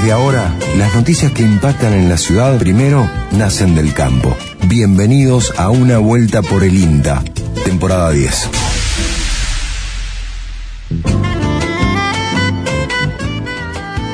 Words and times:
Desde 0.00 0.12
ahora, 0.12 0.56
las 0.78 0.94
noticias 0.94 1.30
que 1.32 1.42
impactan 1.42 1.92
en 1.92 2.08
la 2.08 2.16
ciudad 2.16 2.58
primero 2.58 3.06
nacen 3.32 3.74
del 3.74 3.92
campo. 3.92 4.34
Bienvenidos 4.66 5.52
a 5.58 5.68
una 5.68 5.98
vuelta 5.98 6.40
por 6.40 6.64
el 6.64 6.74
INTA, 6.74 7.22
temporada 7.66 8.10
10. 8.10 8.48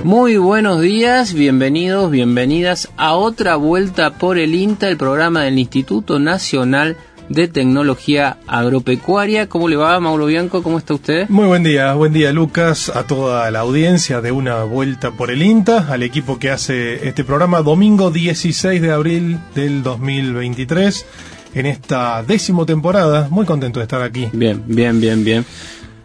Muy 0.02 0.36
buenos 0.38 0.80
días, 0.80 1.34
bienvenidos, 1.34 2.10
bienvenidas 2.10 2.88
a 2.96 3.14
otra 3.14 3.54
vuelta 3.54 4.18
por 4.18 4.38
el 4.38 4.56
INTA, 4.56 4.88
el 4.88 4.96
programa 4.96 5.42
del 5.44 5.56
Instituto 5.56 6.18
Nacional 6.18 6.96
de 7.28 7.48
Tecnología 7.48 8.38
Agropecuaria. 8.46 9.48
¿Cómo 9.48 9.68
le 9.68 9.76
va, 9.76 9.98
Mauro 10.00 10.26
Bianco? 10.26 10.62
¿Cómo 10.62 10.78
está 10.78 10.94
usted? 10.94 11.28
Muy 11.28 11.46
buen 11.46 11.62
día, 11.62 11.94
buen 11.94 12.12
día 12.12 12.32
Lucas, 12.32 12.90
a 12.94 13.06
toda 13.06 13.50
la 13.50 13.60
audiencia 13.60 14.20
de 14.20 14.32
una 14.32 14.62
vuelta 14.64 15.10
por 15.10 15.30
el 15.30 15.42
INTA, 15.42 15.86
al 15.90 16.02
equipo 16.02 16.38
que 16.38 16.50
hace 16.50 17.08
este 17.08 17.24
programa 17.24 17.62
domingo 17.62 18.10
16 18.10 18.80
de 18.80 18.92
abril 18.92 19.38
del 19.54 19.82
2023, 19.82 21.06
en 21.54 21.66
esta 21.66 22.22
décimo 22.22 22.66
temporada. 22.66 23.28
Muy 23.30 23.46
contento 23.46 23.80
de 23.80 23.84
estar 23.84 24.02
aquí. 24.02 24.28
Bien, 24.32 24.62
bien, 24.66 25.00
bien, 25.00 25.24
bien. 25.24 25.44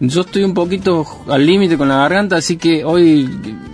Yo 0.04 0.22
estoy 0.22 0.44
un 0.44 0.56
poquito 0.56 1.06
al 1.30 1.46
límite 1.46 1.78
con 1.78 1.88
la 1.88 1.98
garganta, 1.98 2.36
así 2.38 2.58
que 2.58 2.84
hoy 2.84 3.30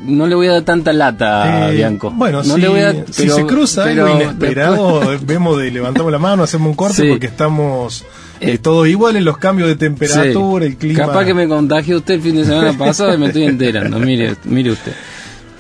no 0.05 0.27
le 0.27 0.36
voy 0.36 0.48
a 0.48 0.52
dar 0.53 0.63
tanta 0.63 0.91
lata 0.91 1.44
a 1.67 1.72
Eh, 1.72 1.76
Bianco. 1.77 2.12
Bueno, 2.12 2.44
no 2.44 2.55
si, 2.55 2.59
le 2.62 2.67
voy 2.67 2.81
a, 2.81 2.91
si 3.09 3.23
pero- 3.23 3.36
se 3.36 3.45
cruza 3.45 3.84
pero 3.86 4.08
algo 4.08 4.22
inesperado, 4.22 5.02
vemos 5.26 5.58
de 5.58 5.72
levantamos 5.72 6.12
la 6.12 6.20
mano, 6.20 6.44
hacemos 6.44 6.67
un 6.70 6.76
corte 6.76 7.03
Sí. 7.03 7.08
porque 7.09 7.27
estamos 7.27 8.02
eh, 8.41 8.52
Eh, 8.52 8.58
todos 8.58 8.88
iguales, 8.90 9.23
los 9.23 9.38
cambios 9.38 9.70
de 9.70 9.77
temperatura, 9.77 10.66
Sí. 10.66 10.72
el 10.73 10.77
clima. 10.77 11.05
Capaz 11.08 11.23
que 11.26 11.34
me 11.34 11.48
contagió 11.48 11.98
usted 11.98 12.16
el 12.16 12.22
fin 12.22 12.36
de 12.36 12.44
semana 12.45 12.73
pasado 12.78 13.14
y 13.16 13.17
me 13.17 13.28
estoy 13.28 13.44
enterando. 13.45 13.98
Mire, 13.98 14.36
mire 14.44 14.72
usted. 14.72 14.91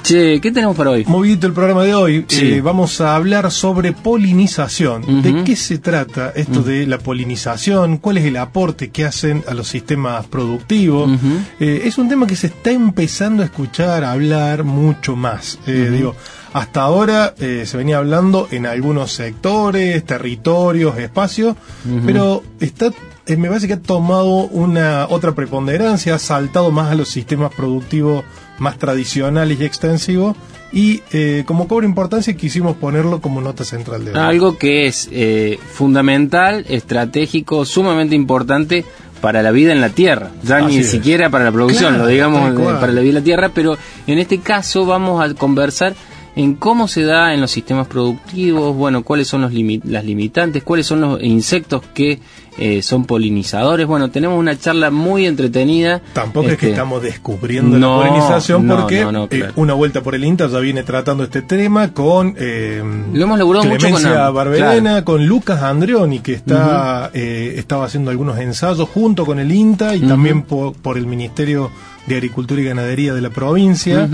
Che, 0.07 0.39
¿qué 0.39 0.53
tenemos 0.53 0.77
para 0.77 0.91
hoy? 0.91 1.03
Movidito 1.05 1.47
el 1.47 1.53
programa 1.53 1.83
de 1.83 1.93
hoy, 1.93 2.23
Sí. 2.29 2.53
eh, 2.53 2.61
vamos 2.61 3.01
a 3.01 3.13
hablar 3.17 3.51
sobre 3.51 3.91
polinización. 3.91 5.21
¿De 5.21 5.43
qué 5.43 5.57
se 5.57 5.79
trata 5.79 6.31
esto 6.33 6.61
de 6.63 6.87
la 6.87 6.97
polinización? 6.97 7.97
¿Cuál 7.97 8.19
es 8.19 8.23
el 8.23 8.37
aporte 8.37 8.89
que 8.89 9.03
hacen 9.03 9.43
a 9.49 9.53
los 9.53 9.67
sistemas 9.67 10.25
productivos? 10.27 11.09
Eh, 11.59 11.81
es 11.83 11.97
un 11.97 12.07
tema 12.07 12.25
que 12.25 12.37
se 12.37 12.47
está 12.47 12.71
empezando 12.71 13.43
a 13.43 13.47
escuchar, 13.47 14.05
a 14.05 14.13
hablar 14.13 14.63
mucho 14.63 15.17
más. 15.17 15.59
Eh, 15.67 15.89
Digo, 15.91 16.15
hasta 16.53 16.83
ahora 16.83 17.33
eh, 17.37 17.63
se 17.65 17.75
venía 17.75 17.97
hablando 17.97 18.47
en 18.49 18.65
algunos 18.65 19.11
sectores, 19.11 20.05
territorios, 20.05 20.97
espacios, 20.97 21.57
pero 22.05 22.43
está 22.61 22.91
me 23.35 23.49
parece 23.49 23.67
que 23.67 23.73
ha 23.73 23.81
tomado 23.81 24.45
una 24.45 25.05
otra 25.09 25.35
preponderancia, 25.35 26.15
ha 26.15 26.19
saltado 26.19 26.71
más 26.71 26.93
a 26.93 26.95
los 26.95 27.09
sistemas 27.09 27.51
productivos 27.53 28.23
más 28.59 28.77
tradicionales 28.77 29.59
y 29.59 29.65
extensivos 29.65 30.35
y 30.71 31.01
eh, 31.11 31.43
como 31.45 31.67
cobra 31.67 31.85
importancia 31.85 32.35
quisimos 32.35 32.75
ponerlo 32.75 33.21
como 33.21 33.39
nota 33.41 33.63
central 33.63 34.03
de 34.03 34.11
hoy. 34.11 34.17
Algo 34.17 34.57
que 34.57 34.87
es 34.87 35.07
eh, 35.11 35.59
fundamental, 35.71 36.65
estratégico, 36.67 37.65
sumamente 37.65 38.15
importante 38.15 38.83
para 39.21 39.41
la 39.41 39.51
vida 39.51 39.71
en 39.71 39.81
la 39.81 39.89
Tierra. 39.89 40.29
Ya 40.43 40.57
Así 40.57 40.67
ni 40.67 40.77
es. 40.79 40.91
siquiera 40.91 41.29
para 41.29 41.45
la 41.45 41.51
producción, 41.51 41.89
Claro, 41.93 42.03
lo 42.03 42.09
digamos 42.09 42.51
eh, 42.51 42.75
para 42.79 42.91
la 42.91 43.01
vida 43.01 43.09
en 43.09 43.15
la 43.15 43.21
Tierra, 43.23 43.49
pero 43.53 43.77
en 44.05 44.19
este 44.19 44.39
caso 44.39 44.85
vamos 44.85 45.23
a 45.23 45.33
conversar 45.33 45.95
en 46.37 46.53
cómo 46.53 46.87
se 46.87 47.03
da 47.03 47.33
en 47.33 47.41
los 47.41 47.51
sistemas 47.51 47.87
productivos, 47.87 48.75
bueno, 48.75 49.03
cuáles 49.03 49.27
son 49.27 49.41
los 49.41 49.51
limi- 49.51 49.81
las 49.83 50.05
limitantes, 50.05 50.63
cuáles 50.63 50.85
son 50.85 51.01
los 51.01 51.21
insectos 51.23 51.81
que 51.93 52.19
eh, 52.59 52.81
son 52.81 53.05
polinizadores. 53.05 53.85
Bueno, 53.85 54.09
tenemos 54.09 54.39
una 54.39 54.57
charla 54.57 54.89
muy 54.89 55.25
entretenida. 55.25 56.01
Tampoco 56.13 56.47
es 56.47 56.57
que 56.57 56.67
Este, 56.67 56.69
estamos 56.71 57.01
descubriendo 57.03 57.77
no, 57.77 58.01
la 58.01 58.07
polinización 58.09 58.67
porque 58.67 59.01
no, 59.03 59.11
no, 59.11 59.27
eh, 59.29 59.51
una 59.57 59.73
vuelta 59.73 60.01
por 60.01 60.15
el 60.15 60.23
Inter 60.23 60.49
ya 60.49 60.59
viene 60.59 60.83
tratando 60.83 61.23
este 61.23 61.41
tema 61.43 61.91
con 61.93 62.35
eh, 62.37 62.81
Lo 63.13 63.23
hemos 63.23 63.37
laburado 63.37 63.65
mucho 63.65 63.77
Clemencia 63.87 64.25
con 64.25 64.35
Barberena, 64.35 65.03
con 65.05 65.25
Lucas 65.27 65.61
Andrioni 65.61 66.19
que 66.19 66.33
está 66.33 67.11
eh, 67.13 67.55
estaba 67.57 67.85
haciendo 67.85 68.09
algunos 68.11 68.39
ensayos 68.39 68.87
junto 68.89 69.25
con 69.25 69.39
el 69.39 69.51
INTA 69.51 69.95
y 69.95 70.01
también 70.01 70.43
po- 70.43 70.73
por 70.81 70.97
el 70.97 71.05
Ministerio 71.07 71.69
de 72.07 72.15
Agricultura 72.15 72.61
y 72.61 72.63
Ganadería 72.65 73.13
de 73.13 73.21
la 73.21 73.29
provincia. 73.29 74.09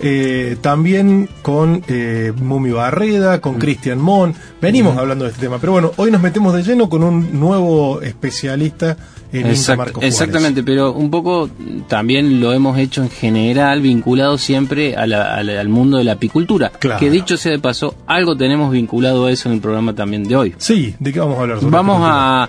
Eh, 0.00 0.56
también 0.60 1.28
con 1.42 1.82
eh, 1.88 2.32
Mumi 2.40 2.70
Barreda, 2.70 3.40
con 3.40 3.54
Cristian 3.58 3.98
Mon. 3.98 4.34
Venimos 4.60 4.96
hablando 4.98 5.24
de 5.24 5.30
este 5.30 5.42
tema, 5.42 5.58
pero 5.58 5.72
bueno, 5.72 5.92
hoy 5.96 6.10
nos 6.10 6.20
metemos 6.20 6.52
de 6.54 6.62
lleno 6.62 6.88
con 6.88 7.02
un 7.02 7.38
nuevo 7.38 8.00
especialista 8.02 8.96
en 9.32 9.40
INTA 9.46 9.50
Exact- 9.52 9.76
Marcos 9.76 10.04
exactamente, 10.04 10.62
pero 10.62 10.92
un 10.92 11.10
poco 11.10 11.50
también 11.86 12.40
lo 12.40 12.52
hemos 12.52 12.78
hecho 12.78 13.02
en 13.02 13.10
general 13.10 13.80
vinculado 13.82 14.38
siempre 14.38 14.96
a 14.96 15.06
la- 15.06 15.34
a 15.36 15.42
la- 15.42 15.60
al 15.60 15.68
mundo 15.68 15.98
de 15.98 16.04
la 16.04 16.12
apicultura. 16.12 16.70
Claro. 16.78 16.98
Que 16.98 17.10
dicho 17.10 17.36
sea 17.36 17.52
de 17.52 17.58
paso, 17.58 17.94
algo 18.06 18.36
tenemos 18.36 18.72
vinculado 18.72 19.26
a 19.26 19.30
eso 19.32 19.48
en 19.48 19.56
el 19.56 19.60
programa 19.60 19.94
también 19.94 20.24
de 20.24 20.34
hoy. 20.36 20.54
Sí, 20.58 20.94
¿de 20.98 21.12
qué 21.12 21.20
vamos 21.20 21.38
a 21.38 21.42
hablar? 21.42 21.58
sobre 21.60 21.70
Vamos 21.72 21.96
apicultura? 22.02 22.48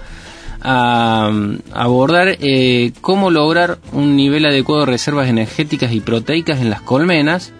A, 0.61 1.31
a, 1.73 1.83
abordar 1.83 2.37
eh, 2.39 2.91
cómo 3.01 3.31
lograr 3.31 3.79
un 3.93 4.15
nivel 4.15 4.45
adecuado 4.45 4.81
de 4.81 4.91
reservas 4.91 5.27
energéticas 5.29 5.91
y 5.93 5.99
proteicas 5.99 6.61
en 6.61 6.69
las 6.69 6.81
colmenas. 6.81 7.53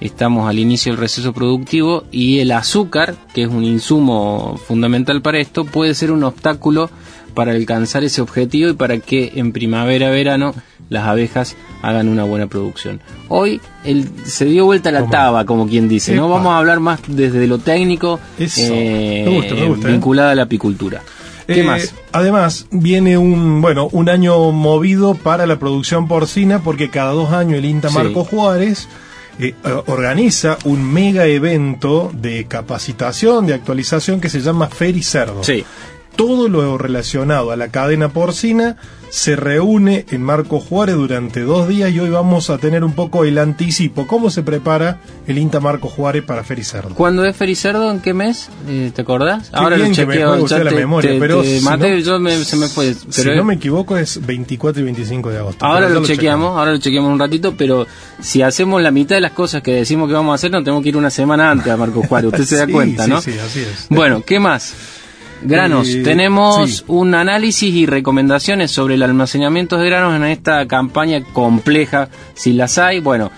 Estamos 0.00 0.48
al 0.48 0.60
inicio 0.60 0.92
del 0.92 1.00
receso 1.00 1.32
productivo 1.32 2.04
y 2.12 2.38
el 2.38 2.52
azúcar, 2.52 3.16
que 3.34 3.42
es 3.42 3.48
un 3.48 3.64
insumo 3.64 4.56
fundamental 4.66 5.22
para 5.22 5.40
esto, 5.40 5.64
puede 5.64 5.94
ser 5.94 6.12
un 6.12 6.22
obstáculo 6.22 6.88
para 7.34 7.52
alcanzar 7.52 8.04
ese 8.04 8.20
objetivo 8.20 8.70
y 8.70 8.74
para 8.74 8.98
que 8.98 9.32
en 9.36 9.52
primavera-verano 9.52 10.54
las 10.88 11.06
abejas 11.06 11.56
hagan 11.82 12.08
una 12.08 12.24
buena 12.24 12.46
producción. 12.46 13.00
Hoy 13.28 13.60
el, 13.84 14.08
se 14.24 14.44
dio 14.46 14.64
vuelta 14.64 14.90
la 14.90 15.08
taba, 15.08 15.44
como 15.44 15.68
quien 15.68 15.88
dice, 15.88 16.14
¿no? 16.14 16.28
Vamos 16.28 16.48
a 16.52 16.58
hablar 16.58 16.80
más 16.80 17.00
desde 17.06 17.46
lo 17.46 17.58
técnico, 17.58 18.18
eh, 18.38 19.22
Me 19.24 19.34
gusta, 19.34 19.54
me 19.54 19.68
gusta, 19.68 19.88
¿eh? 19.88 19.92
vinculada 19.92 20.32
a 20.32 20.34
la 20.34 20.42
apicultura. 20.44 21.02
¿Qué 21.48 21.60
Eh, 21.62 21.64
más? 21.64 21.94
Además, 22.12 22.66
viene 22.70 23.16
un 23.18 23.60
bueno 23.62 23.88
un 23.92 24.08
año 24.08 24.52
movido 24.52 25.14
para 25.14 25.46
la 25.46 25.58
producción 25.58 26.06
porcina 26.06 26.60
porque 26.62 26.90
cada 26.90 27.12
dos 27.12 27.32
años 27.32 27.58
el 27.58 27.64
INTA 27.64 27.88
Sí. 27.88 27.94
Marco 27.94 28.22
Juárez 28.24 28.86
eh, 29.40 29.54
eh, 29.64 29.82
organiza 29.86 30.58
un 30.64 30.92
mega 30.92 31.24
evento 31.26 32.10
de 32.12 32.44
capacitación, 32.46 33.46
de 33.46 33.54
actualización 33.54 34.20
que 34.20 34.28
se 34.28 34.40
llama 34.40 34.68
Feri 34.68 35.02
Cerdo. 35.02 35.42
Sí. 35.42 35.64
Todo 36.18 36.48
lo 36.48 36.76
relacionado 36.78 37.52
a 37.52 37.56
la 37.56 37.68
cadena 37.68 38.08
porcina 38.08 38.74
se 39.08 39.36
reúne 39.36 40.04
en 40.10 40.20
Marco 40.20 40.58
Juárez 40.58 40.96
durante 40.96 41.42
dos 41.42 41.68
días 41.68 41.92
y 41.92 42.00
hoy 42.00 42.10
vamos 42.10 42.50
a 42.50 42.58
tener 42.58 42.82
un 42.82 42.92
poco 42.92 43.24
el 43.24 43.38
anticipo, 43.38 44.08
cómo 44.08 44.28
se 44.28 44.42
prepara 44.42 44.98
el 45.28 45.38
INTA 45.38 45.60
Marco 45.60 45.86
Juárez 45.88 46.24
para 46.24 46.42
Feri 46.42 46.64
Cerdo. 46.64 46.90
¿Cuándo 46.96 47.24
es 47.24 47.36
Fericerdo? 47.36 47.88
¿En 47.92 48.00
qué 48.00 48.14
mes? 48.14 48.50
Eh, 48.68 48.90
¿Te 48.92 49.02
acordás? 49.02 49.48
Qué 49.50 49.74
bien 49.76 49.94
que 49.94 50.06
me 50.06 50.40
usted 50.40 50.64
la 50.64 50.72
memoria, 50.72 51.12
pero 51.20 51.44
si 51.44 51.60
maté, 51.60 51.90
no- 51.92 51.98
yo 52.00 52.18
me- 52.18 52.44
se 52.44 52.56
me 52.56 52.66
fue. 52.66 52.94
si 52.94 53.06
Pero 53.22 53.36
no 53.36 53.44
me 53.44 53.54
equivoco 53.54 53.96
es 53.96 54.26
24 54.26 54.82
y 54.82 54.84
25 54.86 55.30
de 55.30 55.38
agosto. 55.38 55.64
ahora 55.64 55.88
lo 55.88 56.00
ya 56.02 56.08
chequeamos, 56.14 56.58
ahora 56.58 56.72
lo 56.72 56.78
chequeamos 56.78 57.12
un 57.12 57.20
ratito, 57.20 57.54
pero 57.56 57.86
si 58.20 58.42
hacemos 58.42 58.82
la 58.82 58.90
mitad 58.90 59.14
de 59.14 59.20
las 59.20 59.32
cosas 59.32 59.62
que 59.62 59.70
decimos 59.72 60.08
que 60.08 60.14
vamos 60.14 60.32
a 60.32 60.34
hacer, 60.34 60.50
nos 60.50 60.64
tenemos 60.64 60.82
que 60.82 60.88
ir 60.88 60.96
una 60.96 61.10
semana 61.10 61.52
antes 61.52 61.72
a 61.72 61.76
Marco 61.76 62.02
Juárez. 62.02 62.32
Usted 62.32 62.44
se 62.44 62.56
da 62.56 62.66
Sí, 62.66 62.72
cuenta, 62.72 63.04
sí, 63.04 63.10
¿no? 63.10 63.22
Sí, 63.22 63.32
así 63.38 63.60
es. 63.60 63.86
Bueno, 63.88 64.22
¿qué 64.26 64.40
más? 64.40 64.74
Granos. 65.42 65.88
Eh, 65.88 66.02
Tenemos 66.02 66.78
sí. 66.78 66.84
un 66.88 67.14
análisis 67.14 67.74
y 67.74 67.86
recomendaciones 67.86 68.70
sobre 68.70 68.94
el 68.94 69.02
almacenamiento 69.02 69.78
de 69.78 69.88
granos 69.88 70.16
en 70.16 70.24
esta 70.24 70.66
campaña 70.66 71.22
compleja, 71.32 72.08
si 72.34 72.52
las 72.52 72.78
hay. 72.78 73.00
Bueno, 73.00 73.30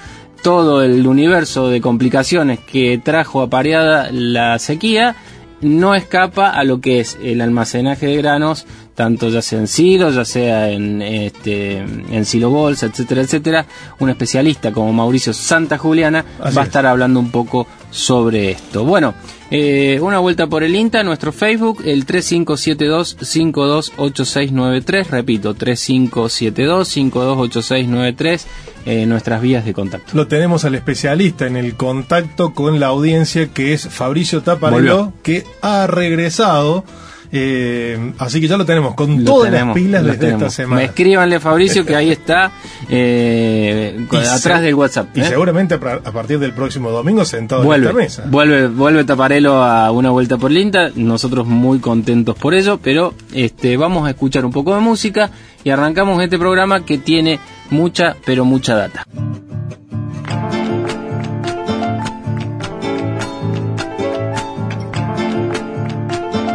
todo 0.42 0.82
el 0.82 1.06
universo 1.06 1.68
de 1.68 1.80
complicaciones 1.80 2.60
que 2.60 2.98
trajo 2.98 3.42
apareada 3.42 4.10
la 4.10 4.58
sequía 4.58 5.16
no 5.60 5.94
escapa 5.94 6.50
a 6.50 6.64
lo 6.64 6.80
que 6.80 7.00
es 7.00 7.18
el 7.22 7.40
almacenaje 7.40 8.06
de 8.06 8.16
granos, 8.16 8.66
tanto 8.94 9.28
ya 9.28 9.42
sea 9.42 9.58
en 9.60 9.66
silos, 9.68 10.14
ya 10.14 10.24
sea 10.24 10.70
en, 10.70 11.02
este, 11.02 11.78
en 11.78 12.24
silo 12.24 12.50
bolsa, 12.50 12.86
etcétera, 12.86 13.22
etcétera. 13.22 13.66
Un 13.98 14.10
especialista 14.10 14.72
como 14.72 14.92
Mauricio 14.92 15.32
Santa 15.32 15.78
Juliana 15.78 16.24
Así 16.40 16.54
va 16.56 16.62
a 16.62 16.64
es. 16.64 16.68
estar 16.68 16.86
hablando 16.86 17.20
un 17.20 17.30
poco 17.30 17.66
sobre 17.90 18.50
esto. 18.52 18.84
Bueno, 18.84 19.14
eh, 19.50 19.98
una 20.00 20.18
vuelta 20.20 20.46
por 20.46 20.62
el 20.62 20.74
INTA, 20.76 21.02
nuestro 21.02 21.32
Facebook, 21.32 21.82
el 21.84 22.06
3572-528693, 22.06 25.06
repito, 25.08 25.54
3572-528693, 25.56 28.40
eh, 28.86 29.04
nuestras 29.06 29.42
vías 29.42 29.64
de 29.64 29.74
contacto. 29.74 30.12
Lo 30.16 30.26
tenemos 30.28 30.64
al 30.64 30.74
especialista 30.74 31.46
en 31.46 31.56
el 31.56 31.74
contacto 31.74 32.52
con 32.54 32.80
la 32.80 32.86
audiencia 32.88 33.48
que 33.48 33.72
es 33.72 33.88
Fabricio 33.88 34.42
Taparello, 34.42 34.96
Volvió. 34.96 35.12
que 35.22 35.44
ha 35.62 35.86
regresado. 35.86 36.84
Eh, 37.32 38.12
así 38.18 38.40
que 38.40 38.48
ya 38.48 38.56
lo 38.56 38.64
tenemos 38.64 38.94
con 38.94 39.18
Lo 39.24 39.30
todas 39.32 39.50
tenemos, 39.50 39.76
las 39.76 39.84
pilas 39.84 40.04
desde 40.04 40.18
tenemos. 40.18 40.42
esta 40.42 40.50
semana. 40.62 40.80
Me 40.80 40.84
escríbanle 40.86 41.40
Fabricio 41.40 41.86
que 41.86 41.94
ahí 41.94 42.10
está, 42.10 42.50
eh, 42.88 44.06
atrás 44.10 44.62
del 44.62 44.74
WhatsApp. 44.74 45.16
Y 45.16 45.20
¿eh? 45.20 45.24
seguramente 45.24 45.74
a 45.74 46.12
partir 46.12 46.38
del 46.38 46.52
próximo 46.52 46.90
domingo 46.90 47.24
sentado 47.24 47.62
Vuelve, 47.62 47.90
en 47.90 48.00
esta 48.00 48.22
mesa. 48.22 48.30
vuelve, 48.30 48.68
vuelve 48.68 49.04
Taparelo 49.04 49.62
a 49.62 49.90
una 49.92 50.10
vuelta 50.10 50.38
por 50.38 50.50
Linta, 50.50 50.90
nosotros 50.96 51.46
muy 51.46 51.78
contentos 51.78 52.36
por 52.36 52.54
ello, 52.54 52.78
pero 52.82 53.14
este, 53.32 53.76
vamos 53.76 54.06
a 54.06 54.10
escuchar 54.10 54.44
un 54.44 54.52
poco 54.52 54.74
de 54.74 54.80
música 54.80 55.30
y 55.62 55.70
arrancamos 55.70 56.22
este 56.22 56.38
programa 56.38 56.84
que 56.84 56.98
tiene 56.98 57.38
mucha, 57.70 58.16
pero 58.24 58.44
mucha 58.44 58.74
data. 58.74 59.06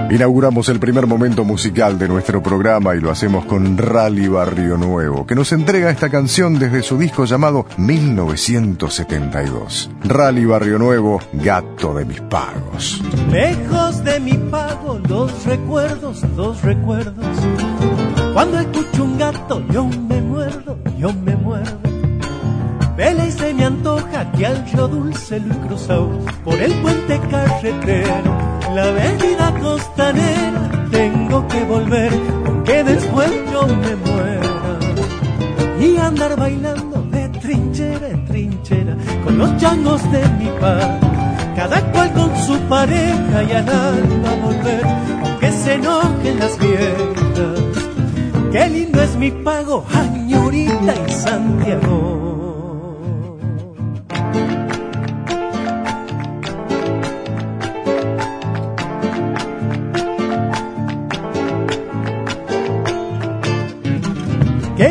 Inauguramos 0.10 0.70
el 0.70 0.80
primer 0.80 1.06
momento 1.08 1.44
musical 1.44 1.98
de 1.98 2.08
nuestro 2.08 2.44
programa 2.44 2.96
y 2.96 3.02
lo 3.02 3.10
hacemos 3.10 3.46
con 3.46 3.76
Rally 3.76 4.28
Barrio 4.28 4.78
Nuevo, 4.78 5.26
que 5.26 5.34
nos 5.34 5.52
entrega 5.52 5.90
esta 5.90 6.10
canción 6.10 6.60
desde 6.60 6.84
su 6.84 7.00
disco 7.00 7.26
llamado 7.26 7.66
1972. 7.78 9.90
Rally 10.04 10.46
Barrio 10.46 10.78
Nuevo, 10.78 11.20
gato 11.34 11.96
de 11.96 12.06
mis 12.06 12.22
pagos. 12.22 13.02
Lejos 13.32 14.04
de 14.04 14.20
mi 14.20 14.34
pago, 14.34 15.00
los 15.10 15.44
recuerdos, 15.44 16.22
los 16.38 16.62
recuerdos. 16.62 17.26
Cuando 18.34 18.60
escucho 18.60 19.04
un 19.04 19.18
gato, 19.18 19.64
yo 19.72 19.86
me 19.86 20.22
muerdo, 20.22 20.78
yo 21.00 21.12
me 21.14 21.36
muerdo. 21.36 21.80
Vela 22.96 23.26
y 23.26 23.32
se 23.32 23.45
que 24.38 24.46
al 24.46 24.66
río 24.66 24.88
dulce 24.88 25.38
he 25.38 25.68
cruzado 25.68 26.10
por 26.44 26.56
el 26.56 26.74
puente 26.76 27.20
carretero 27.30 28.56
la 28.74 28.84
avenida 28.84 29.54
costanera 29.62 30.70
tengo 30.92 31.48
que 31.48 31.64
volver, 31.64 32.12
aunque 32.46 32.84
después 32.84 33.32
yo 33.52 33.68
me 33.68 33.96
muera. 33.96 34.80
Y 35.80 35.98
andar 35.98 36.36
bailando 36.38 37.02
de 37.12 37.30
trinchera 37.40 38.10
en 38.10 38.26
trinchera 38.26 38.98
con 39.24 39.38
los 39.38 39.56
changos 39.58 40.02
de 40.12 40.28
mi 40.40 40.50
padre. 40.60 41.00
Cada 41.56 41.82
cual 41.92 42.12
con 42.14 42.36
su 42.38 42.58
pareja 42.68 43.44
y 43.44 43.52
al 43.52 43.70
a 43.70 44.36
volver, 44.44 44.86
aunque 45.24 45.52
se 45.52 45.74
enojen 45.74 46.40
las 46.40 46.58
viejas. 46.60 47.60
Qué 48.52 48.70
lindo 48.70 49.02
es 49.02 49.16
mi 49.16 49.32
pago, 49.32 49.86
Añorita 49.94 50.94
y 51.08 51.12
Santiago. 51.12 52.15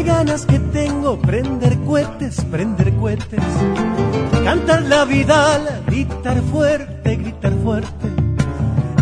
Ganas 0.05 0.47
que 0.47 0.59
tengo 0.59 1.19
prender 1.19 1.79
cohetes, 1.81 2.45
prender 2.45 2.95
cohetes. 2.95 3.43
Cantar 4.45 4.83
la 4.83 5.05
vida, 5.05 5.59
gritar 5.87 6.41
fuerte, 6.43 7.17
gritar 7.17 7.53
fuerte. 7.63 8.09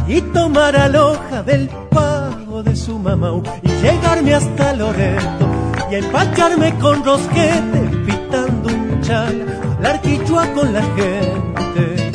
Y 0.06 0.20
tomar 0.20 0.76
aloja 0.76 1.42
del 1.42 1.68
pago 1.90 2.62
de 2.62 2.76
su 2.76 2.98
mamá 2.98 3.32
y 3.62 3.68
llegarme 3.68 4.34
hasta 4.34 4.72
Loreto 4.74 5.46
y 5.90 5.94
empacharme 5.96 6.74
con 6.78 7.04
rosquete, 7.04 7.80
pitando 8.06 8.68
un 8.68 9.00
chal, 9.02 9.60
hablar 9.76 10.00
quichua 10.00 10.46
con 10.52 10.72
la 10.72 10.82
gente. 10.82 12.12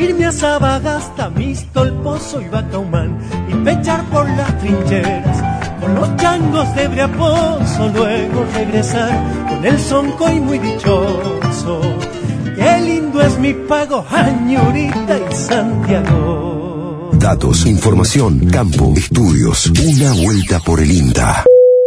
Irme 0.00 0.26
a 0.26 0.32
Sabagasta, 0.32 1.30
Misto, 1.30 1.84
el 1.84 1.92
Pozo 1.94 2.40
y 2.40 2.48
Bacaumán 2.48 3.18
y 3.48 3.54
pechar 3.64 4.02
por 4.04 4.28
las 4.30 4.58
trincheras 4.58 5.49
los 5.94 6.16
changos 6.16 6.74
de 6.74 6.88
Briaposo, 6.88 7.90
luego 7.94 8.46
regresar 8.54 9.46
con 9.48 9.64
el 9.64 9.78
sonco 9.78 10.30
y 10.30 10.40
muy 10.40 10.58
dichoso. 10.58 11.80
Qué 12.56 12.80
lindo 12.80 13.20
es 13.22 13.38
mi 13.38 13.54
pago, 13.54 14.04
Añurita 14.10 15.18
y 15.18 15.34
Santiago. 15.34 17.10
Datos, 17.12 17.66
información, 17.66 18.48
campo, 18.50 18.92
estudios, 18.96 19.66
una 19.66 20.12
vuelta 20.24 20.60
por 20.60 20.80
el 20.80 20.90
INTA. 20.90 21.44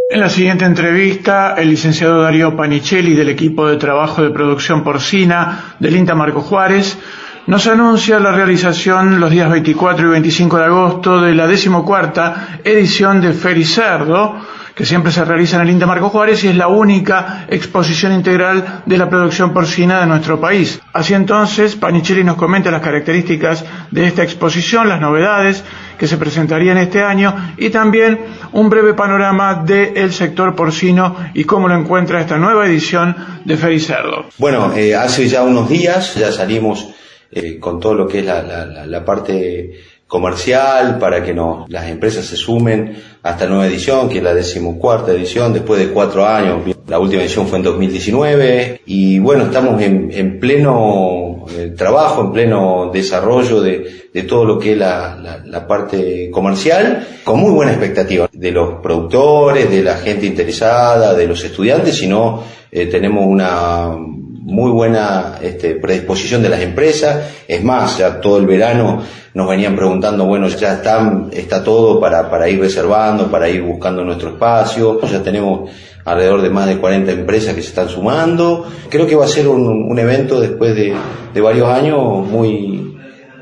En 0.10 0.20
la 0.20 0.30
siguiente 0.30 0.66
entrevista, 0.66 1.56
el 1.58 1.72
licenciado 1.72 2.22
Darío 2.22 2.56
Panichelli 2.56 3.16
del 3.16 3.30
equipo 3.30 3.68
de 3.68 3.78
trabajo 3.78 4.22
de 4.22 4.30
producción 4.30 4.84
porcina 4.84 5.76
del 5.80 5.96
INTA 5.96 6.14
Marco 6.14 6.42
Juárez 6.42 6.98
nos 7.46 7.68
anuncia 7.68 8.20
la 8.20 8.32
realización 8.32 9.20
los 9.20 9.30
días 9.30 9.50
24 9.50 10.08
y 10.08 10.12
25 10.12 10.58
de 10.58 10.64
agosto 10.64 11.22
de 11.22 11.36
la 11.36 11.46
decimocuarta 11.46 12.60
edición 12.64 13.20
de 13.20 13.34
Fericerdo, 13.34 14.38
que 14.74 14.86
siempre 14.86 15.12
se 15.12 15.26
realiza 15.26 15.58
en 15.58 15.64
el 15.64 15.70
INTA 15.72 15.86
Marco 15.86 16.10
Juárez 16.10 16.44
y 16.44 16.48
es 16.48 16.56
la 16.56 16.68
única 16.68 17.46
exposición 17.50 18.14
integral 18.14 18.84
de 18.86 18.98
la 18.98 19.10
producción 19.10 19.54
porcina 19.54 20.00
de 20.00 20.08
nuestro 20.08 20.40
país. 20.40 20.80
Así 20.94 21.14
entonces, 21.14 21.76
Panichelli 21.76 22.24
nos 22.24 22.38
comenta 22.38 22.72
las 22.72 22.82
características 22.82 23.66
de 23.92 24.08
esta 24.08 24.24
exposición, 24.24 24.88
las 24.88 25.02
novedades 25.02 25.64
que 25.98 26.08
se 26.08 26.18
presentarían 26.18 26.78
este 26.78 27.04
año 27.04 27.36
y 27.58 27.70
también 27.70 28.22
un 28.54 28.70
breve 28.70 28.94
panorama 28.94 29.64
del 29.66 30.14
sector 30.14 30.56
porcino 30.56 31.18
y 31.34 31.44
cómo 31.44 31.68
lo 31.68 31.76
encuentra 31.76 32.22
esta 32.22 32.38
nueva 32.38 32.66
edición 32.66 33.16
de 33.44 33.58
Fericerdo. 33.58 34.26
Bueno, 34.38 34.72
eh, 34.74 34.96
hace 34.96 35.28
ya 35.28 35.44
unos 35.44 35.70
días 35.70 36.16
ya 36.16 36.32
salimos 36.32 36.88
eh, 37.36 37.60
con 37.60 37.80
todo 37.80 37.94
lo 37.94 38.08
que 38.08 38.20
es 38.20 38.26
la, 38.26 38.42
la, 38.44 38.86
la, 38.86 39.06
parte 39.06 39.72
comercial 40.08 41.00
para 41.00 41.24
que 41.24 41.34
las 41.68 41.90
empresas 41.90 42.26
se 42.26 42.36
sumen 42.36 42.96
a 43.24 43.32
esta 43.32 43.48
nueva 43.48 43.66
edición, 43.66 44.10
que 44.10 44.20
es 44.20 44.24
la 44.24 44.34
decimocuarta 44.34 45.12
edición, 45.12 45.54
después 45.54 45.80
de 45.80 45.92
cuatro 45.92 46.26
años. 46.26 46.62
La 46.88 47.00
última 47.00 47.24
edición 47.24 47.48
fue 47.48 47.58
en 47.58 47.64
2019 47.64 48.82
y 48.86 49.18
bueno, 49.20 49.46
estamos 49.46 49.82
en, 49.82 50.12
en 50.12 50.40
pleno 50.40 51.34
eh, 51.50 51.74
trabajo, 51.78 52.22
en 52.22 52.32
pleno 52.32 52.90
desarrollo 52.94 53.62
de, 53.62 54.04
todo 54.28 54.46
lo 54.46 54.60
que 54.60 54.74
es 54.74 54.78
la, 54.78 55.66
parte 55.68 56.30
comercial, 56.32 57.08
con 57.24 57.40
muy 57.40 57.52
buena 57.52 57.72
expectativa 57.72 58.30
de 58.32 58.52
los 58.52 58.82
productores, 58.82 59.70
de 59.70 59.82
la 59.82 59.96
gente 59.98 60.26
interesada, 60.26 61.14
de 61.14 61.28
los 61.28 61.44
estudiantes, 61.44 61.98
sino 61.98 62.44
eh, 62.72 62.86
tenemos 62.86 63.26
una 63.26 63.96
muy 64.46 64.72
buena 64.72 65.36
este, 65.42 65.76
predisposición 65.76 66.44
de 66.44 66.50
las 66.50 66.62
empresas. 66.62 67.32
Es 67.48 67.64
más, 67.64 67.98
ya 67.98 68.20
todo 68.20 68.38
el 68.38 68.46
verano 68.46 69.02
nos 69.34 69.48
venían 69.48 69.76
preguntando, 69.76 70.26
bueno, 70.26 70.48
ya 70.50 70.74
están, 70.74 71.30
está 71.32 71.64
todo 71.64 72.00
para, 72.00 72.30
para 72.30 72.50
ir 72.50 72.60
reservando, 72.60 73.32
para 73.32 73.50
ir 73.50 73.62
buscando 73.62 74.04
nuestro 74.04 74.32
espacio. 74.32 75.00
Ya 75.08 75.24
tenemos 75.24 75.72
alrededor 76.04 76.42
de 76.42 76.50
más 76.50 76.68
de 76.68 76.78
40 76.78 77.12
empresas 77.12 77.56
que 77.56 77.62
se 77.62 77.70
están 77.70 77.88
sumando. 77.88 78.68
Creo 78.90 79.08
que 79.08 79.16
va 79.16 79.26
a 79.26 79.30
ser 79.30 79.48
un, 79.48 79.90
un 79.90 80.00
evento 80.00 80.42
después 80.42 80.76
de, 80.76 80.94
de 81.34 81.42
varios 81.42 81.70
años 81.70 82.28
muy, 82.28 82.93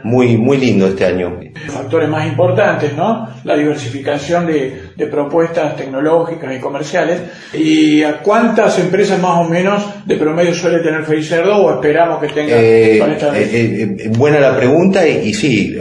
muy, 0.03 0.37
muy 0.37 0.57
lindo 0.57 0.87
este 0.87 1.05
año. 1.05 1.39
Factores 1.67 2.09
más 2.09 2.27
importantes, 2.27 2.95
¿no? 2.95 3.27
La 3.43 3.55
diversificación 3.55 4.47
de, 4.47 4.91
de, 4.95 5.07
propuestas 5.07 5.75
tecnológicas 5.75 6.55
y 6.55 6.59
comerciales. 6.59 7.21
¿Y 7.53 8.03
a 8.03 8.19
cuántas 8.19 8.79
empresas 8.79 9.19
más 9.19 9.45
o 9.45 9.49
menos 9.49 9.83
de 10.05 10.15
promedio 10.15 10.53
suele 10.53 10.79
tener 10.79 11.03
Fericerdo 11.03 11.57
o 11.57 11.73
esperamos 11.73 12.19
que 12.21 12.27
tenga 12.29 12.55
eh, 12.55 12.97
eh, 12.99 13.95
eh, 13.99 14.11
Buena 14.17 14.39
la 14.39 14.55
pregunta 14.55 15.07
y, 15.07 15.29
y 15.29 15.33
sí, 15.33 15.77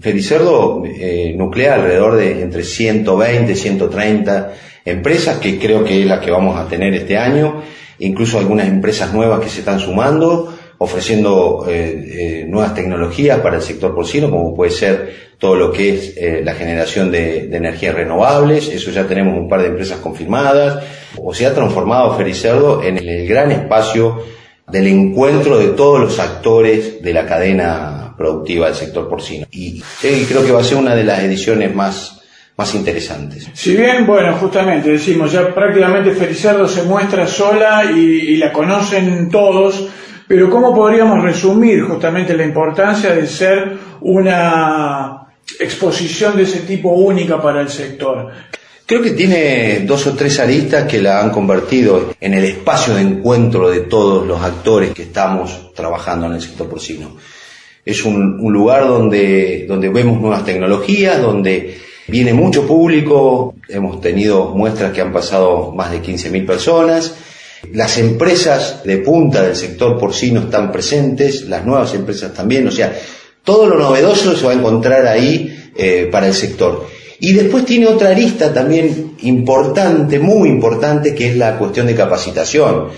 Fericerdo 0.00 0.82
eh, 0.86 1.34
nuclea 1.36 1.74
alrededor 1.74 2.16
de 2.16 2.42
entre 2.42 2.62
120, 2.62 3.54
130 3.54 4.52
empresas 4.84 5.38
que 5.38 5.58
creo 5.58 5.84
que 5.84 6.00
es 6.00 6.06
la 6.06 6.20
que 6.20 6.30
vamos 6.30 6.58
a 6.58 6.66
tener 6.66 6.94
este 6.94 7.18
año, 7.18 7.62
incluso 7.98 8.38
algunas 8.38 8.66
empresas 8.66 9.12
nuevas 9.12 9.40
que 9.40 9.50
se 9.50 9.60
están 9.60 9.78
sumando 9.78 10.49
ofreciendo 10.82 11.66
eh, 11.68 12.40
eh, 12.42 12.46
nuevas 12.48 12.74
tecnologías 12.74 13.40
para 13.40 13.56
el 13.56 13.62
sector 13.62 13.94
porcino, 13.94 14.30
como 14.30 14.54
puede 14.54 14.70
ser 14.70 15.14
todo 15.38 15.54
lo 15.54 15.70
que 15.70 15.94
es 15.94 16.16
eh, 16.16 16.40
la 16.42 16.54
generación 16.54 17.10
de, 17.10 17.54
energías 17.54 17.94
renovables, 17.94 18.66
eso 18.68 18.90
ya 18.90 19.06
tenemos 19.06 19.36
un 19.36 19.46
par 19.46 19.60
de 19.60 19.68
empresas 19.68 19.98
confirmadas, 19.98 20.82
o 21.18 21.34
se 21.34 21.44
ha 21.44 21.54
transformado 21.54 22.16
Fericerdo 22.16 22.82
en 22.82 22.96
el 22.96 23.28
gran 23.28 23.52
espacio 23.52 24.22
del 24.68 24.86
encuentro 24.86 25.58
de 25.58 25.68
todos 25.68 26.00
los 26.00 26.18
actores 26.18 27.02
de 27.02 27.12
la 27.12 27.26
cadena 27.26 28.14
productiva 28.16 28.68
del 28.68 28.74
sector 28.74 29.06
porcino. 29.06 29.46
Y, 29.50 29.82
creo 30.00 30.46
que 30.46 30.52
va 30.52 30.60
a 30.60 30.64
ser 30.64 30.78
una 30.78 30.94
de 30.94 31.04
las 31.04 31.20
ediciones 31.20 31.74
más 31.74 32.16
más 32.56 32.74
interesantes. 32.74 33.48
Si 33.54 33.74
bien, 33.74 34.06
bueno, 34.06 34.34
justamente 34.36 34.90
decimos, 34.90 35.32
ya 35.32 35.54
prácticamente 35.54 36.10
Fericerdo 36.12 36.68
se 36.68 36.82
muestra 36.82 37.26
sola 37.26 37.90
y 37.90 38.36
la 38.36 38.52
conocen 38.52 39.30
todos, 39.30 39.88
pero 40.30 40.48
¿cómo 40.48 40.72
podríamos 40.72 41.24
resumir 41.24 41.82
justamente 41.82 42.36
la 42.36 42.44
importancia 42.44 43.12
de 43.12 43.26
ser 43.26 43.76
una 44.02 45.26
exposición 45.58 46.36
de 46.36 46.44
ese 46.44 46.60
tipo 46.60 46.90
única 46.90 47.42
para 47.42 47.60
el 47.60 47.68
sector? 47.68 48.30
Creo 48.86 49.02
que 49.02 49.10
tiene 49.10 49.80
dos 49.80 50.06
o 50.06 50.14
tres 50.14 50.38
aristas 50.38 50.84
que 50.84 51.02
la 51.02 51.20
han 51.20 51.30
convertido 51.30 52.14
en 52.20 52.34
el 52.34 52.44
espacio 52.44 52.94
de 52.94 53.00
encuentro 53.00 53.68
de 53.68 53.80
todos 53.80 54.24
los 54.24 54.40
actores 54.40 54.92
que 54.92 55.02
estamos 55.02 55.72
trabajando 55.74 56.26
en 56.26 56.34
el 56.34 56.40
sector 56.40 56.68
porcino. 56.68 57.16
Es 57.84 58.04
un, 58.04 58.36
lugar 58.52 58.86
donde, 58.86 59.66
donde 59.66 59.88
vemos 59.88 60.20
nuevas 60.20 60.44
tecnologías, 60.44 61.20
donde 61.20 61.76
viene 62.06 62.34
mucho 62.34 62.68
público, 62.68 63.56
hemos 63.68 64.00
tenido 64.00 64.50
muestras 64.54 64.92
que 64.92 65.00
han 65.00 65.12
pasado 65.12 65.72
más 65.72 65.90
de 65.90 66.00
15.000 66.00 66.46
personas, 66.46 67.16
las 67.72 67.98
empresas 67.98 68.82
de 68.84 68.98
punta 68.98 69.42
del 69.42 69.56
sector 69.56 69.98
porcino 69.98 70.40
están 70.40 70.72
presentes, 70.72 71.42
las 71.48 71.64
nuevas 71.64 71.94
empresas 71.94 72.32
también, 72.32 72.66
o 72.66 72.70
sea, 72.70 72.96
todo 73.44 73.66
lo 73.66 73.78
novedoso 73.78 74.36
se 74.36 74.46
va 74.46 74.52
a 74.52 74.56
encontrar 74.56 75.06
ahí 75.06 75.70
eh, 75.76 76.08
para 76.10 76.26
el 76.26 76.34
sector. 76.34 76.86
Y 77.20 77.32
después 77.34 77.64
tiene 77.66 77.86
otra 77.86 78.10
arista 78.10 78.52
también 78.52 79.16
importante, 79.20 80.18
muy 80.18 80.48
importante, 80.48 81.14
que 81.14 81.28
es 81.28 81.36
la 81.36 81.58
cuestión 81.58 81.86
de 81.86 81.94
capacitación. 81.94 82.88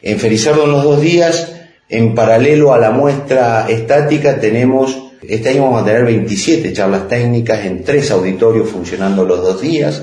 En 0.00 0.18
Felizardo 0.18 0.64
en 0.64 0.72
los 0.72 0.84
dos 0.84 1.00
días, 1.00 1.52
en 1.88 2.14
paralelo 2.14 2.72
a 2.72 2.78
la 2.78 2.90
muestra 2.90 3.66
estática, 3.68 4.40
tenemos 4.40 4.96
Este 5.26 5.48
año 5.48 5.64
vamos 5.64 5.82
a 5.82 5.84
tener 5.84 6.04
27 6.04 6.72
charlas 6.72 7.08
técnicas 7.08 7.66
en 7.66 7.82
tres 7.82 8.10
auditorios 8.12 8.68
funcionando 8.68 9.24
los 9.24 9.42
dos 9.42 9.60
días, 9.60 10.02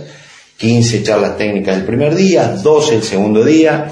15 0.58 1.04
charlas 1.04 1.38
técnicas 1.38 1.78
el 1.78 1.86
primer 1.86 2.16
día, 2.16 2.56
12 2.62 2.96
el 2.96 3.04
segundo 3.04 3.44
día. 3.44 3.92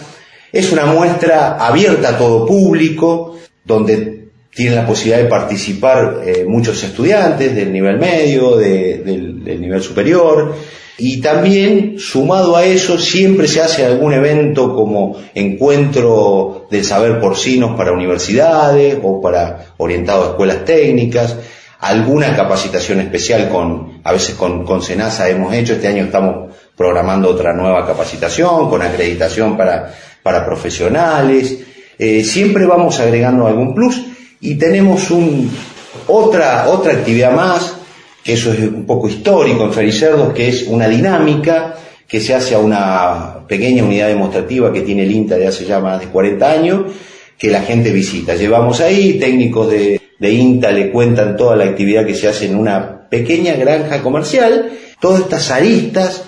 Es 0.51 0.71
una 0.71 0.85
muestra 0.85 1.57
abierta 1.57 2.09
a 2.09 2.17
todo 2.17 2.45
público, 2.45 3.37
donde 3.65 4.27
tienen 4.53 4.75
la 4.75 4.85
posibilidad 4.85 5.23
de 5.23 5.29
participar 5.29 6.21
eh, 6.25 6.45
muchos 6.47 6.83
estudiantes 6.83 7.55
del 7.55 7.73
nivel 7.73 7.97
medio, 7.97 8.55
del, 8.55 9.43
del 9.43 9.61
nivel 9.61 9.81
superior, 9.81 10.53
y 10.97 11.21
también, 11.21 11.95
sumado 11.97 12.55
a 12.55 12.65
eso, 12.65 12.99
siempre 12.99 13.47
se 13.47 13.61
hace 13.61 13.83
algún 13.83 14.13
evento 14.13 14.75
como 14.75 15.17
encuentro 15.33 16.67
del 16.69 16.85
saber 16.85 17.19
porcinos 17.19 17.75
para 17.75 17.91
universidades 17.91 18.99
o 19.01 19.19
para 19.19 19.73
orientado 19.77 20.23
a 20.23 20.27
escuelas 20.27 20.65
técnicas, 20.65 21.35
alguna 21.83 22.33
capacitación 22.35 23.01
especial 23.01 23.49
con, 23.49 23.99
a 24.03 24.13
veces 24.13 24.35
con, 24.35 24.65
con 24.65 24.81
Senasa 24.81 25.29
hemos 25.29 25.53
hecho, 25.53 25.73
este 25.73 25.89
año 25.89 26.05
estamos 26.05 26.53
programando 26.77 27.29
otra 27.29 27.53
nueva 27.53 27.85
capacitación 27.85 28.69
con 28.69 28.81
acreditación 28.81 29.57
para, 29.57 29.93
para 30.23 30.45
profesionales, 30.45 31.57
eh, 31.99 32.23
siempre 32.23 32.65
vamos 32.65 32.99
agregando 32.99 33.47
algún 33.47 33.75
plus 33.75 34.01
y 34.39 34.55
tenemos 34.55 35.11
un, 35.11 35.51
otra, 36.07 36.69
otra 36.69 36.93
actividad 36.93 37.33
más 37.33 37.75
que 38.23 38.33
eso 38.33 38.53
es 38.53 38.59
un 38.59 38.85
poco 38.85 39.09
histórico 39.09 39.65
en 39.65 39.73
Fericerdos, 39.73 40.33
que 40.33 40.47
es 40.47 40.65
una 40.67 40.87
dinámica 40.87 41.75
que 42.07 42.21
se 42.21 42.33
hace 42.33 42.55
a 42.55 42.59
una 42.59 43.45
pequeña 43.47 43.83
unidad 43.83 44.07
demostrativa 44.07 44.71
que 44.71 44.81
tiene 44.81 45.03
el 45.03 45.11
INTA 45.11 45.35
de 45.35 45.47
hace 45.47 45.65
ya 45.65 45.81
más 45.81 45.99
de 45.99 46.07
40 46.07 46.49
años, 46.49 46.81
que 47.37 47.49
la 47.49 47.61
gente 47.61 47.91
visita. 47.91 48.35
Llevamos 48.35 48.79
ahí, 48.79 49.19
técnicos 49.19 49.69
de, 49.69 50.02
de 50.19 50.31
INTA 50.31 50.71
le 50.71 50.91
cuentan 50.91 51.37
toda 51.37 51.55
la 51.55 51.65
actividad 51.65 52.05
que 52.05 52.15
se 52.15 52.27
hace 52.27 52.45
en 52.45 52.55
una 52.55 53.09
pequeña 53.09 53.55
granja 53.55 54.01
comercial. 54.01 54.71
Todas 54.99 55.21
estas 55.21 55.51
aristas 55.51 56.23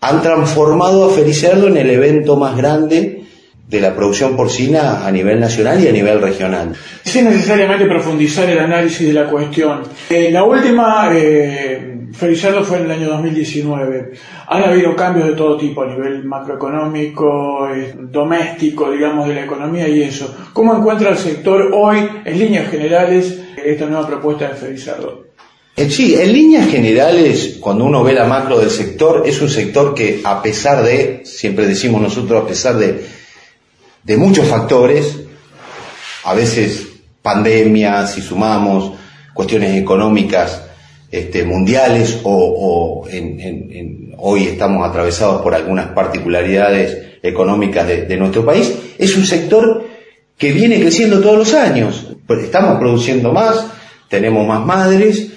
han 0.00 0.22
transformado 0.22 1.10
a 1.10 1.14
Fericerdo 1.14 1.66
en 1.66 1.76
el 1.76 1.90
evento 1.90 2.36
más 2.36 2.56
grande 2.56 3.24
de 3.68 3.80
la 3.80 3.94
producción 3.94 4.34
porcina 4.34 5.06
a 5.06 5.10
nivel 5.10 5.40
nacional 5.40 5.82
y 5.82 5.88
a 5.88 5.92
nivel 5.92 6.22
regional. 6.22 6.74
Sin 7.04 7.26
necesariamente 7.26 7.84
profundizar 7.84 8.48
el 8.48 8.58
análisis 8.58 9.06
de 9.06 9.12
la 9.12 9.28
cuestión. 9.28 9.82
Eh, 10.08 10.30
la 10.30 10.44
última, 10.44 11.10
eh, 11.12 11.97
fue 12.12 12.78
en 12.78 12.84
el 12.84 12.90
año 12.90 13.08
2019. 13.08 14.12
Han 14.48 14.62
habido 14.62 14.94
cambios 14.96 15.28
de 15.28 15.34
todo 15.34 15.56
tipo 15.56 15.82
a 15.82 15.86
nivel 15.86 16.24
macroeconómico, 16.24 17.68
eh, 17.68 17.94
doméstico, 17.98 18.90
digamos, 18.90 19.28
de 19.28 19.34
la 19.34 19.44
economía 19.44 19.88
y 19.88 20.02
eso. 20.02 20.34
¿Cómo 20.52 20.76
encuentra 20.76 21.10
el 21.10 21.18
sector 21.18 21.70
hoy, 21.72 22.08
en 22.24 22.38
líneas 22.38 22.70
generales, 22.70 23.40
esta 23.64 23.86
nueva 23.86 24.06
propuesta 24.06 24.48
de 24.48 24.54
Felizardo? 24.54 25.26
Eh, 25.76 25.88
sí, 25.90 26.14
en 26.14 26.32
líneas 26.32 26.68
generales, 26.68 27.58
cuando 27.60 27.84
uno 27.84 28.02
ve 28.02 28.12
la 28.12 28.24
macro 28.24 28.58
del 28.58 28.70
sector, 28.70 29.22
es 29.26 29.40
un 29.40 29.48
sector 29.48 29.94
que 29.94 30.20
a 30.24 30.42
pesar 30.42 30.82
de, 30.82 31.22
siempre 31.24 31.66
decimos 31.66 32.00
nosotros, 32.00 32.42
a 32.42 32.46
pesar 32.46 32.76
de 32.76 33.18
de 34.08 34.16
muchos 34.16 34.48
factores, 34.48 35.18
a 36.24 36.32
veces 36.32 36.86
pandemias, 37.20 38.14
si 38.14 38.22
sumamos 38.22 38.92
cuestiones 39.34 39.76
económicas 39.76 40.62
este, 41.10 41.44
mundiales 41.44 42.20
o, 42.24 43.06
en, 43.10 44.14
hoy 44.18 44.44
estamos 44.44 44.86
atravesados 44.88 45.42
por 45.42 45.54
algunas 45.54 45.88
particularidades 45.88 47.18
económicas 47.22 47.86
de, 47.86 48.16
nuestro 48.16 48.44
país, 48.44 48.74
es 48.98 49.16
un 49.16 49.24
sector 49.24 49.86
que 50.36 50.52
viene 50.52 50.80
creciendo 50.80 51.20
todos 51.20 51.38
los 51.38 51.54
años. 51.54 52.12
Estamos 52.28 52.78
produciendo 52.78 53.32
más, 53.32 53.66
tenemos 54.08 54.46
más 54.46 54.64
madres, 54.64 55.28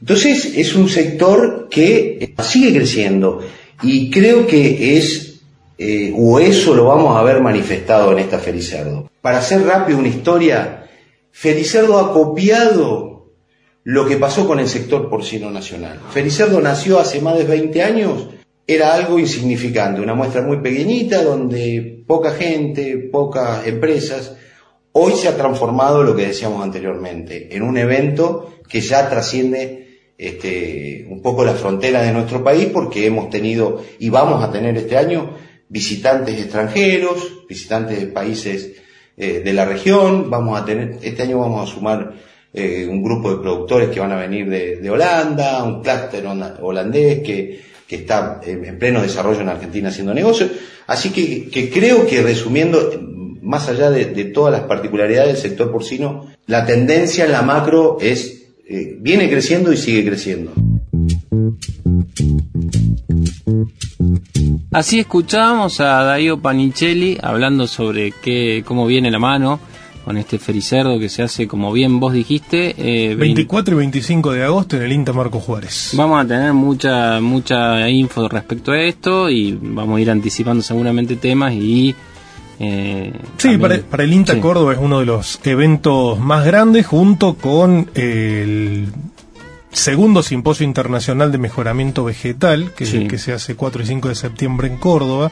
entonces 0.00 0.52
es 0.56 0.74
un 0.74 0.88
sector 0.88 1.68
que 1.70 2.34
sigue 2.42 2.72
creciendo 2.72 3.40
y 3.82 4.10
creo 4.10 4.46
que 4.46 4.96
es 4.96 5.40
eh, 5.78 6.12
o 6.16 6.40
eso 6.40 6.74
lo 6.74 6.86
vamos 6.86 7.16
a 7.16 7.22
ver 7.22 7.40
manifestado 7.40 8.12
en 8.12 8.18
esta 8.18 8.38
Felicerdo. 8.38 9.10
Para 9.20 9.38
hacer 9.38 9.62
rápido 9.62 9.98
una 9.98 10.08
historia, 10.08 10.88
Felicerdo 11.30 11.98
ha 11.98 12.12
copiado 12.12 13.07
lo 13.88 14.04
que 14.04 14.18
pasó 14.18 14.46
con 14.46 14.60
el 14.60 14.68
sector 14.68 15.08
porcino 15.08 15.50
nacional. 15.50 15.98
Felicerdo 16.10 16.60
nació 16.60 16.98
hace 16.98 17.22
más 17.22 17.38
de 17.38 17.44
20 17.44 17.82
años, 17.82 18.28
era 18.66 18.92
algo 18.92 19.18
insignificante, 19.18 20.02
una 20.02 20.12
muestra 20.12 20.42
muy 20.42 20.58
pequeñita 20.58 21.22
donde 21.22 22.04
poca 22.06 22.32
gente, 22.32 22.98
pocas 23.10 23.66
empresas, 23.66 24.36
hoy 24.92 25.14
se 25.14 25.28
ha 25.28 25.38
transformado 25.38 26.02
lo 26.02 26.14
que 26.14 26.26
decíamos 26.26 26.62
anteriormente, 26.62 27.56
en 27.56 27.62
un 27.62 27.78
evento 27.78 28.56
que 28.68 28.82
ya 28.82 29.08
trasciende 29.08 30.12
este, 30.18 31.06
un 31.08 31.22
poco 31.22 31.42
la 31.42 31.54
frontera 31.54 32.02
de 32.02 32.12
nuestro 32.12 32.44
país 32.44 32.66
porque 32.70 33.06
hemos 33.06 33.30
tenido 33.30 33.82
y 33.98 34.10
vamos 34.10 34.44
a 34.44 34.52
tener 34.52 34.76
este 34.76 34.98
año 34.98 35.34
visitantes 35.70 36.38
extranjeros, 36.38 37.46
visitantes 37.48 37.98
de 37.98 38.08
países 38.08 38.70
eh, 39.16 39.40
de 39.40 39.52
la 39.54 39.64
región. 39.64 40.28
Vamos 40.28 40.60
a 40.60 40.66
tener, 40.66 40.98
este 41.00 41.22
año 41.22 41.38
vamos 41.38 41.70
a 41.70 41.74
sumar 41.74 42.27
eh, 42.58 42.86
un 42.88 43.02
grupo 43.02 43.30
de 43.30 43.42
productores 43.42 43.88
que 43.90 44.00
van 44.00 44.12
a 44.12 44.16
venir 44.16 44.48
de, 44.48 44.90
Holanda, 44.90 45.62
un 45.62 45.80
clúster 45.82 46.26
holandés 46.60 47.20
que, 47.20 47.68
está 47.88 48.40
en 48.44 48.78
pleno 48.78 49.00
desarrollo 49.00 49.40
en 49.40 49.48
Argentina 49.48 49.88
haciendo 49.88 50.12
negocios. 50.12 50.50
Así 50.86 51.10
que, 51.10 51.48
que 51.48 51.70
creo 51.70 52.06
que 52.06 52.20
resumiendo, 52.20 52.78
más 53.42 53.68
allá 53.68 53.90
de, 53.90 54.04
todas 54.26 54.52
las 54.52 54.62
particularidades 54.62 55.34
del 55.34 55.42
sector 55.42 55.72
porcino, 55.72 56.26
la 56.46 56.66
tendencia 56.66 57.24
en 57.24 57.32
la 57.32 57.42
macro 57.42 57.96
es, 58.00 58.42
eh, 58.68 58.96
viene 59.00 59.30
creciendo 59.30 59.72
y 59.72 59.76
sigue 59.76 60.04
creciendo. 60.04 60.52
Así 64.70 64.98
escuchábamos 64.98 65.80
a 65.80 66.02
Darío 66.02 66.40
Panicelli 66.40 67.16
hablando 67.22 67.66
sobre 67.66 68.12
qué, 68.12 68.62
cómo 68.66 68.86
viene 68.86 69.10
la 69.10 69.18
mano 69.18 69.60
con 70.08 70.16
este 70.16 70.38
fericerdo 70.38 70.98
que 70.98 71.10
se 71.10 71.22
hace, 71.22 71.46
como 71.46 71.70
bien 71.70 72.00
vos 72.00 72.14
dijiste. 72.14 72.74
24 73.14 73.74
eh, 73.74 73.76
y 73.76 73.78
25 73.78 74.32
de 74.32 74.42
agosto 74.42 74.76
en 74.76 74.84
el 74.84 74.92
INTA 74.92 75.12
Marco 75.12 75.38
Juárez. 75.38 75.90
Vamos 75.92 76.24
a 76.24 76.26
tener 76.26 76.54
mucha, 76.54 77.20
mucha 77.20 77.86
info 77.90 78.26
respecto 78.26 78.72
a 78.72 78.80
esto 78.80 79.28
y 79.28 79.58
vamos 79.60 79.98
a 79.98 80.00
ir 80.00 80.10
anticipando 80.10 80.62
seguramente 80.62 81.16
temas 81.16 81.52
y... 81.52 81.94
Eh, 82.58 83.12
sí, 83.36 83.58
para, 83.58 83.74
el 84.02 84.12
INTA 84.14 84.40
Córdoba 84.40 84.72
es 84.72 84.78
uno 84.80 85.00
de 85.00 85.04
los 85.04 85.40
eventos 85.44 86.18
más 86.18 86.46
grandes 86.46 86.86
junto 86.86 87.34
con 87.34 87.90
el 87.92 88.88
segundo 89.70 90.22
simposio 90.22 90.64
internacional 90.64 91.30
de 91.30 91.36
mejoramiento 91.36 92.04
vegetal, 92.04 92.72
que, 92.74 93.06
que 93.06 93.18
se 93.18 93.34
hace 93.34 93.56
4 93.56 93.82
y 93.82 93.86
5 93.86 94.08
de 94.08 94.14
septiembre 94.14 94.68
en 94.68 94.78
Córdoba. 94.78 95.30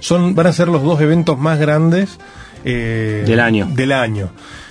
Son, 0.00 0.34
van 0.34 0.48
a 0.48 0.52
ser 0.52 0.66
los 0.66 0.82
dos 0.82 1.00
eventos 1.00 1.38
más 1.38 1.60
grandes 1.60 2.18
eh, 2.66 3.24
del 3.26 3.40
año. 3.40 3.68
Del 3.72 3.92
año. 3.92 4.30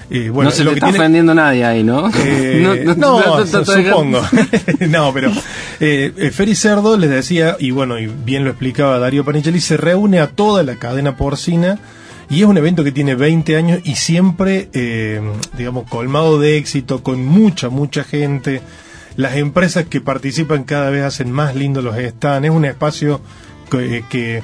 bueno, 0.10 0.50
no 0.50 0.52
se 0.52 0.64
lo 0.64 0.72
le 0.72 0.78
está 0.78 0.90
ofendiendo 0.90 1.34
nadie 1.34 1.66
ahí, 1.66 1.84
¿no? 1.84 2.10
Eh, 2.24 2.86
no, 2.98 3.46
supongo. 3.46 4.22
no, 4.90 5.12
pero 5.14 5.32
eh, 5.80 6.32
Feri 6.34 6.56
Cerdo 6.56 6.98
les 6.98 7.10
decía, 7.10 7.56
y 7.60 7.72
bueno, 7.72 7.98
y 7.98 8.08
bien 8.08 8.44
lo 8.44 8.50
explicaba 8.50 9.00
Darío 9.00 9.24
Panichelli, 9.24 9.62
se 9.62 9.78
reúne 9.78 10.20
a 10.20 10.28
toda 10.28 10.64
la 10.64 10.76
cadena 10.76 11.16
porcina 11.16 11.80
y 12.30 12.42
es 12.42 12.46
un 12.46 12.58
evento 12.58 12.84
que 12.84 12.92
tiene 12.92 13.16
20 13.16 13.56
años 13.56 13.80
y 13.84 13.96
siempre, 13.96 14.70
eh, 14.74 15.22
digamos, 15.58 15.88
colmado 15.90 16.40
de 16.40 16.58
éxito, 16.58 17.04
con 17.04 17.26
mucha, 17.26 17.70
mucha 17.70 18.04
gente 18.04 18.62
las 19.16 19.36
empresas 19.36 19.86
que 19.86 20.02
participan 20.02 20.64
cada 20.66 20.90
vez 20.90 21.04
hacen 21.04 21.32
más 21.32 21.56
lindos 21.56 21.84
los 21.84 21.96
stands. 21.96 22.50
Es 22.50 22.54
un 22.54 22.66
espacio 22.66 23.22
que, 23.70 24.44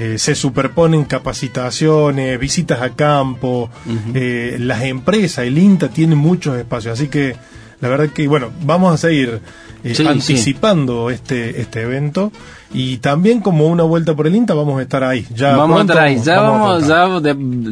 eh, 0.00 0.16
se 0.16 0.36
superponen 0.36 1.06
capacitaciones, 1.06 2.38
visitas 2.38 2.80
a 2.82 2.90
campo. 2.90 3.68
Eh, 4.14 4.56
las 4.60 4.84
empresas, 4.84 5.44
el 5.44 5.58
INTA 5.58 5.88
tiene 5.88 6.14
muchos 6.14 6.56
espacios. 6.56 6.92
Así 6.92 7.08
que 7.08 7.34
la 7.80 7.88
verdad 7.88 8.10
que, 8.10 8.28
bueno, 8.28 8.52
vamos 8.62 8.94
a 8.94 8.96
seguir 8.96 9.40
eh, 9.82 9.94
anticipando 10.06 11.10
este 11.10 11.60
este 11.60 11.82
evento 11.82 12.30
y 12.72 12.98
también 12.98 13.40
como 13.40 13.66
una 13.66 13.82
vuelta 13.82 14.14
por 14.14 14.26
el 14.26 14.36
INTA 14.36 14.54
vamos 14.54 14.78
a 14.78 14.82
estar 14.82 15.02
ahí. 15.02 15.26
Ya 15.34 15.56
vamos 15.56 15.78
a 15.78 15.80
estar 15.82 15.98
ahí 15.98 16.20
ya 16.22 16.40
vamos, 16.40 16.84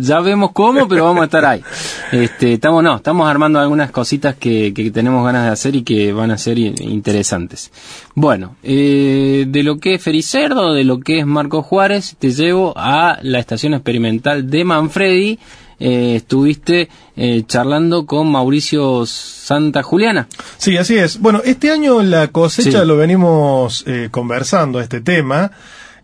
ya, 0.01 0.21
vemos 0.21 0.53
cómo 0.53 0.89
pero 0.89 1.05
vamos 1.05 1.23
a 1.23 1.25
estar 1.25 1.45
ahí. 1.45 1.63
Este 2.13 2.55
estamos 2.55 2.83
no 2.83 2.97
estamos 2.97 3.29
armando 3.29 3.59
algunas 3.59 3.91
cositas 3.91 4.37
que, 4.37 4.73
que 4.73 4.91
tenemos 4.91 5.25
ganas 5.25 5.45
de 5.45 5.51
hacer 5.51 5.77
y 5.77 5.83
que 5.83 6.13
van 6.13 6.31
a 6.31 6.39
ser 6.39 6.59
interesantes. 6.59 7.71
Bueno 8.15 8.57
eh, 8.63 9.45
de 9.49 9.63
lo 9.63 9.79
que 9.79 9.95
es 9.95 10.03
Fericerdo 10.03 10.73
de 10.73 10.85
lo 10.85 11.01
que 11.01 11.19
es 11.19 11.27
Marco 11.27 11.63
Juárez 11.63 12.17
te 12.19 12.31
llevo 12.31 12.73
a 12.77 13.19
la 13.23 13.39
estación 13.39 13.75
experimental 13.75 14.49
de 14.49 14.65
Manfredi 14.65 15.39
eh, 15.79 16.17
estuviste 16.17 16.89
eh, 17.17 17.45
charlando 17.47 18.07
con 18.07 18.31
Mauricio 18.31 19.07
Santa 19.07 19.83
Juliana. 19.83 20.29
Sí, 20.59 20.77
así 20.77 20.97
es. 20.97 21.21
Bueno, 21.21 21.43
este 21.45 21.71
año 21.71 22.03
la 22.03 22.29
cosecha 22.29 22.85
lo 22.85 22.97
venimos 22.97 23.85
eh, 23.87 24.09
conversando, 24.11 24.81
este 24.81 25.01
tema. 25.01 25.53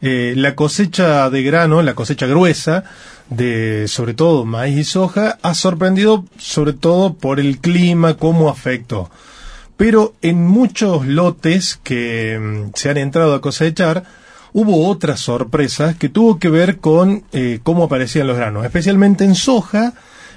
Eh, 0.05 0.35
la 0.37 0.57
cosecha 0.57 1.31
de 1.31 1.43
grano, 1.45 1.81
la 1.81 1.95
cosecha 1.95 2.27
gruesa, 2.27 2.83
de 3.31 3.87
sobre 3.87 4.15
todo 4.15 4.45
maíz 4.45 4.79
y 4.79 4.85
soja, 4.85 5.39
ha 5.43 5.55
sorprendido 5.55 6.25
sobre 6.39 6.73
todo 6.73 7.15
por 7.15 7.39
el 7.39 7.59
clima, 7.59 8.15
cómo 8.15 8.49
afectó. 8.49 9.11
Pero 9.77 10.15
en 10.21 10.45
muchos 10.45 11.07
lotes 11.07 11.79
que 11.83 12.37
mm, 12.39 12.73
se 12.75 12.91
han 12.91 12.97
entrado 12.97 13.35
a 13.35 13.41
cosechar, 13.41 14.03
hubo 14.53 14.87
otras 14.89 15.21
sorpresas 15.21 15.97
que 15.97 16.09
tuvo 16.09 16.39
que 16.39 16.49
ver 16.51 16.79
con 16.79 17.25
eh, 17.33 17.61
cómo 17.63 17.85
aparecían 17.85 18.27
los 18.27 18.37
granos, 18.37 18.65
especialmente 18.65 19.25
en 19.25 19.35
soja, 19.35 19.95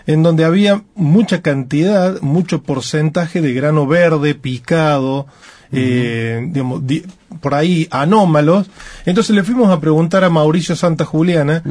en 0.07 0.23
donde 0.23 0.45
había 0.45 0.83
mucha 0.95 1.41
cantidad, 1.41 2.21
mucho 2.21 2.61
porcentaje 2.63 3.41
de 3.41 3.53
grano 3.53 3.87
verde 3.87 4.35
picado, 4.35 5.25
eh, 5.71 6.45
digamos, 6.49 6.85
di- 6.85 7.03
por 7.39 7.53
ahí 7.55 7.87
anómalos. 7.91 8.69
Entonces 9.05 9.35
le 9.35 9.43
fuimos 9.43 9.69
a 9.69 9.79
preguntar 9.79 10.23
a 10.23 10.29
Mauricio 10.29 10.75
Santa 10.75 11.05
Juliana, 11.05 11.63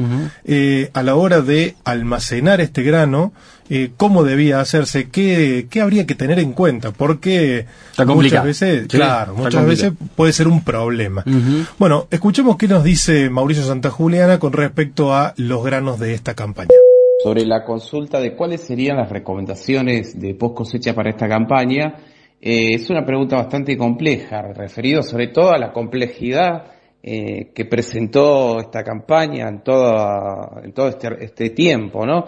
eh, 0.43 0.89
a 0.93 1.03
la 1.03 1.15
hora 1.15 1.41
de 1.41 1.75
almacenar 1.83 2.61
este 2.61 2.83
grano, 2.83 3.33
eh, 3.69 3.91
cómo 3.97 4.23
debía 4.23 4.59
hacerse, 4.59 5.09
qué, 5.09 5.67
qué 5.69 5.81
habría 5.81 6.05
que 6.05 6.13
tener 6.15 6.37
en 6.39 6.53
cuenta, 6.53 6.91
porque 6.91 7.65
Está 7.91 8.05
muchas 8.05 8.43
veces, 8.43 8.81
Sí, 8.83 8.87
claro, 8.97 9.33
muchas 9.35 9.55
complicado. 9.55 9.67
veces 9.67 10.09
puede 10.15 10.33
ser 10.33 10.47
un 10.47 10.63
problema. 10.63 11.23
Bueno, 11.79 12.07
escuchemos 12.11 12.57
qué 12.57 12.67
nos 12.67 12.83
dice 12.83 13.29
Mauricio 13.29 13.63
Santa 13.63 13.89
Juliana 13.89 14.37
con 14.39 14.53
respecto 14.53 15.13
a 15.15 15.33
los 15.37 15.63
granos 15.63 15.99
de 15.99 16.13
esta 16.13 16.33
campaña. 16.35 16.69
sobre 17.23 17.43
la 17.45 17.63
consulta 17.63 18.19
de 18.19 18.35
cuáles 18.35 18.61
serían 18.61 18.97
las 18.97 19.09
recomendaciones 19.09 20.19
de 20.19 20.35
post 20.35 20.55
cosecha 20.57 20.93
para 20.93 21.09
esta 21.09 21.27
campaña, 21.27 21.95
eh, 22.41 22.75
es 22.75 22.89
una 22.89 23.05
pregunta 23.05 23.37
bastante 23.37 23.77
compleja, 23.77 24.41
referido 24.53 25.01
sobre 25.01 25.29
todo 25.29 25.51
a 25.51 25.57
la 25.57 25.71
complejidad 25.71 26.65
eh, 27.01 27.51
que 27.53 27.65
presentó 27.65 28.59
esta 28.59 28.83
campaña 28.83 29.47
en, 29.47 29.63
toda, 29.63 30.61
en 30.63 30.73
todo 30.73 30.89
este, 30.89 31.09
este 31.23 31.49
tiempo, 31.51 32.05
¿no? 32.05 32.25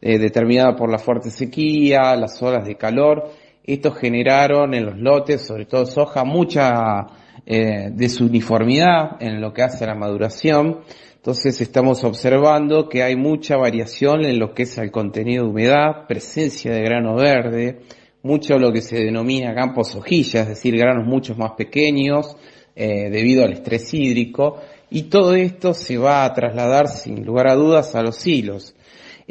Eh, 0.00 0.18
determinada 0.18 0.74
por 0.74 0.90
la 0.90 0.98
fuerte 0.98 1.30
sequía, 1.30 2.16
las 2.16 2.42
olas 2.42 2.64
de 2.64 2.76
calor. 2.76 3.30
Estos 3.62 3.98
generaron 3.98 4.74
en 4.74 4.86
los 4.86 4.98
lotes, 4.98 5.42
sobre 5.42 5.66
todo 5.66 5.86
soja, 5.86 6.24
mucha 6.24 7.06
desuniformidad 7.46 9.20
en 9.20 9.40
lo 9.40 9.52
que 9.52 9.62
hace 9.62 9.84
a 9.84 9.88
la 9.88 9.94
maduración. 9.94 10.80
Entonces 11.16 11.60
estamos 11.60 12.02
observando 12.04 12.88
que 12.88 13.02
hay 13.02 13.14
mucha 13.14 13.56
variación 13.56 14.24
en 14.24 14.38
lo 14.38 14.54
que 14.54 14.62
es 14.62 14.78
el 14.78 14.90
contenido 14.90 15.44
de 15.44 15.50
humedad, 15.50 16.06
presencia 16.08 16.72
de 16.72 16.80
grano 16.80 17.14
verde, 17.16 17.80
mucho 18.22 18.58
lo 18.58 18.72
que 18.72 18.82
se 18.82 18.96
denomina 18.96 19.54
campos 19.54 19.94
hojillas, 19.94 20.42
es 20.42 20.48
decir, 20.48 20.76
granos 20.76 21.06
mucho 21.06 21.34
más 21.34 21.52
pequeños 21.52 22.36
eh, 22.76 23.08
debido 23.10 23.44
al 23.44 23.52
estrés 23.52 23.92
hídrico, 23.94 24.58
y 24.90 25.04
todo 25.04 25.34
esto 25.34 25.74
se 25.74 25.98
va 25.98 26.24
a 26.24 26.34
trasladar 26.34 26.88
sin 26.88 27.24
lugar 27.24 27.48
a 27.48 27.54
dudas 27.54 27.94
a 27.94 28.02
los 28.02 28.26
hilos. 28.26 28.74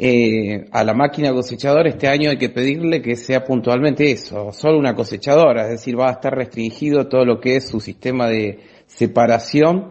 Eh, 0.02 0.64
a 0.72 0.82
la 0.82 0.94
máquina 0.94 1.30
cosechadora 1.30 1.90
este 1.90 2.08
año 2.08 2.30
hay 2.30 2.38
que 2.38 2.48
pedirle 2.48 3.02
que 3.02 3.16
sea 3.16 3.44
puntualmente 3.44 4.10
eso, 4.10 4.50
solo 4.50 4.78
una 4.78 4.94
cosechadora, 4.94 5.64
es 5.64 5.72
decir, 5.72 5.98
va 5.98 6.08
a 6.08 6.12
estar 6.12 6.34
restringido 6.34 7.06
todo 7.06 7.26
lo 7.26 7.38
que 7.38 7.56
es 7.56 7.68
su 7.68 7.80
sistema 7.80 8.26
de 8.26 8.60
separación 8.86 9.90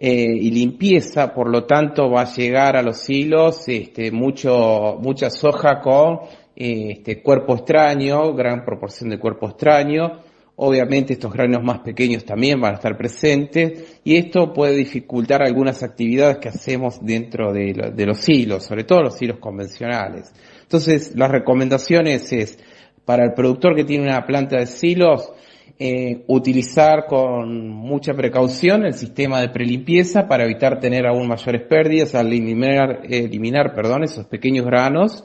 eh, 0.00 0.28
y 0.32 0.52
limpieza, 0.52 1.34
por 1.34 1.50
lo 1.50 1.64
tanto 1.64 2.08
va 2.08 2.20
a 2.22 2.32
llegar 2.32 2.76
a 2.76 2.82
los 2.82 3.10
hilos 3.10 3.66
este, 3.66 4.12
mucho, 4.12 4.96
mucha 5.00 5.28
soja 5.28 5.80
con 5.80 6.20
este, 6.60 7.22
cuerpo 7.22 7.54
extraño, 7.54 8.34
gran 8.34 8.64
proporción 8.64 9.10
de 9.10 9.18
cuerpo 9.18 9.48
extraño, 9.48 10.20
Obviamente 10.60 11.12
estos 11.12 11.32
granos 11.32 11.62
más 11.62 11.78
pequeños 11.82 12.24
también 12.24 12.60
van 12.60 12.72
a 12.72 12.76
estar 12.78 12.96
presentes 12.96 14.00
y 14.02 14.16
esto 14.16 14.52
puede 14.52 14.74
dificultar 14.74 15.40
algunas 15.40 15.84
actividades 15.84 16.38
que 16.38 16.48
hacemos 16.48 16.98
dentro 17.00 17.52
de, 17.52 17.74
lo- 17.74 17.90
de 17.92 18.06
los 18.06 18.28
hilos, 18.28 18.64
sobre 18.64 18.82
todo 18.82 19.02
los 19.04 19.22
hilos 19.22 19.38
convencionales. 19.38 20.32
Entonces, 20.62 21.12
las 21.14 21.30
recomendaciones 21.30 22.32
es 22.32 22.58
para 23.04 23.24
el 23.24 23.34
productor 23.34 23.76
que 23.76 23.84
tiene 23.84 24.08
una 24.08 24.26
planta 24.26 24.56
de 24.58 24.66
silos, 24.66 25.30
eh, 25.78 26.24
utilizar 26.26 27.06
con 27.06 27.68
mucha 27.68 28.14
precaución 28.14 28.84
el 28.84 28.94
sistema 28.94 29.40
de 29.40 29.50
prelimpieza 29.50 30.26
para 30.26 30.42
evitar 30.44 30.80
tener 30.80 31.06
aún 31.06 31.28
mayores 31.28 31.62
pérdidas 31.68 32.16
al 32.16 32.26
eliminar, 32.32 33.02
eliminar 33.08 33.76
perdón, 33.76 34.02
esos 34.02 34.26
pequeños 34.26 34.66
granos, 34.66 35.22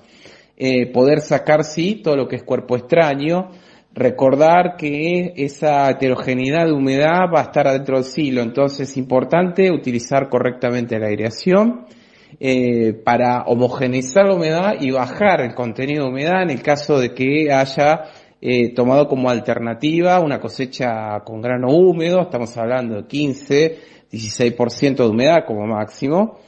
eh, 0.57 0.91
poder 0.91 1.21
sacar 1.21 1.63
sí 1.63 2.01
todo 2.03 2.15
lo 2.15 2.27
que 2.27 2.37
es 2.37 2.43
cuerpo 2.43 2.75
extraño, 2.75 3.49
recordar 3.93 4.75
que 4.77 5.33
esa 5.35 5.89
heterogeneidad 5.89 6.65
de 6.65 6.73
humedad 6.73 7.31
va 7.33 7.41
a 7.41 7.43
estar 7.43 7.67
adentro 7.67 7.95
del 7.97 8.05
silo, 8.05 8.41
entonces 8.41 8.89
es 8.89 8.97
importante 8.97 9.71
utilizar 9.71 10.29
correctamente 10.29 10.99
la 10.99 11.07
aireación 11.07 11.85
eh, 12.39 12.93
para 12.93 13.43
homogeneizar 13.43 14.25
la 14.25 14.35
humedad 14.35 14.73
y 14.79 14.91
bajar 14.91 15.41
el 15.41 15.53
contenido 15.53 16.05
de 16.05 16.09
humedad 16.09 16.41
en 16.41 16.49
el 16.49 16.61
caso 16.61 16.99
de 16.99 17.13
que 17.13 17.51
haya 17.51 18.01
eh, 18.41 18.73
tomado 18.73 19.07
como 19.07 19.29
alternativa 19.29 20.19
una 20.19 20.39
cosecha 20.39 21.19
con 21.23 21.41
grano 21.41 21.67
húmedo, 21.69 22.21
estamos 22.21 22.57
hablando 22.57 22.95
de 22.95 23.07
15, 23.07 23.77
16% 24.11 24.95
de 24.95 25.07
humedad 25.07 25.45
como 25.47 25.65
máximo. 25.65 26.39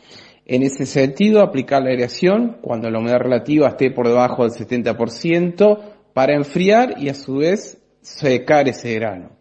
En 0.46 0.62
ese 0.62 0.86
sentido, 0.86 1.42
aplicar 1.42 1.82
la 1.82 1.90
aireación 1.90 2.58
cuando 2.62 2.90
la 2.90 3.00
humedad 3.00 3.20
relativa 3.20 3.68
esté 3.68 3.90
por 3.90 4.08
debajo 4.08 4.44
del 4.44 4.52
70% 4.52 5.80
para 6.14 6.36
enfriar 6.36 6.96
y 7.00 7.10
a 7.10 7.16
su 7.16 7.38
vez 7.38 7.82
secar 8.02 8.68
ese 8.70 8.94
grano. 8.94 9.32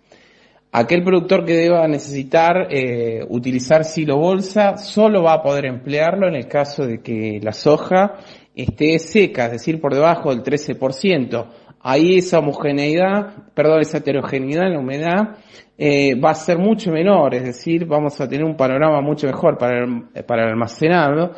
Aquel 0.72 1.04
productor 1.04 1.44
que 1.44 1.52
deba 1.52 1.86
necesitar 1.86 2.66
eh, 2.68 3.24
utilizar 3.28 3.84
silo 3.84 4.16
bolsa 4.16 4.76
solo 4.76 5.22
va 5.22 5.34
a 5.34 5.42
poder 5.42 5.66
emplearlo 5.66 6.26
en 6.26 6.34
el 6.34 6.48
caso 6.48 6.84
de 6.84 7.00
que 7.00 7.38
la 7.40 7.52
soja 7.52 8.16
esté 8.56 8.98
seca, 8.98 9.46
es 9.46 9.52
decir, 9.52 9.80
por 9.80 9.94
debajo 9.94 10.34
del 10.34 10.42
13%. 10.42 11.46
Ahí 11.86 12.16
esa 12.16 12.38
homogeneidad, 12.38 13.34
perdón, 13.52 13.82
esa 13.82 13.98
heterogeneidad 13.98 14.68
en 14.68 14.72
la 14.72 14.78
humedad 14.78 15.36
eh, 15.76 16.18
va 16.18 16.30
a 16.30 16.34
ser 16.34 16.56
mucho 16.56 16.90
menor, 16.90 17.34
es 17.34 17.44
decir, 17.44 17.84
vamos 17.84 18.18
a 18.22 18.26
tener 18.26 18.42
un 18.42 18.56
panorama 18.56 19.02
mucho 19.02 19.26
mejor 19.26 19.58
para, 19.58 19.84
para 20.26 20.48
almacenarlo 20.48 21.32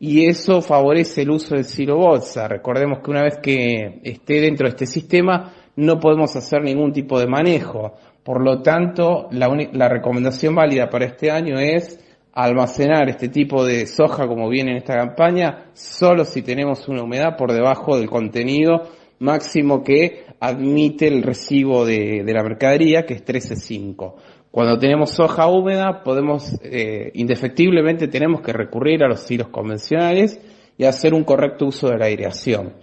y 0.00 0.26
eso 0.26 0.60
favorece 0.60 1.22
el 1.22 1.30
uso 1.30 1.54
del 1.54 1.64
silo 1.64 1.98
bolsa. 1.98 2.48
Recordemos 2.48 2.98
que 2.98 3.10
una 3.12 3.22
vez 3.22 3.38
que 3.40 4.00
esté 4.02 4.40
dentro 4.40 4.64
de 4.66 4.70
este 4.70 4.86
sistema 4.86 5.52
no 5.76 6.00
podemos 6.00 6.34
hacer 6.34 6.62
ningún 6.62 6.92
tipo 6.92 7.20
de 7.20 7.28
manejo. 7.28 7.94
Por 8.24 8.42
lo 8.42 8.60
tanto, 8.60 9.28
la, 9.30 9.48
la 9.72 9.88
recomendación 9.88 10.56
válida 10.56 10.90
para 10.90 11.04
este 11.04 11.30
año 11.30 11.60
es 11.60 12.00
almacenar 12.32 13.08
este 13.08 13.28
tipo 13.28 13.64
de 13.64 13.86
soja 13.86 14.26
como 14.26 14.48
viene 14.48 14.72
en 14.72 14.78
esta 14.78 14.96
campaña 14.96 15.66
solo 15.74 16.24
si 16.24 16.42
tenemos 16.42 16.88
una 16.88 17.04
humedad 17.04 17.36
por 17.36 17.52
debajo 17.52 17.96
del 17.96 18.08
contenido 18.08 18.88
máximo 19.22 19.82
que 19.82 20.26
admite 20.40 21.08
el 21.08 21.22
recibo 21.22 21.86
de, 21.86 22.22
de 22.24 22.32
la 22.32 22.42
mercadería 22.42 23.06
que 23.06 23.14
es 23.14 23.24
13.5. 23.24 24.14
Cuando 24.52 24.78
tenemos 24.78 25.12
soja 25.12 25.46
húmeda 25.46 26.02
podemos, 26.04 26.60
eh, 26.62 27.10
indefectiblemente 27.14 28.06
tenemos 28.08 28.42
que 28.42 28.52
recurrir 28.52 29.02
a 29.02 29.08
los 29.08 29.28
hilos 29.30 29.48
convencionales 29.48 30.38
y 30.76 30.84
hacer 30.84 31.14
un 31.14 31.24
correcto 31.24 31.66
uso 31.66 31.88
de 31.88 31.96
la 31.96 32.04
aireación. 32.04 32.74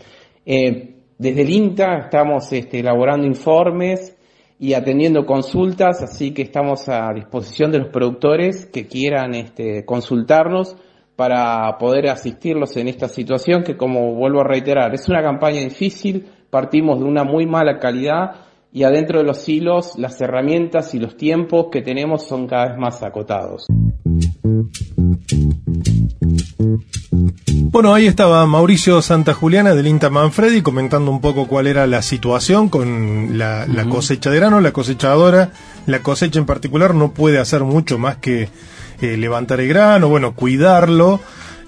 Eh, 0.48 0.96
desde 1.20 1.42
el 1.44 1.50
INTA 1.52 2.00
estamos 2.06 2.52
este, 2.54 2.80
elaborando 2.80 3.28
informes 3.28 4.18
y 4.58 4.74
atendiendo 4.74 5.28
consultas, 5.28 6.02
así 6.02 6.32
que 6.34 6.42
estamos 6.42 6.90
a 6.90 7.14
disposición 7.14 7.72
de 7.72 7.80
los 7.80 7.90
productores 7.90 8.66
que 8.66 8.88
quieran 8.88 9.36
este, 9.36 9.86
consultarnos 9.86 10.76
para 11.20 11.78
poder 11.78 12.08
asistirlos 12.08 12.78
en 12.78 12.88
esta 12.88 13.10
situación 13.10 13.62
que, 13.62 13.76
como 13.76 14.16
vuelvo 14.16 14.40
a 14.40 14.46
reiterar, 14.46 14.96
es 14.96 15.10
una 15.10 15.22
campaña 15.22 15.60
difícil, 15.60 16.30
partimos 16.50 16.98
de 16.98 17.04
una 17.04 17.26
muy 17.26 17.46
mala 17.46 17.78
calidad 17.78 18.36
y 18.72 18.84
adentro 18.84 19.20
de 19.20 19.26
los 19.26 19.50
hilos 19.50 19.96
las 19.98 20.22
herramientas 20.22 20.96
y 20.96 21.00
los 21.00 21.18
tiempos 21.18 21.66
que 21.74 21.82
tenemos 21.82 22.26
son 22.26 22.48
cada 22.48 22.70
vez 22.70 22.78
más 22.78 23.04
acotados. 23.04 23.66
Bueno, 27.52 27.94
ahí 27.94 28.08
estaba 28.08 28.46
Mauricio 28.46 29.02
Santa 29.02 29.34
Juliana 29.34 29.76
del 29.76 29.88
INTA 29.88 30.10
Manfredi 30.10 30.62
comentando 30.62 31.12
un 31.12 31.20
poco 31.20 31.50
cuál 31.50 31.68
era 31.68 31.86
la 31.86 32.02
situación 32.02 32.70
con 32.70 33.38
la, 33.38 33.68
la 33.68 33.90
cosecha 33.90 34.30
de 34.30 34.38
grano, 34.38 34.62
la 34.62 34.72
cosechadora. 34.72 35.52
La 35.86 36.00
cosecha 36.00 36.40
en 36.40 36.46
particular 36.46 36.96
no 36.96 37.12
puede 37.12 37.40
hacer 37.40 37.66
mucho 37.66 37.98
más 37.98 38.18
que 38.18 38.48
eh, 39.02 39.18
levantar 39.18 39.60
el 39.60 39.68
grano, 39.68 40.10
bueno, 40.10 40.34
cuidarlo. 40.34 41.20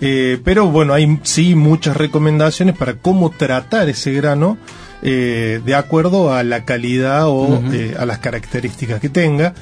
eh, 0.01 0.39
pero 0.43 0.67
bueno, 0.67 0.93
hay 0.93 1.19
sí 1.23 1.55
muchas 1.55 1.95
recomendaciones 1.95 2.75
para 2.75 2.95
cómo 2.95 3.29
tratar 3.29 3.87
ese 3.89 4.13
grano 4.13 4.57
eh, 5.03 5.61
de 5.65 5.75
acuerdo 5.75 6.33
a 6.33 6.43
la 6.43 6.63
calidad 6.63 7.27
o 7.27 7.61
eh, 7.71 7.95
a 7.97 8.05
las 8.05 8.19
características 8.19 8.99
que 8.99 9.09
tenga. 9.09 9.53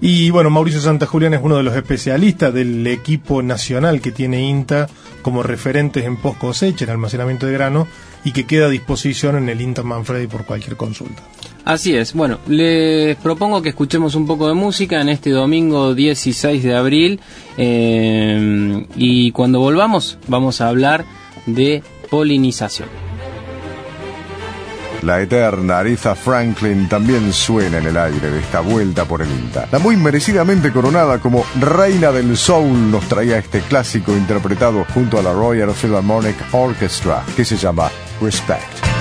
Y 0.00 0.30
bueno, 0.30 0.50
Mauricio 0.50 0.80
Santa 0.80 1.06
Juliana 1.06 1.36
es 1.36 1.42
uno 1.42 1.56
de 1.56 1.62
los 1.62 1.74
especialistas 1.76 2.52
del 2.52 2.86
equipo 2.86 3.42
nacional 3.42 4.00
que 4.00 4.12
tiene 4.12 4.42
INTA 4.42 4.88
como 5.22 5.42
referentes 5.42 6.04
en 6.04 6.16
post 6.18 6.38
cosecha, 6.38 6.84
en 6.84 6.90
almacenamiento 6.90 7.46
de 7.46 7.52
grano, 7.52 7.86
y 8.24 8.32
que 8.32 8.44
queda 8.44 8.66
a 8.66 8.70
disposición 8.70 9.36
en 9.36 9.48
el 9.48 9.60
INTA 9.60 9.82
Manfredi 9.82 10.26
por 10.26 10.44
cualquier 10.44 10.76
consulta. 10.76 11.22
Así 11.66 11.96
es. 11.96 12.14
Bueno, 12.14 12.38
les 12.46 13.16
propongo 13.16 13.60
que 13.60 13.70
escuchemos 13.70 14.14
un 14.14 14.24
poco 14.24 14.46
de 14.46 14.54
música 14.54 15.00
en 15.00 15.08
este 15.08 15.30
domingo 15.30 15.96
16 15.96 16.62
de 16.62 16.76
abril 16.76 17.20
eh, 17.58 18.86
y 18.94 19.32
cuando 19.32 19.58
volvamos 19.58 20.16
vamos 20.28 20.60
a 20.60 20.68
hablar 20.68 21.04
de 21.44 21.82
polinización. 22.08 22.88
La 25.02 25.20
eterna 25.20 25.80
Aretha 25.80 26.14
Franklin 26.14 26.88
también 26.88 27.32
suena 27.32 27.78
en 27.78 27.86
el 27.86 27.96
aire 27.96 28.30
de 28.30 28.38
esta 28.38 28.60
vuelta 28.60 29.04
por 29.04 29.22
el 29.22 29.28
INTA. 29.28 29.68
La 29.72 29.80
muy 29.80 29.96
merecidamente 29.96 30.70
coronada 30.70 31.18
como 31.18 31.44
Reina 31.60 32.12
del 32.12 32.36
Soul 32.36 32.92
nos 32.92 33.08
traía 33.08 33.38
este 33.38 33.60
clásico 33.62 34.12
interpretado 34.12 34.86
junto 34.94 35.18
a 35.18 35.22
la 35.22 35.32
Royal 35.32 35.72
Philharmonic 35.72 36.36
Orchestra 36.52 37.24
que 37.34 37.44
se 37.44 37.56
llama 37.56 37.90
Respect. 38.20 38.95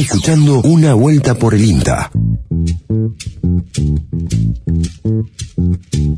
Escuchando 0.00 0.62
Una 0.62 0.94
Vuelta 0.94 1.34
por 1.34 1.54
el 1.54 1.62
INTA. 1.62 2.10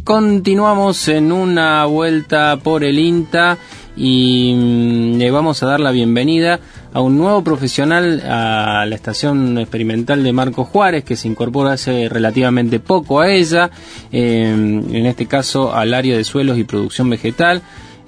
Continuamos 0.04 1.08
en 1.08 1.32
Una 1.32 1.84
Vuelta 1.86 2.60
por 2.62 2.84
el 2.84 3.00
INTA 3.00 3.58
y 3.96 4.54
mm, 4.54 5.18
le 5.18 5.30
vamos 5.32 5.64
a 5.64 5.66
dar 5.66 5.80
la 5.80 5.90
bienvenida 5.90 6.60
a 6.92 7.00
un 7.00 7.18
nuevo 7.18 7.42
profesional 7.42 8.20
a 8.20 8.86
la 8.86 8.94
estación 8.94 9.58
experimental 9.58 10.22
de 10.22 10.32
Marco 10.32 10.64
Juárez 10.64 11.02
que 11.02 11.16
se 11.16 11.26
incorpora 11.26 11.72
hace 11.72 12.08
relativamente 12.08 12.78
poco 12.78 13.20
a 13.20 13.32
ella, 13.32 13.72
eh, 14.12 14.48
en 14.48 15.06
este 15.06 15.26
caso 15.26 15.74
al 15.74 15.92
área 15.92 16.16
de 16.16 16.22
suelos 16.22 16.56
y 16.56 16.62
producción 16.62 17.10
vegetal. 17.10 17.62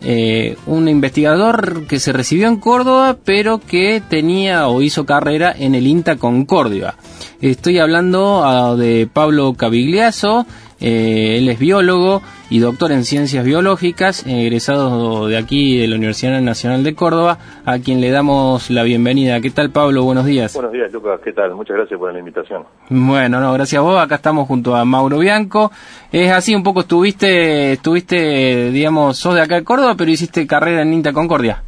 Eh, 0.07 0.59
un 0.67 0.87
investigador 0.89 1.87
que 1.87 1.99
se 1.99 2.13
recibió 2.13 2.49
en 2.49 2.57
Córdoba, 2.57 3.17
pero 3.25 3.59
que 3.59 4.03
tenía 4.07 4.69
o 4.69 4.83
hizo 4.83 5.07
carrera 5.07 5.55
en 5.59 5.75
el 5.75 5.87
INTA 5.87 6.17
Concordia. 6.17 6.95
Estoy 7.41 7.79
hablando 7.79 8.45
ah, 8.45 8.77
de 8.77 9.09
Pablo 9.11 9.55
Cavigliazo, 9.55 10.47
eh, 10.81 11.37
él 11.39 11.49
es 11.49 11.59
biólogo 11.59 12.23
y 12.51 12.59
doctor 12.59 12.93
en 12.93 13.05
ciencias 13.05 13.45
biológicas, 13.45 14.27
egresado 14.27 15.29
de 15.29 15.37
aquí 15.37 15.79
de 15.79 15.89
la 15.89 15.97
Universidad 15.97 16.41
Nacional 16.41 16.85
de 16.85 16.95
Córdoba, 16.95 17.39
a 17.65 17.79
quien 17.79 18.01
le 18.01 18.11
damos 18.11 18.71
la 18.71 18.83
bienvenida. 18.83 19.41
¿Qué 19.41 19.51
tal, 19.51 19.71
Pablo? 19.71 20.05
Buenos 20.05 20.27
días. 20.27 20.55
Buenos 20.55 20.73
días, 20.73 20.93
Lucas. 20.93 21.21
¿Qué 21.25 21.33
tal? 21.33 21.55
Muchas 21.55 21.77
gracias 21.77 21.99
por 21.99 22.13
la 22.13 22.19
invitación. 22.19 22.65
Bueno, 22.91 23.41
no, 23.41 23.53
gracias 23.55 23.79
a 23.79 23.83
vos. 23.83 24.01
Acá 24.01 24.17
estamos 24.17 24.47
junto 24.47 24.77
a 24.77 24.85
Mauro 24.85 25.19
Bianco. 25.19 25.73
Es 26.13 26.31
así, 26.31 26.55
un 26.55 26.63
poco 26.63 26.81
estuviste, 26.81 27.73
estuviste, 27.73 28.71
digamos, 28.71 29.17
sos 29.17 29.35
de 29.35 29.41
acá 29.41 29.57
de 29.57 29.65
Córdoba, 29.65 29.95
pero 29.97 30.11
hiciste 30.11 30.47
carrera 30.47 30.83
en 30.83 30.93
Inta 30.93 31.13
Concordia. 31.13 31.63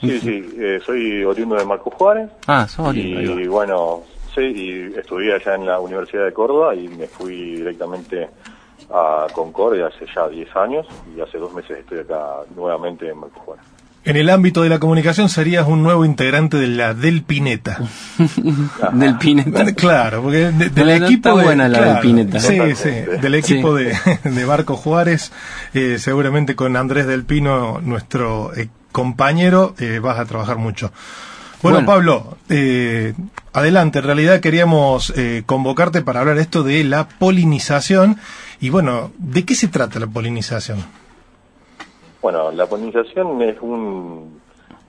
Sí, 0.00 0.18
sí, 0.18 0.54
eh, 0.58 0.80
soy 0.84 1.24
oriundo 1.24 1.56
de 1.56 1.64
Marco 1.64 1.90
Juárez. 1.90 2.30
Ah, 2.46 2.66
sos 2.66 2.88
oriundo. 2.88 3.40
Y 3.40 3.46
bueno, 3.46 4.02
sí, 4.34 4.40
y 4.40 4.98
estudié 4.98 5.34
allá 5.34 5.54
en 5.54 5.66
la 5.66 5.80
Universidad 5.80 6.24
de 6.24 6.32
Córdoba 6.32 6.74
y 6.74 6.88
me 6.88 7.06
fui 7.06 7.56
directamente 7.56 8.28
a 8.92 9.26
Concordia 9.32 9.86
hace 9.86 10.06
ya 10.14 10.28
10 10.28 10.56
años 10.56 10.86
y 11.16 11.20
hace 11.20 11.38
dos 11.38 11.52
meses 11.52 11.78
estoy 11.78 12.00
acá 12.00 12.40
nuevamente 12.54 13.08
en 13.08 13.18
Marco 13.18 13.40
Juárez. 13.40 13.64
En 14.02 14.16
el 14.16 14.30
ámbito 14.30 14.62
de 14.62 14.70
la 14.70 14.78
comunicación 14.78 15.28
serías 15.28 15.68
un 15.68 15.82
nuevo 15.82 16.06
integrante 16.06 16.56
de 16.56 16.68
la 16.68 16.94
Del 16.94 17.22
Pineta. 17.22 17.78
del 18.92 19.18
Pineta. 19.18 19.74
Claro, 19.74 20.22
porque 20.22 20.46
del 20.50 20.90
equipo 21.02 21.36
de, 21.36 21.44
buena 21.44 21.68
la 21.68 21.80
del 21.80 22.00
Pineta. 22.00 22.40
Sí, 22.40 22.58
sí, 22.74 22.90
del 22.90 23.34
equipo 23.34 23.74
De, 23.74 23.94
de 24.24 24.46
Marco 24.46 24.76
Juárez, 24.76 25.32
eh, 25.74 25.98
seguramente 25.98 26.56
con 26.56 26.76
Andrés 26.76 27.06
del 27.06 27.24
Pino, 27.24 27.80
nuestro 27.82 28.54
eh, 28.56 28.68
compañero, 28.90 29.74
eh, 29.78 29.98
vas 30.02 30.18
a 30.18 30.24
trabajar 30.24 30.56
mucho. 30.56 30.92
Bueno, 31.62 31.84
Pablo, 31.84 32.38
eh, 32.48 33.12
adelante. 33.52 33.98
En 33.98 34.04
realidad 34.06 34.40
queríamos 34.40 35.12
eh, 35.16 35.42
convocarte 35.44 36.00
para 36.00 36.20
hablar 36.20 36.38
esto 36.38 36.62
de 36.62 36.84
la 36.84 37.06
polinización. 37.06 38.16
Y 38.60 38.70
bueno, 38.70 39.12
¿de 39.18 39.44
qué 39.44 39.54
se 39.54 39.68
trata 39.68 40.00
la 40.00 40.06
polinización? 40.06 40.78
Bueno, 42.22 42.50
la 42.50 42.66
polinización 42.66 43.42
es 43.42 43.60
un 43.60 44.40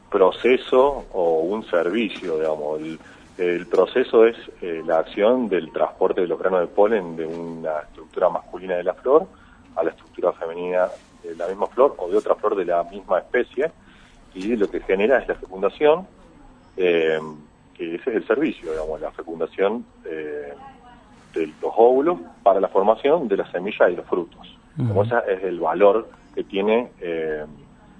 proceso 0.10 1.08
o 1.12 1.40
un 1.42 1.66
servicio, 1.70 2.38
digamos. 2.38 2.80
El, 3.38 3.66
proceso 3.68 4.26
es 4.26 4.38
eh, 4.62 4.84
la 4.86 5.00
acción 5.00 5.50
del 5.50 5.72
transporte 5.72 6.22
de 6.22 6.28
los 6.28 6.38
granos 6.38 6.62
de 6.62 6.68
polen 6.68 7.16
de 7.16 7.26
una 7.26 7.80
estructura 7.80 8.30
masculina 8.30 8.76
de 8.76 8.84
la 8.84 8.94
flor 8.94 9.26
a 9.76 9.84
la 9.84 9.90
estructura 9.90 10.32
femenina 10.34 10.88
de 11.24 11.36
la 11.36 11.48
misma 11.48 11.66
flor 11.68 11.96
o 11.98 12.08
de 12.10 12.18
otra 12.18 12.36
flor 12.36 12.56
de 12.56 12.66
la 12.66 12.84
misma 12.84 13.20
especie. 13.20 13.72
Y 14.36 14.56
lo 14.56 14.70
que 14.70 14.80
genera 14.82 15.18
es 15.20 15.28
la 15.28 15.36
fecundación 15.36 16.06
eh, 16.78 17.20
que 17.74 17.96
ese 17.96 18.10
es 18.12 18.16
el 18.18 18.28
servicio, 18.28 18.72
digamos, 18.72 19.02
la 19.02 19.12
fecundación 19.12 19.86
eh, 20.06 20.54
de 21.34 21.48
los 21.62 21.74
óvulos 21.76 22.20
para 22.44 22.60
la 22.60 22.68
formación 22.68 23.28
de 23.28 23.38
las 23.38 23.52
semillas 23.52 23.90
y 23.92 23.96
los 23.96 24.06
frutos. 24.06 24.58
Como 24.78 25.04
ese 25.04 25.16
es 25.28 25.44
el 25.44 25.60
valor 25.60 26.10
que 26.34 26.44
tiene 26.44 26.92
eh, 27.02 27.46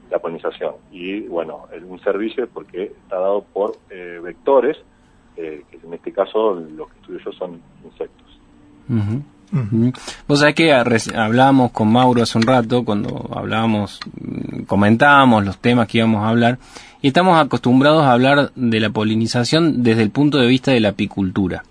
la 0.10 0.20
polinización. 0.20 0.76
Y 0.92 1.22
bueno, 1.22 1.68
el, 1.72 1.84
un 1.86 2.00
servicio 2.00 2.46
es 2.46 2.50
porque 2.50 2.84
está 2.84 3.20
dado 3.20 3.44
por 3.44 3.78
eh, 3.90 4.20
vectores, 4.22 4.78
eh, 5.38 5.64
que 5.70 5.80
en 5.86 5.94
este 5.94 6.12
caso 6.12 6.54
lo 6.54 6.88
que 6.88 6.96
estudio 6.98 7.20
yo 7.26 7.32
son 7.34 7.62
insectos. 7.84 8.28
Vos 10.28 10.40
sabés 10.40 10.56
que 10.56 10.74
hablábamos 10.74 11.72
con 11.72 11.92
Mauro 11.92 12.24
hace 12.24 12.38
un 12.38 12.44
rato, 12.44 12.86
cuando 12.86 13.30
hablábamos, 13.36 14.00
mm, 14.20 14.64
comentábamos 14.64 15.46
los 15.46 15.58
temas 15.58 15.88
que 15.88 15.98
íbamos 15.98 16.24
a 16.24 16.30
hablar, 16.30 16.58
y 17.02 17.08
estamos 17.08 17.40
acostumbrados 17.40 18.04
a 18.04 18.14
hablar 18.14 18.52
de 18.56 18.80
la 18.80 18.90
polinización 18.90 19.84
desde 19.84 20.04
el 20.04 20.10
punto 20.10 20.38
de 20.38 20.48
vista 20.48 20.72
de 20.72 20.80
la 20.80 20.90
apicultura. 20.90 21.64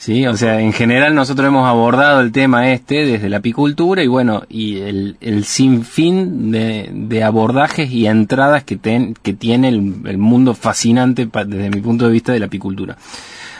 Sí, 0.00 0.26
o 0.26 0.34
sea, 0.34 0.60
en 0.60 0.72
general 0.72 1.14
nosotros 1.14 1.48
hemos 1.48 1.68
abordado 1.68 2.20
el 2.20 2.32
tema 2.32 2.72
este 2.72 3.04
desde 3.04 3.28
la 3.28 3.36
apicultura 3.36 4.02
y 4.02 4.06
bueno, 4.06 4.44
y 4.48 4.78
el, 4.78 5.18
el 5.20 5.44
sinfín 5.44 6.50
de, 6.50 7.22
abordajes 7.22 7.90
y 7.90 8.06
entradas 8.06 8.64
que, 8.64 8.76
ten, 8.76 9.12
que 9.22 9.34
tiene 9.34 9.68
el 9.68 10.16
mundo 10.16 10.54
fascinante 10.54 11.28
desde 11.46 11.68
mi 11.68 11.82
punto 11.82 12.06
de 12.06 12.12
vista 12.12 12.32
de 12.32 12.38
la 12.38 12.46
apicultura. 12.46 12.96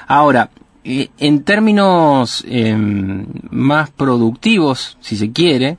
Ahora, 0.07 0.49
eh, 0.83 1.09
en 1.19 1.45
términos 1.45 2.45
em, 2.49 3.27
más 3.51 3.91
productivos, 3.91 4.97
si 5.01 5.17
se 5.17 5.33
quiere, 5.33 5.77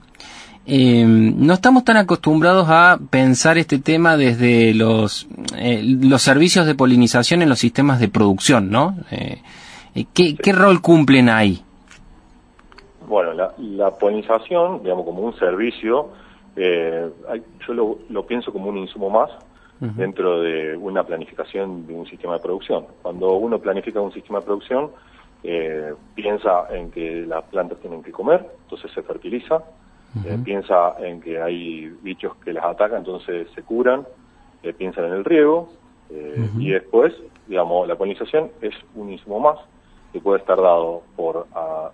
em, 0.65 1.33
no 1.37 1.53
estamos 1.53 1.83
tan 1.83 1.97
acostumbrados 1.97 2.67
a 2.69 2.99
pensar 3.09 3.57
este 3.57 3.79
tema 3.79 4.15
desde 4.15 4.73
los, 4.75 5.27
eh, 5.57 5.81
los 5.83 6.21
servicios 6.21 6.67
de 6.67 6.75
polinización 6.75 7.41
en 7.41 7.49
los 7.49 7.59
sistemas 7.59 7.99
de 7.99 8.09
producción, 8.09 8.69
¿no? 8.69 8.95
Eh, 9.09 9.41
¿qué, 10.13 10.35
¿qué, 10.35 10.53
rol 10.53 10.81
cumplen 10.81 11.29
ahí? 11.29 11.63
Bueno, 13.07 13.33
la, 13.33 13.53
la 13.57 13.91
polinización, 13.91 14.83
digamos, 14.83 15.05
como 15.05 15.23
un 15.23 15.37
servicio, 15.39 16.09
yo 16.55 17.73
lo, 17.73 17.99
lo 18.09 18.27
pienso 18.27 18.51
como 18.53 18.69
un 18.69 18.77
insumo 18.77 19.09
más 19.09 19.31
dentro 19.81 20.41
de 20.41 20.77
una 20.77 21.03
planificación 21.03 21.87
de 21.87 21.95
un 21.95 22.05
sistema 22.05 22.35
de 22.35 22.39
producción. 22.39 22.85
Cuando 23.01 23.33
uno 23.33 23.57
planifica 23.57 23.99
un 23.99 24.13
sistema 24.13 24.39
de 24.39 24.45
producción, 24.45 24.91
eh, 25.43 25.95
piensa 26.13 26.67
en 26.69 26.91
que 26.91 27.25
las 27.25 27.43
plantas 27.45 27.79
tienen 27.79 28.03
que 28.03 28.11
comer, 28.11 28.45
entonces 28.63 28.91
se 28.91 29.01
fertiliza, 29.01 29.63
eh, 30.23 30.37
piensa 30.43 30.95
en 30.99 31.19
que 31.19 31.41
hay 31.41 31.89
bichos 32.03 32.35
que 32.43 32.53
las 32.53 32.63
atacan, 32.63 32.99
entonces 32.99 33.47
se 33.55 33.63
curan, 33.63 34.05
eh, 34.61 34.71
piensan 34.73 35.05
en 35.05 35.13
el 35.13 35.25
riego, 35.25 35.69
y 36.59 36.71
después, 36.71 37.13
digamos, 37.47 37.87
la 37.87 37.95
polinización 37.95 38.51
es 38.61 38.75
un 38.95 39.13
insumo 39.13 39.39
más 39.39 39.59
que 40.11 40.19
puede 40.19 40.39
estar 40.39 40.57
dado 40.57 41.03
por 41.15 41.47
ah, 41.55 41.91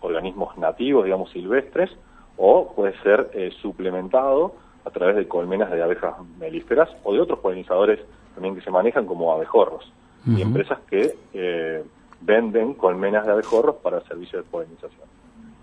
organismos 0.00 0.56
nativos, 0.56 1.04
digamos, 1.04 1.30
silvestres, 1.32 1.90
o 2.38 2.72
puede 2.74 2.98
ser 3.02 3.30
suplementado 3.60 4.54
a 4.88 4.90
través 4.90 5.16
de 5.16 5.28
colmenas 5.28 5.70
de 5.70 5.82
abejas 5.82 6.14
melíferas 6.38 6.88
o 7.04 7.12
de 7.12 7.20
otros 7.20 7.38
polinizadores 7.40 8.00
también 8.34 8.54
que 8.54 8.62
se 8.62 8.70
manejan 8.70 9.06
como 9.06 9.32
abejorros 9.32 9.92
y 10.26 10.42
empresas 10.42 10.78
que 10.90 11.14
eh, 11.32 11.82
venden 12.20 12.74
colmenas 12.74 13.24
de 13.24 13.32
abejorros 13.32 13.76
para 13.76 13.98
el 13.98 14.04
servicio 14.04 14.38
de 14.38 14.44
polinización 14.44 15.08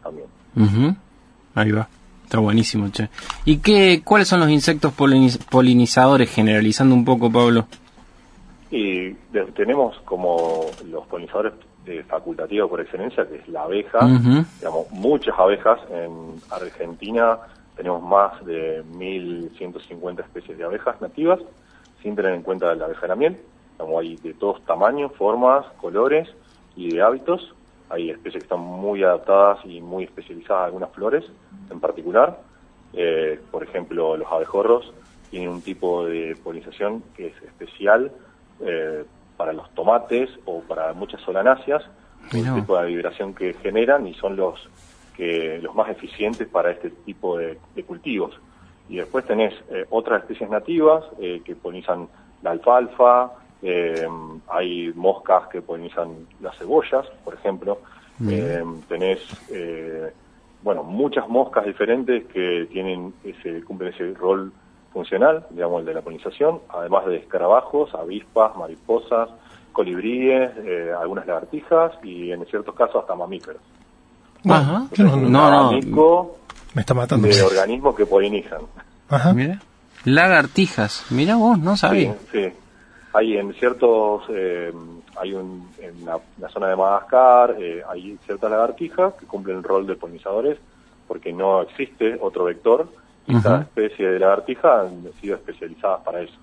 también. 0.02 0.28
Ahí 1.54 1.72
va. 1.72 1.88
Está 2.24 2.40
buenísimo, 2.40 2.90
che. 2.90 3.10
¿Y 3.46 3.58
qué, 3.58 4.02
cuáles 4.04 4.28
son 4.28 4.40
los 4.40 4.50
insectos 4.50 4.94
polinizadores, 4.94 6.34
generalizando 6.34 6.96
un 6.96 7.06
poco, 7.06 7.32
Pablo? 7.32 7.68
Y 8.72 9.12
tenemos 9.56 9.98
como 10.06 10.66
los 10.90 11.06
polinizadores 11.06 11.54
eh, 11.86 12.04
facultativos 12.08 12.70
por 12.70 12.82
excelencia, 12.82 13.28
que 13.28 13.36
es 13.36 13.48
la 13.48 13.64
abeja, 13.64 14.00
digamos, 14.60 14.90
muchas 14.92 15.38
abejas 15.38 15.80
en 15.92 16.42
Argentina 16.50 17.38
tenemos 17.76 18.02
más 18.02 18.44
de 18.46 18.84
1.150 18.84 20.20
especies 20.22 20.58
de 20.58 20.64
abejas 20.64 21.00
nativas, 21.02 21.40
sin 22.02 22.16
tener 22.16 22.34
en 22.34 22.42
cuenta 22.42 22.74
la 22.76 22.86
abeja 22.86 23.02
de 23.02 23.08
la 23.08 23.16
miel. 23.16 23.38
hay 24.00 24.16
de 24.18 24.34
todos 24.34 24.64
tamaños, 24.66 25.12
formas, 25.14 25.66
colores 25.82 26.30
y 26.76 26.94
de 26.94 27.02
hábitos. 27.02 27.54
Hay 27.90 28.10
especies 28.10 28.44
que 28.44 28.46
están 28.46 28.62
muy 28.62 29.04
adaptadas 29.04 29.60
y 29.66 29.82
muy 29.82 30.06
especializadas 30.06 30.64
a 30.64 30.66
algunas 30.66 30.92
flores 30.92 31.26
en 31.70 31.80
particular. 31.80 32.40
Eh, 32.94 33.40
por 33.52 33.64
ejemplo, 33.64 34.16
los 34.16 34.32
abejorros 34.32 34.94
tienen 35.30 35.50
un 35.50 35.62
tipo 35.62 36.06
de 36.06 36.38
polinización 36.44 37.04
que 37.16 37.28
es 37.28 37.44
especial 37.44 38.12
eh, 38.62 39.04
para 39.36 39.52
los 39.52 39.70
tomates 39.72 40.30
o 40.46 40.62
para 40.62 40.94
muchas 40.94 41.22
solanáceas, 41.22 41.84
un 42.34 42.56
tipo 42.56 42.78
de 42.78 42.88
vibración 42.88 43.34
que 43.34 43.54
generan 43.54 44.08
y 44.08 44.14
son 44.16 44.36
los 44.36 44.68
que 45.16 45.60
los 45.62 45.74
más 45.74 45.90
eficientes 45.90 46.48
para 46.48 46.72
este 46.72 46.90
tipo 46.90 47.38
de, 47.38 47.58
cultivos. 47.86 48.40
Y 48.90 48.98
después 48.98 49.26
tenés 49.26 49.54
eh, 49.72 49.86
otras 49.90 50.22
especies 50.22 50.50
nativas 50.50 51.04
eh, 51.20 51.42
que 51.44 51.56
polinizan 51.56 52.08
la 52.44 52.52
alfalfa, 52.52 53.32
eh, 53.62 54.08
hay 54.50 54.92
moscas 54.94 55.48
que 55.48 55.62
polinizan 55.62 56.28
las 56.42 56.58
cebollas, 56.58 57.08
por 57.24 57.34
ejemplo. 57.34 57.80
tenés, 58.88 59.20
bueno, 60.62 60.84
muchas 60.84 61.28
moscas 61.28 61.66
diferentes 61.66 62.26
que 62.26 62.68
tienen 62.72 63.14
ese, 63.24 63.62
cumplen 63.64 63.94
ese 63.94 64.14
rol 64.14 64.54
funcional, 64.94 65.46
digamos, 65.50 65.82
el 65.82 65.86
de 65.86 65.94
la 65.96 66.02
polinización, 66.02 66.62
además 66.70 67.06
de 67.08 67.18
escarabajos, 67.18 67.94
avispas, 67.94 68.56
mariposas, 68.56 69.30
colibríes, 69.74 70.52
algunas 70.98 71.28
lagartijas 71.28 71.92
y 72.04 72.32
en 72.32 72.46
ciertos 72.46 72.74
casos 72.76 73.02
hasta 73.02 73.16
mamíferos. 73.16 73.62
Ajá. 74.48 74.88
no, 74.98 75.16
no, 75.18 76.32
Me 76.74 76.82
está 76.82 76.94
matando. 76.94 77.28
De 77.28 77.42
organismos 77.42 77.96
que 77.96 78.06
polinizan. 78.06 78.62
Ajá. 79.10 79.34
Mira. 79.34 79.62
Lagartijas. 80.04 81.06
Mira 81.10 81.36
vos, 81.36 81.58
no 81.58 81.76
sabía. 81.78 82.16
Sí, 82.32 82.48
Hay 83.14 83.38
en 83.38 83.54
ciertos. 83.54 84.24
Eh, 84.30 84.72
hay 85.18 85.34
un, 85.34 85.70
en 85.80 86.06
la, 86.06 86.20
zona 86.50 86.68
de 86.68 86.76
Madagascar, 86.76 87.56
eh, 87.58 87.82
hay 87.90 88.18
ciertas 88.26 88.52
lagartijas 88.52 89.14
que 89.14 89.26
cumplen 89.26 89.58
el 89.58 89.64
rol 89.64 89.88
de 89.88 89.96
polinizadores 89.96 90.58
porque 91.08 91.32
no 91.32 91.62
existe 91.62 92.18
otro 92.20 92.46
vector 92.46 92.90
y 93.28 93.40
cada 93.40 93.62
especie 93.62 94.08
de 94.08 94.20
lagartija 94.20 94.82
han 94.82 95.12
sido 95.22 95.36
especializadas 95.36 96.02
para 96.02 96.22
eso. 96.22 96.36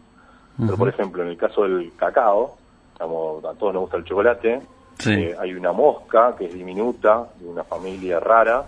Pero, 0.59 0.77
por 0.77 0.88
ejemplo, 0.88 1.23
en 1.23 1.31
el 1.31 1.37
caso 1.37 1.62
del 1.62 1.93
cacao, 1.97 2.57
digamos, 2.95 3.45
a 3.45 3.55
todos 3.55 3.73
nos 3.73 3.83
gusta 3.83 3.97
el 3.97 4.05
chocolate, 4.05 4.61
eh, 5.07 5.35
hay 5.38 5.55
una 5.55 5.72
mosca 5.72 6.35
que 6.37 6.46
es 6.46 6.55
diminuta, 6.55 7.28
de 7.40 7.48
una 7.48 7.64
familia 7.64 8.20
rara, 8.20 8.64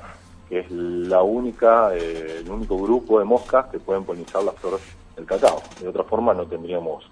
que 0.49 0.61
es 0.61 0.71
la 0.71 1.23
única, 1.23 1.95
eh, 1.95 2.41
el 2.41 2.51
único 2.51 2.79
grupo 2.79 3.19
de 3.19 3.25
moscas 3.25 3.67
que 3.67 3.79
pueden 3.79 4.05
polinizar 4.05 4.43
las 4.43 4.55
flores 4.57 4.81
del 5.17 5.25
cacao. 5.27 5.63
De 5.81 5.89
otra 5.89 6.05
forma 6.05 6.35
no 6.35 6.47
tendríamos 6.47 7.05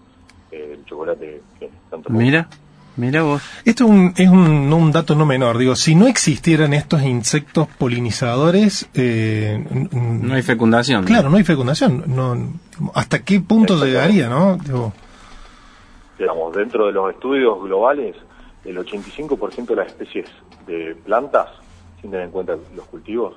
eh, 0.51 0.77
el 0.79 0.85
chocolate 0.85 1.43
que 1.59 1.71
tanto 1.91 2.11
Mira. 2.11 2.49
Mira 2.95 3.23
vos. 3.23 3.43
Esto 3.65 3.85
es, 3.85 3.91
un, 3.91 4.13
es 4.15 4.29
un, 4.29 4.71
un, 4.71 4.93
dato 4.93 5.15
no 5.15 5.25
menor. 5.25 5.57
Digo, 5.57 5.75
si 5.77 5.95
no 5.95 6.07
existieran 6.07 6.75
estos 6.75 7.03
insectos 7.03 7.67
polinizadores, 7.79 8.87
no 8.95 10.35
hay 10.35 10.43
fecundación. 10.43 11.05
Claro, 11.05 11.31
no 11.31 11.39
hay 11.39 11.43
fecundación. 11.43 12.05
No, 12.07 12.37
¿Hasta 12.95 13.25
qué 13.25 13.41
punto 13.41 13.83
llegaría, 13.83 14.29
no? 14.29 14.59
Digamos, 16.19 16.55
dentro 16.55 16.87
de 16.87 16.93
los 16.93 17.15
estudios 17.15 17.63
globales, 17.63 18.15
el 18.65 18.79
85% 18.79 19.67
de 19.67 19.77
las 19.77 19.89
especies 19.89 20.27
de 20.67 20.95
plantas, 21.05 21.49
sin 22.01 22.11
tener 22.11 22.27
en 22.27 22.33
cuenta 22.33 22.57
los 22.75 22.87
cultivos, 22.87 23.37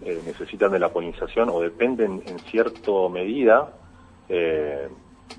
eh, 0.00 0.22
necesitan 0.24 0.70
de 0.70 0.78
la 0.78 0.90
polinización 0.90 1.48
o 1.48 1.60
dependen 1.60 2.22
en 2.26 2.38
cierta 2.40 2.92
medida, 3.10 3.72
eh, 4.28 4.88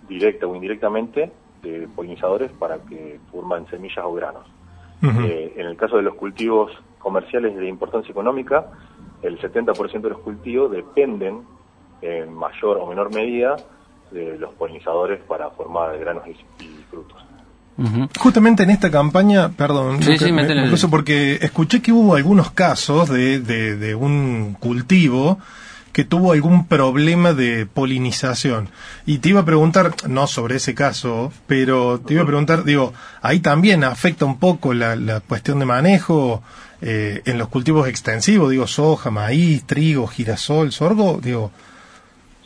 directa 0.08 0.48
o 0.48 0.56
indirectamente, 0.56 1.32
de 1.62 1.88
polinizadores 1.96 2.52
para 2.52 2.80
que 2.80 3.20
forman 3.32 3.68
semillas 3.68 4.04
o 4.04 4.14
granos. 4.14 4.46
Eh, 5.02 5.54
en 5.56 5.66
el 5.66 5.78
caso 5.78 5.96
de 5.96 6.04
los 6.04 6.16
cultivos 6.16 6.72
comerciales 6.98 7.56
de 7.56 7.68
importancia 7.68 8.12
económica, 8.12 8.70
el 9.22 9.40
70% 9.40 10.02
de 10.02 10.10
los 10.10 10.20
cultivos 10.20 10.72
dependen 10.72 11.44
en 12.02 12.34
mayor 12.34 12.78
o 12.78 12.86
menor 12.86 13.14
medida 13.14 13.56
de 14.12 14.38
los 14.38 14.54
polinizadores 14.56 15.22
para 15.22 15.50
formar 15.52 15.98
granos 15.98 16.28
y 16.28 16.66
frutos. 16.90 17.24
Justamente 18.18 18.64
en 18.64 18.72
esta 18.72 18.92
campaña, 18.92 19.50
perdón, 19.50 20.00
porque 20.90 21.40
escuché 21.42 21.82
que 21.82 21.92
hubo 21.92 22.16
algunos 22.16 22.52
casos 22.52 23.10
de, 23.10 23.40
de, 23.40 23.96
un 23.96 24.56
cultivo 24.60 25.40
que 25.94 26.04
tuvo 26.04 26.34
algún 26.34 26.68
problema 26.68 27.34
de 27.34 27.66
polinización. 27.66 28.70
Y 29.06 29.20
te 29.20 29.30
iba 29.30 29.42
a 29.42 29.46
preguntar, 29.46 29.94
no 30.08 30.28
sobre 30.28 30.58
ese 30.58 30.76
caso, 30.76 31.32
pero 31.48 32.00
te 32.00 32.14
iba 32.14 32.24
a 32.24 32.26
preguntar, 32.26 32.64
digo, 32.64 32.94
ahí 33.22 33.40
también 33.40 33.84
afecta 33.84 34.26
un 34.26 34.40
poco 34.40 34.74
la, 34.74 34.96
la 34.96 35.22
cuestión 35.22 35.60
de 35.60 35.66
manejo 35.66 36.44
eh, 36.82 37.22
en 37.26 37.38
los 37.38 37.48
cultivos 37.48 37.88
extensivos, 37.88 38.52
digo, 38.52 38.68
soja, 38.68 39.10
maíz, 39.10 39.66
trigo, 39.66 40.06
girasol, 40.08 40.72
sorgo, 40.72 41.20
digo. 41.22 41.52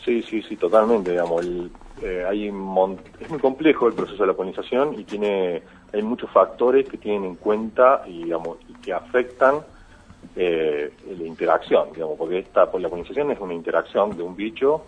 Sí, 0.06 0.24
sí, 0.30 0.42
sí, 0.48 0.56
totalmente, 0.58 1.12
digamos, 1.12 1.42
el, 1.46 1.72
eh, 2.02 2.26
hay 2.28 2.48
es 2.48 3.30
muy 3.30 3.40
complejo 3.40 3.88
el 3.88 3.94
proceso 3.94 4.24
de 4.24 4.28
la 4.28 4.34
polinización 4.34 5.00
y 5.00 5.04
tiene 5.04 5.62
hay 5.94 6.02
muchos 6.02 6.30
factores 6.32 6.90
que 6.90 6.98
tienen 6.98 7.24
en 7.24 7.36
cuenta 7.36 8.04
y 8.08 8.24
digamos 8.24 8.58
que 8.82 8.92
afectan 8.92 9.60
eh, 10.36 10.92
la 11.18 11.24
interacción, 11.24 11.90
digamos, 11.94 12.18
porque 12.18 12.40
esta 12.40 12.66
la 12.66 12.90
polinización 12.90 13.32
es 13.32 13.40
una 13.40 13.54
interacción 13.54 14.18
de 14.18 14.24
un 14.24 14.36
bicho 14.36 14.86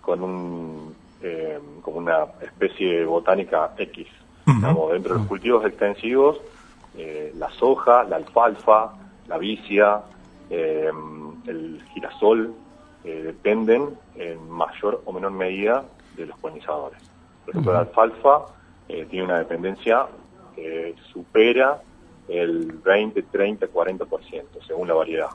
con 0.00 0.22
un 0.22 0.94
eh, 1.22 1.58
como 1.82 1.98
una 1.98 2.24
especie 2.42 3.04
botánica 3.04 3.72
X. 3.76 4.06
Digamos, 4.46 4.92
dentro 4.92 5.12
de 5.12 5.20
los 5.20 5.28
cultivos 5.28 5.64
extensivos, 5.66 6.40
eh, 6.96 7.34
la 7.36 7.50
soja, 7.50 8.02
la 8.04 8.16
alfalfa, 8.16 8.94
la 9.26 9.36
vicia, 9.36 10.00
el 10.48 11.82
girasol, 11.92 12.54
dependen 13.04 13.90
en 14.16 14.48
mayor 14.48 15.02
o 15.04 15.12
menor 15.12 15.32
medida 15.32 15.84
de 16.18 16.26
los 16.26 16.38
polinizadores. 16.38 17.00
Por 17.44 17.50
ejemplo, 17.54 17.72
la 17.72 17.80
alfalfa 17.80 18.46
tiene 18.86 19.24
una 19.24 19.38
dependencia 19.38 20.06
que 20.54 20.94
supera 21.12 21.80
el 22.28 22.72
20, 22.84 23.22
30, 23.22 23.66
40%, 23.68 24.44
según 24.66 24.88
la 24.88 24.94
variedad. 24.94 25.30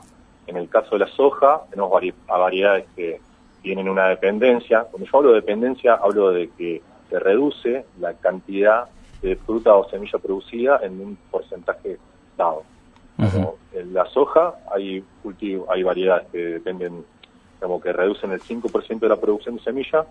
En 0.46 0.56
el 0.56 0.68
caso 0.68 0.90
de 0.92 1.00
la 1.00 1.08
soja, 1.08 1.62
tenemos 1.70 1.90
variedades 2.28 2.86
que 2.94 3.20
tienen 3.62 3.88
una 3.88 4.08
dependencia. 4.08 4.82
Cuando 4.84 5.08
yo 5.10 5.18
hablo 5.18 5.30
de 5.30 5.36
dependencia, 5.36 5.94
hablo 5.94 6.30
de 6.30 6.50
que 6.50 6.82
se 7.08 7.18
reduce 7.18 7.86
la 7.98 8.14
cantidad 8.14 8.88
de 9.22 9.36
fruta 9.36 9.74
o 9.74 9.88
semilla 9.88 10.18
producida 10.18 10.80
en 10.82 11.00
un 11.00 11.18
porcentaje 11.30 11.98
dado. 12.36 12.62
en 13.72 13.94
la 13.94 14.04
soja 14.06 14.54
hay 14.70 15.02
cultivo, 15.22 15.66
hay 15.70 15.82
variedades 15.82 16.28
que 16.30 16.38
dependen, 16.38 17.04
como 17.60 17.80
que 17.80 17.92
reducen 17.92 18.32
el 18.32 18.40
5% 18.40 18.98
de 18.98 19.08
la 19.08 19.16
producción 19.16 19.56
de 19.56 19.62
semilla, 19.62 20.04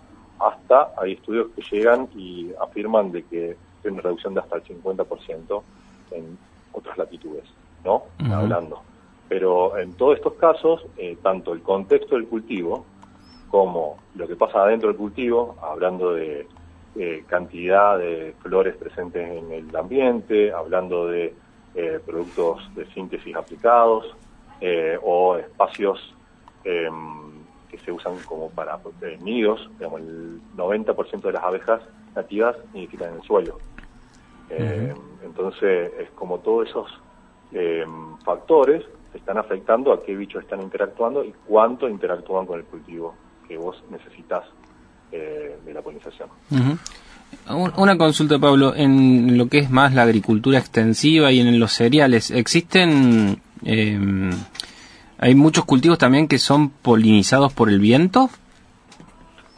hasta 0.47 0.93
hay 0.97 1.13
estudios 1.13 1.47
que 1.55 1.61
llegan 1.71 2.09
y 2.15 2.51
afirman 2.59 3.11
de 3.11 3.23
que 3.23 3.57
hay 3.83 3.91
una 3.91 4.01
reducción 4.01 4.33
de 4.33 4.41
hasta 4.41 4.57
el 4.57 4.63
50% 4.63 5.61
en 6.11 6.37
otras 6.71 6.97
latitudes, 6.97 7.45
¿no? 7.83 8.03
Hablando. 8.31 8.81
Pero 9.29 9.77
en 9.77 9.93
todos 9.93 10.17
estos 10.17 10.33
casos, 10.33 10.85
eh, 10.97 11.17
tanto 11.21 11.53
el 11.53 11.61
contexto 11.61 12.15
del 12.15 12.27
cultivo 12.27 12.85
como 13.49 13.97
lo 14.15 14.27
que 14.27 14.35
pasa 14.35 14.63
adentro 14.63 14.89
del 14.89 14.97
cultivo, 14.97 15.55
hablando 15.61 16.13
de 16.13 16.47
cantidad 17.25 17.97
de 17.97 18.35
flores 18.43 18.75
presentes 18.75 19.27
en 19.27 19.51
el 19.51 19.75
ambiente, 19.75 20.51
hablando 20.51 21.07
de 21.07 21.33
eh, 21.75 21.99
productos 22.05 22.69
de 22.75 22.85
síntesis 22.93 23.35
aplicados 23.35 24.05
eh, 24.61 24.95
o 25.01 25.37
espacios 25.37 26.13
em, 26.63 27.22
se 27.83 27.91
usan 27.91 28.15
como 28.25 28.49
para 28.49 28.79
nidos, 29.21 29.69
digamos, 29.77 30.01
el 30.01 30.41
90% 30.55 31.21
de 31.21 31.31
las 31.31 31.43
abejas 31.43 31.81
nativas 32.15 32.55
nidifican 32.73 33.09
en 33.09 33.15
el 33.15 33.23
suelo. 33.23 33.57
Em, 34.49 34.93
entonces, 35.23 35.91
es 35.99 36.09
como 36.11 36.39
todos 36.39 36.69
esos 36.69 36.87
em, 37.51 38.17
factores 38.25 38.83
están 39.13 39.37
afectando 39.37 39.93
a 39.93 40.03
qué 40.03 40.15
bichos 40.15 40.43
están 40.43 40.61
interactuando 40.61 41.23
y 41.23 41.33
cuánto 41.45 41.87
interactúan 41.87 42.45
con 42.45 42.59
el 42.59 42.65
cultivo 42.65 43.15
que 43.47 43.57
vos 43.57 43.83
necesitas 43.89 44.43
eh, 45.11 45.57
de 45.63 45.73
la 45.73 45.81
polinización. 45.81 46.29
Una 47.77 47.97
consulta, 47.97 48.39
Pablo, 48.39 48.73
en 48.75 49.37
lo 49.37 49.47
que 49.47 49.59
es 49.59 49.69
más 49.69 49.93
la 49.93 50.03
agricultura 50.03 50.59
extensiva 50.59 51.31
y 51.31 51.39
en 51.39 51.59
los 51.59 51.73
cereales, 51.73 52.31
¿existen, 52.31 53.41
eh, 53.65 53.99
hay 55.23 55.35
muchos 55.35 55.65
cultivos 55.65 55.97
también 55.97 56.27
que 56.27 56.37
son 56.37 56.69
polinizados 56.69 57.53
por 57.53 57.69
el 57.69 57.79
viento? 57.79 58.29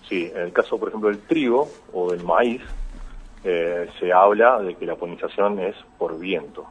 Sí, 0.08 0.32
en 0.36 0.42
el 0.42 0.54
caso, 0.54 0.78
por 0.78 0.90
ejemplo, 0.90 1.10
del 1.10 1.20
trigo 1.20 1.68
o 1.94 2.12
del 2.12 2.24
maíz, 2.24 2.62
eh, 3.44 3.90
se 4.00 4.14
habla 4.14 4.60
de 4.62 4.76
que 4.76 4.86
la 4.86 4.96
polinización 4.96 5.60
es 5.60 5.76
por 5.98 6.20
viento, 6.20 6.66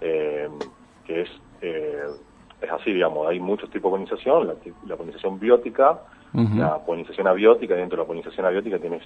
que 0.00 1.22
es, 1.22 1.28
es 1.60 2.70
así, 2.70 2.92
digamos, 2.92 3.28
hay 3.28 3.40
muchos 3.40 3.68
tipos 3.70 3.90
de 3.90 3.98
polinización, 3.98 4.46
la, 4.46 4.54
la 4.86 4.96
polinización 4.96 5.38
biótica, 5.38 5.98
la 6.32 6.78
polinización 6.78 7.26
abiótica, 7.26 7.74
dentro 7.74 7.96
de 7.96 8.02
la 8.04 8.06
polinización 8.06 8.46
abiótica 8.46 8.78
tienes 8.78 9.02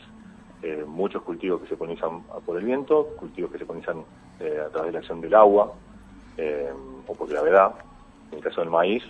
eh, 0.64 0.82
muchos 0.86 1.22
cultivos 1.22 1.60
que 1.60 1.68
se 1.68 1.76
polinizan 1.76 2.22
por 2.46 2.56
el 2.56 2.64
viento, 2.64 3.08
cultivos 3.18 3.52
que 3.52 3.58
se 3.58 3.66
polinizan 3.66 4.02
eh, 4.40 4.62
a 4.66 4.70
través 4.70 4.86
de 4.86 4.92
la 4.92 4.98
acción 5.00 5.20
del 5.20 5.34
agua 5.34 5.74
eh, 6.38 6.72
o 7.06 7.14
por 7.14 7.28
gravedad. 7.28 7.74
En 8.34 8.38
el 8.38 8.44
caso 8.44 8.62
del 8.62 8.70
maíz, 8.70 9.04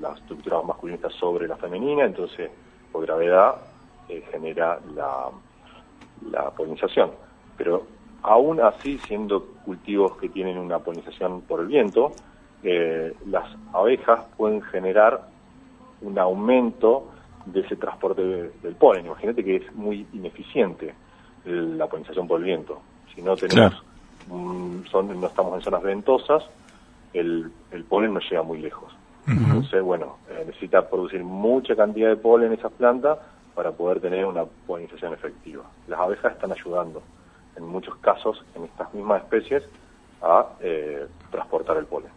la 0.00 0.12
estructura 0.12 0.62
masculina 0.62 0.94
está 0.94 1.10
sobre 1.10 1.48
la 1.48 1.56
femenina, 1.56 2.04
entonces 2.04 2.48
por 2.92 3.04
gravedad 3.04 3.56
genera 4.30 4.78
la, 4.94 5.28
la 6.30 6.50
polinización. 6.50 7.10
Pero 7.56 7.84
aún 8.22 8.60
así, 8.60 8.96
siendo 8.98 9.44
cultivos 9.64 10.16
que 10.18 10.28
tienen 10.28 10.56
una 10.56 10.78
polinización 10.78 11.40
por 11.40 11.60
el 11.60 11.66
viento, 11.66 12.12
las 13.26 13.56
abejas 13.72 14.24
pueden 14.36 14.62
generar 14.62 15.22
un 16.02 16.16
aumento 16.16 17.08
de 17.44 17.60
ese 17.60 17.74
transporte 17.74 18.22
del 18.22 18.74
polen. 18.76 19.06
Imagínate 19.06 19.42
que 19.42 19.56
es 19.56 19.74
muy 19.74 20.06
ineficiente 20.12 20.94
la 21.44 21.88
polinización 21.88 22.28
por 22.28 22.38
el 22.38 22.44
viento. 22.44 22.80
Si 23.16 23.20
no 23.20 23.34
tenemos, 23.34 23.82
son, 24.92 25.20
no 25.20 25.26
estamos 25.26 25.54
en 25.56 25.60
zonas 25.62 25.82
ventosas, 25.82 26.44
el, 27.18 27.52
el 27.70 27.84
polen 27.84 28.14
no 28.14 28.20
llega 28.20 28.42
muy 28.42 28.58
lejos. 28.58 28.94
Entonces, 29.26 29.82
bueno, 29.82 30.16
eh, 30.30 30.44
necesita 30.46 30.88
producir 30.88 31.22
mucha 31.22 31.76
cantidad 31.76 32.08
de 32.08 32.16
polen 32.16 32.50
en 32.50 32.58
esas 32.58 32.72
plantas 32.72 33.18
para 33.54 33.72
poder 33.72 34.00
tener 34.00 34.24
una 34.24 34.44
polinización 34.66 35.12
efectiva. 35.12 35.64
Las 35.86 36.00
abejas 36.00 36.32
están 36.32 36.50
ayudando, 36.52 37.02
en 37.56 37.66
muchos 37.66 37.94
casos, 37.96 38.42
en 38.54 38.64
estas 38.64 38.94
mismas 38.94 39.22
especies, 39.22 39.64
a 40.22 40.46
eh, 40.60 41.06
transportar 41.30 41.76
el 41.76 41.84
polen. 41.84 42.10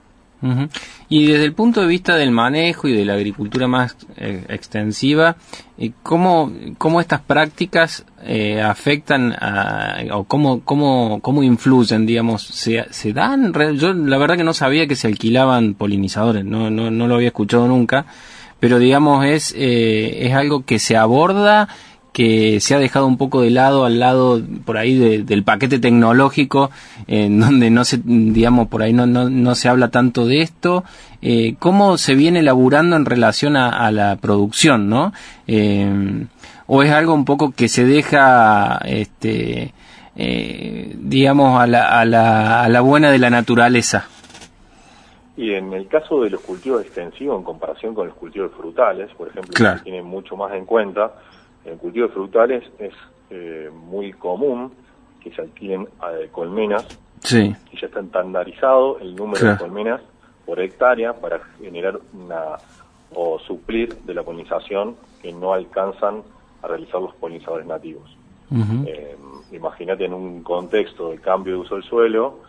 Y 1.09 1.25
desde 1.27 1.45
el 1.45 1.53
punto 1.53 1.81
de 1.81 1.87
vista 1.87 2.15
del 2.15 2.31
manejo 2.31 2.87
y 2.87 2.93
de 2.93 3.05
la 3.05 3.13
agricultura 3.13 3.67
más 3.67 3.95
eh, 4.17 4.45
extensiva, 4.49 5.35
eh, 5.77 5.91
¿cómo, 6.01 6.51
¿cómo, 6.77 6.99
estas 6.99 7.21
prácticas 7.21 8.05
eh, 8.23 8.61
afectan 8.61 9.35
o 10.11 10.23
cómo, 10.23 10.61
cómo, 10.61 11.19
cómo 11.21 11.43
influyen, 11.43 12.05
digamos, 12.05 12.43
se, 12.43 12.85
se 12.89 13.13
dan? 13.13 13.53
Yo 13.77 13.93
la 13.93 14.17
verdad 14.17 14.37
que 14.37 14.43
no 14.43 14.53
sabía 14.53 14.87
que 14.87 14.95
se 14.95 15.07
alquilaban 15.07 15.75
polinizadores, 15.75 16.43
no, 16.43 16.71
no, 16.71 16.89
no 16.89 17.07
lo 17.07 17.15
había 17.15 17.27
escuchado 17.27 17.67
nunca, 17.67 18.05
pero 18.59 18.79
digamos 18.79 19.25
es, 19.25 19.53
es 19.55 20.33
algo 20.33 20.65
que 20.65 20.79
se 20.79 20.97
aborda 20.97 21.67
que 22.11 22.59
se 22.59 22.75
ha 22.75 22.79
dejado 22.79 23.07
un 23.07 23.17
poco 23.17 23.41
de 23.41 23.51
lado 23.51 23.85
al 23.85 23.99
lado 23.99 24.41
por 24.65 24.77
ahí 24.77 24.95
del 24.95 25.43
paquete 25.43 25.79
tecnológico 25.79 26.69
en 27.07 27.39
donde 27.39 27.69
no 27.69 27.85
se 27.85 27.99
digamos 28.03 28.67
por 28.67 28.81
ahí 28.81 28.93
no, 28.93 29.05
no, 29.05 29.55
se 29.55 29.69
habla 29.69 29.89
tanto 29.89 30.25
de 30.25 30.41
esto. 30.41 30.83
Eh, 31.21 31.55
cómo 31.59 31.97
se 31.97 32.15
viene 32.15 32.39
elaborando 32.39 32.95
en 32.95 33.05
relación 33.05 33.55
a, 33.55 33.91
la 33.91 34.15
producción 34.15 34.89
no 34.89 35.13
eh, 35.47 36.25
o 36.67 36.83
es 36.83 36.91
algo 36.91 37.13
un 37.13 37.25
poco 37.25 37.51
que 37.51 37.67
se 37.67 37.85
deja 37.85 38.79
este 38.85 39.73
eh, 40.15 40.95
digamos 40.97 41.61
a 41.61 41.67
la, 41.67 41.99
a, 41.99 42.05
la, 42.05 42.63
a 42.63 42.69
la 42.69 42.81
buena 42.81 43.11
de 43.11 43.19
la 43.19 43.29
naturaleza 43.29 44.07
y 45.37 45.53
en 45.53 45.73
el 45.73 45.87
caso 45.87 46.21
de 46.23 46.31
los 46.31 46.41
cultivos 46.41 46.81
extensivos 46.81 47.37
en 47.37 47.43
comparación 47.43 47.93
con 47.93 48.07
los 48.07 48.15
cultivos 48.15 48.51
frutales 48.57 49.11
por 49.15 49.27
ejemplo 49.27 49.53
que 49.53 49.77
se 49.77 49.83
tienen 49.83 50.05
mucho 50.05 50.35
más 50.35 50.53
en 50.53 50.65
cuenta 50.65 51.11
en 51.65 51.77
cultivo 51.77 52.07
de 52.07 52.13
frutales 52.13 52.63
es 52.79 52.93
eh, 53.29 53.69
muy 53.73 54.13
común 54.13 54.71
que 55.21 55.31
se 55.31 55.41
alquilen 55.41 55.81
eh, 55.83 56.29
colmenas 56.31 56.85
sí. 57.23 57.55
y 57.71 57.79
ya 57.79 57.87
está 57.87 57.99
estandarizado 57.99 58.99
el 58.99 59.15
número 59.15 59.51
de 59.51 59.57
colmenas 59.57 60.01
por 60.45 60.59
hectárea 60.59 61.13
para 61.13 61.39
generar 61.59 61.99
una 62.13 62.57
o 63.13 63.39
suplir 63.39 63.93
de 64.03 64.13
la 64.13 64.23
polinización 64.23 64.95
que 65.21 65.31
no 65.31 65.53
alcanzan 65.53 66.23
a 66.61 66.67
realizar 66.67 67.01
los 67.01 67.13
polinizadores 67.15 67.67
nativos. 67.67 68.17
Eh, 68.85 69.15
imagínate 69.53 70.05
en 70.05 70.13
un 70.13 70.43
contexto 70.43 71.11
de 71.11 71.19
cambio 71.19 71.53
de 71.53 71.59
uso 71.59 71.75
del 71.75 71.83
suelo, 71.83 72.39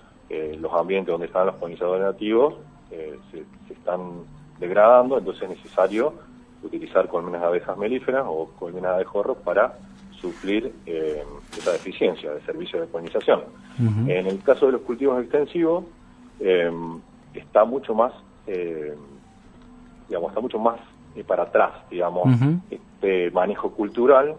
los 0.59 0.73
ambientes 0.73 1.13
donde 1.13 1.27
están 1.27 1.47
los 1.47 1.57
polinizadores 1.57 2.05
nativos 2.05 2.55
se, 2.91 3.45
se, 3.69 3.75
están 3.75 4.25
degradando, 4.59 5.19
entonces 5.19 5.43
es 5.43 5.49
necesario 5.51 6.15
utilizar 6.63 7.09
colmenas 7.09 7.41
de 7.41 7.47
abejas 7.47 7.77
melíferas 7.77 8.25
o 8.27 8.51
colmenas 8.59 8.91
de 8.91 8.95
abejorros 8.97 9.39
para 9.39 9.79
suplir 10.23 10.73
eh, 10.87 11.25
esa 11.59 11.73
deficiencia 11.73 12.33
de 12.33 12.41
servicio 12.43 12.81
de 12.81 12.87
polinización. 12.87 13.41
En 14.07 14.27
el 14.27 14.41
caso 14.43 14.67
de 14.67 14.73
los 14.73 14.83
cultivos 14.83 15.21
extensivos, 15.21 15.85
eh, 16.39 16.71
está 17.35 17.65
mucho 17.65 17.95
más, 17.95 18.13
eh, 18.47 18.95
digamos, 20.09 20.31
está 20.31 20.41
mucho 20.41 20.59
más 20.59 20.79
para 21.27 21.43
atrás, 21.43 21.73
digamos, 21.91 22.29
este 22.71 23.31
manejo 23.33 23.73
cultural 23.73 24.37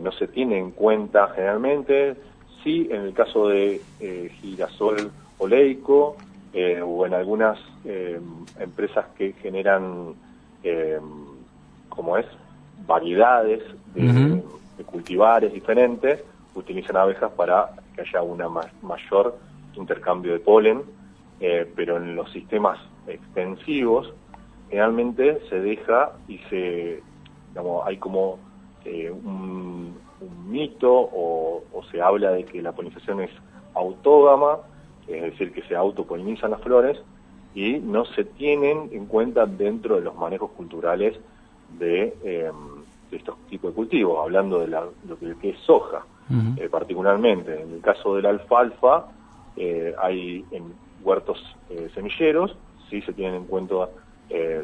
no 0.00 0.12
se 0.12 0.26
tiene 0.28 0.58
en 0.58 0.70
cuenta 0.70 1.28
generalmente, 1.34 2.16
sí 2.64 2.88
en 2.90 3.02
el 3.02 3.12
caso 3.12 3.48
de 3.48 3.80
girasol 4.40 5.10
oleico 5.38 6.16
o 6.84 7.06
en 7.06 7.14
algunas 7.14 7.58
empresas 8.58 9.06
que 9.16 9.34
generan 9.34 10.14
como 11.94 12.16
es 12.16 12.26
variedades 12.86 13.62
de, 13.94 14.42
cultivares 14.86 15.52
diferentes, 15.52 16.24
utilizan 16.54 16.96
abejas 16.96 17.30
para 17.32 17.70
que 17.94 18.00
haya 18.00 18.22
una 18.22 18.48
mayor 18.82 19.38
intercambio 19.74 20.32
de 20.32 20.40
polen, 20.40 20.82
eh, 21.40 21.70
pero 21.76 21.96
en 21.98 22.16
los 22.16 22.30
sistemas 22.32 22.78
extensivos 23.06 24.12
generalmente 24.68 25.40
se 25.48 25.60
deja 25.60 26.12
y 26.28 26.38
se, 26.50 27.02
digamos, 27.50 27.86
hay 27.86 27.98
como 27.98 28.38
eh, 28.84 29.10
un, 29.10 30.00
mito 30.48 30.90
o, 30.92 31.62
se 31.90 32.00
habla 32.00 32.30
de 32.30 32.44
que 32.44 32.62
la 32.62 32.72
polinización 32.72 33.20
es 33.20 33.30
autógama, 33.74 34.58
es 35.08 35.22
decir, 35.22 35.52
que 35.52 35.62
se 35.62 35.74
autopolinizan 35.74 36.52
las 36.52 36.60
flores 36.60 36.98
y 37.54 37.78
no 37.80 38.04
se 38.04 38.24
tienen 38.24 38.88
en 38.92 39.06
cuenta 39.06 39.46
dentro 39.46 39.96
de 39.96 40.02
los 40.02 40.14
manejos 40.14 40.50
culturales 40.52 41.18
de, 41.78 42.14
em, 42.24 42.54
estos 43.10 43.36
tipos 43.48 43.70
de 43.70 43.74
cultivos, 43.74 44.18
hablando 44.22 44.60
de 44.60 44.68
lo 44.68 45.18
que, 45.40 45.50
es 45.50 45.58
soja, 45.60 46.04
eh, 46.56 46.68
particularmente. 46.70 47.60
En 47.60 47.72
el 47.72 47.80
caso 47.80 48.16
de 48.16 48.22
la 48.22 48.30
alfalfa, 48.30 49.06
eh, 49.56 49.94
hay 50.00 50.44
en 50.50 50.72
huertos 51.02 51.38
semilleros, 51.94 52.56
sí 52.88 53.02
se 53.02 53.12
tienen 53.12 53.34
en 53.34 53.44
cuenta 53.44 53.88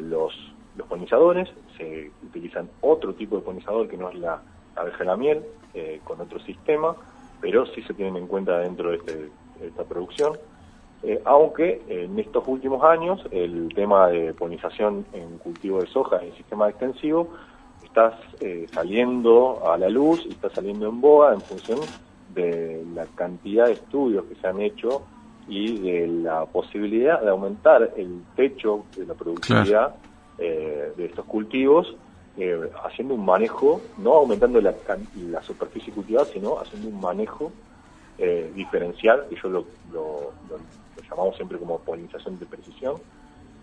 los, 0.01 0.33
los 0.75 0.87
polinizadores, 0.87 1.49
se 1.77 2.11
utilizan 2.23 2.69
otro 2.81 3.13
tipo 3.13 3.35
de 3.35 3.43
polinizador 3.43 3.87
que 3.87 3.97
no 3.97 4.09
es 4.09 4.15
la 4.15 4.41
abeja 4.75 4.99
de 4.99 5.05
la 5.05 5.17
miel, 5.17 5.43
eh, 5.73 6.01
con 6.03 6.19
otro 6.19 6.39
sistema, 6.39 6.95
pero 7.41 7.65
sí 7.67 7.83
se 7.83 7.93
tienen 7.93 8.17
en 8.17 8.27
cuenta 8.27 8.57
dentro 8.59 8.89
de, 8.89 8.97
este, 8.97 9.29
esta 9.61 9.83
producción. 9.83 10.33
Eh, 11.01 11.21
aunque 11.23 11.81
en 11.87 12.19
estos 12.19 12.43
últimos 12.45 12.83
años 12.83 13.21
el 13.31 13.73
tema 13.73 14.09
de 14.09 14.33
polinización 14.33 15.05
en 15.13 15.37
cultivo 15.37 15.79
de 15.79 15.87
soja 15.87 16.21
en 16.21 16.35
sistema 16.35 16.67
extensivo 16.67 17.29
está 17.81 18.19
eh, 18.41 18.67
saliendo 18.73 19.61
a 19.65 19.77
la 19.77 19.87
luz 19.87 20.25
y 20.25 20.29
está 20.29 20.49
saliendo 20.49 20.89
en 20.89 20.99
boga 20.99 21.33
en 21.33 21.39
función 21.39 21.79
de 22.35 22.83
la 22.93 23.05
cantidad 23.15 23.67
de 23.67 23.73
estudios 23.73 24.25
que 24.25 24.35
se 24.35 24.47
han 24.47 24.59
hecho 24.59 25.03
y 25.47 25.79
de 25.79 26.05
la 26.05 26.45
posibilidad 26.45 27.21
de 27.21 27.29
aumentar 27.29 27.93
el 27.95 28.21
techo 28.35 28.83
de 28.97 29.05
la 29.05 29.13
productividad 29.13 29.95
eh, 30.37 30.91
de 30.97 31.05
estos 31.05 31.25
cultivos, 31.25 31.95
haciendo 32.85 33.15
un 33.15 33.25
manejo, 33.25 33.81
no 33.97 34.13
aumentando 34.13 34.61
la, 34.61 34.73
la 35.29 35.43
superficie 35.43 35.91
cultivada, 35.91 36.25
sino 36.25 36.57
haciendo 36.57 36.87
un 36.87 37.01
manejo 37.01 37.51
eh, 38.19 38.51
diferencial, 38.53 39.25
que 39.29 39.35
yo 39.41 39.49
lo, 39.49 39.65
lo, 39.91 40.31
llamamos 41.09 41.35
siempre 41.35 41.57
como 41.57 41.79
polinización 41.79 42.37
de 42.37 42.45
precisión, 42.45 42.95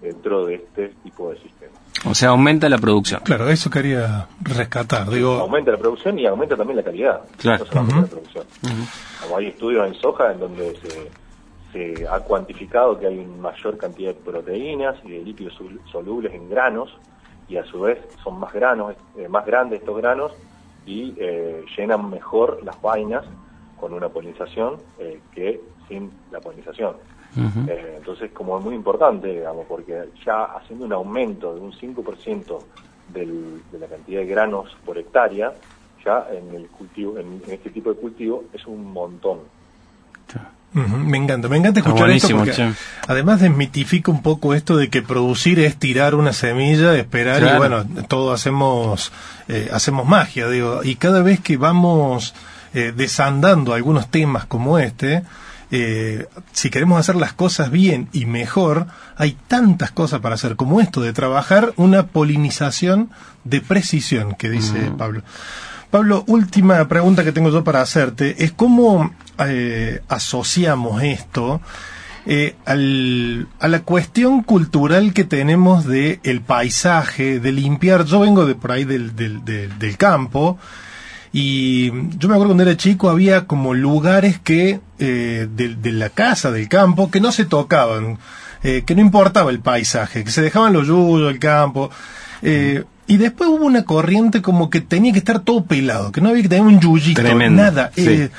dentro 0.01 0.47
de 0.47 0.57
este 0.57 0.89
tipo 1.03 1.31
de 1.31 1.39
sistemas. 1.39 1.79
O 2.05 2.15
sea, 2.15 2.31
aumenta 2.31 2.69
la 2.69 2.79
producción. 2.79 3.21
Claro, 3.25 3.49
eso 3.49 3.71
quería 3.71 4.29
rescatar. 4.43 5.09
Digo... 5.09 5.35
Aumenta 5.35 5.71
la 5.71 5.79
producción 5.79 6.19
y 6.19 6.27
aumenta 6.27 6.57
también 6.57 6.77
la 6.77 6.83
calidad. 6.83 7.23
Claro. 7.39 7.65
la 7.73 8.07
producción. 8.07 8.45
Como 9.23 9.37
hay 9.39 9.47
estudios 9.47 9.87
en 9.87 9.95
soja 9.95 10.33
en 10.33 10.41
donde 10.41 10.77
se 10.77 11.11
se 11.77 12.07
ha 12.09 12.21
cuantificado 12.21 12.99
que 12.99 13.07
hay 13.07 13.19
una 13.19 13.51
mayor 13.51 13.77
cantidad 13.77 14.15
de 14.15 14.21
proteínas 14.21 14.97
y 15.05 15.11
de 15.11 15.23
lípidos 15.23 15.59
solubles 15.91 16.33
en 16.33 16.49
granos 16.49 16.91
y 17.49 17.57
a 17.57 17.65
su 17.65 17.81
vez 17.81 17.99
son 18.23 18.39
más 18.41 18.53
granos, 18.53 18.95
eh, 19.17 19.29
más 19.29 19.45
grandes 19.45 19.81
estos 19.81 19.97
granos 19.97 20.33
y 20.87 21.15
eh, 21.19 21.65
llenan 21.77 22.09
mejor 22.11 22.61
las 22.65 22.81
vainas 22.81 23.25
con 23.79 23.93
una 23.93 24.09
polinización 24.09 24.77
eh, 24.99 25.21
que 25.35 25.61
sin 25.89 26.11
la 26.31 26.41
polinización. 26.41 26.97
entonces, 27.37 28.31
como 28.33 28.59
es 28.59 28.65
muy 28.65 28.75
importante, 28.75 29.29
digamos, 29.29 29.67
porque 29.67 30.09
ya 30.25 30.45
haciendo 30.45 30.87
un 30.87 30.93
aumento 30.93 31.55
de 31.55 31.61
un 31.61 31.73
5% 31.73 32.59
del, 33.13 33.63
de 33.71 33.79
la 33.79 33.87
cantidad 33.87 34.21
de 34.21 34.27
granos 34.27 34.75
por 34.85 34.97
hectárea, 34.97 35.53
ya 36.05 36.27
en 36.33 36.55
el 36.55 36.69
cultivo, 36.69 37.19
en, 37.19 37.43
este 37.49 37.71
tipo 37.71 37.91
de 37.93 37.97
cultivo 38.01 38.45
es 38.53 38.65
un 38.67 38.93
montón. 38.93 39.41
Me 40.73 41.17
encanta, 41.17 41.49
me 41.49 41.57
encanta 41.57 41.81
escuchar 41.81 42.11
esto 42.11 42.37
porque 42.37 42.73
además 43.09 43.41
desmitifica 43.41 44.11
un 44.11 44.21
poco 44.21 44.53
esto 44.53 44.77
de 44.77 44.91
que 44.91 45.01
producir 45.01 45.59
es 45.59 45.77
tirar 45.77 46.15
una 46.15 46.35
semilla, 46.35 46.95
esperar 46.97 47.43
y 47.43 47.57
bueno, 47.57 47.85
todo 48.09 48.31
hacemos 48.31 49.11
eh, 49.49 49.71
hacemos 49.73 50.07
magia, 50.07 50.49
digo, 50.49 50.85
y 50.85 50.97
cada 50.97 51.23
vez 51.23 51.41
que 51.41 51.57
vamos 51.57 52.35
eh, 52.77 52.93
desandando 52.95 53.73
algunos 53.73 54.11
temas 54.11 54.45
como 54.45 54.79
este, 54.79 55.23
eh, 55.71 56.27
si 56.53 56.69
queremos 56.69 57.01
hacer 57.01 57.17
las 57.17 57.33
cosas 57.33 57.71
bien 57.71 58.09
y 58.13 58.27
mejor, 58.27 58.87
hay 59.17 59.35
tantas 59.49 59.91
cosas 59.91 60.21
para 60.21 60.35
hacer 60.35 60.57
como 60.57 60.81
esto 60.81 61.01
de 61.01 61.15
trabajar 61.15 61.73
una 61.77 62.07
polinización 62.09 63.11
de 63.45 63.63
precisión 63.63 64.35
que 64.35 64.51
dice 64.51 64.93
Pablo. 64.97 65.23
Pablo, 65.91 66.23
última 66.27 66.87
pregunta 66.87 67.25
que 67.25 67.33
tengo 67.33 67.51
yo 67.51 67.65
para 67.65 67.81
hacerte 67.81 68.45
es 68.45 68.53
cómo 68.53 69.11
eh, 69.39 70.03
asociamos 70.09 71.03
esto 71.03 71.63
eh, 72.27 72.57
al, 72.65 73.49
a 73.59 73.69
la 73.69 73.81
cuestión 73.81 74.43
cultural 74.43 75.15
que 75.15 75.25
tenemos 75.25 75.87
de 75.87 76.21
el 76.25 76.43
paisaje, 76.43 77.41
de 77.41 77.53
limpiar. 77.53 78.05
Yo 78.05 78.21
vengo 78.21 78.45
de 78.47 78.55
por 78.55 78.73
ahí 78.73 78.85
del, 78.85 79.17
del, 79.17 79.45
del, 79.45 79.97
campo 79.97 80.59
y 81.39 81.91
yo 82.17 82.29
me 82.29 82.35
acuerdo 82.35 82.47
cuando 82.47 82.63
era 82.63 82.79
chico 82.79 83.11
había 83.11 83.47
como 83.47 83.75
lugares 83.75 84.39
que 84.39 84.81
eh, 84.99 85.47
de, 85.55 85.75
de, 85.75 85.93
la 85.93 86.09
casa, 86.09 86.51
del 86.51 86.67
campo, 86.67 87.11
que 87.11 87.21
no 87.21 87.31
se 87.31 87.45
tocaban, 87.45 88.17
eh, 88.63 88.85
que 88.87 88.95
no 88.95 89.03
importaba 89.03 89.51
el 89.51 89.61
paisaje, 89.61 90.25
que 90.25 90.31
se 90.31 90.41
dejaban 90.41 90.73
los 90.73 90.87
yuyos, 90.87 91.31
el 91.31 91.39
campo. 91.39 91.91
Eh, 92.41 92.85
y 93.07 93.19
después 93.19 93.51
hubo 93.51 93.67
una 93.67 93.85
corriente 93.85 94.41
como 94.41 94.71
que 94.71 94.81
tenía 94.81 95.13
que 95.13 95.19
estar 95.19 95.41
todo 95.41 95.67
pelado, 95.67 96.11
que 96.11 96.23
no 96.23 96.31
había 96.31 96.41
que 96.41 96.49
tener 96.49 96.65
un 96.65 96.81
yuyito, 96.81 97.23
nada. 97.51 97.91
Eh, 97.97 98.31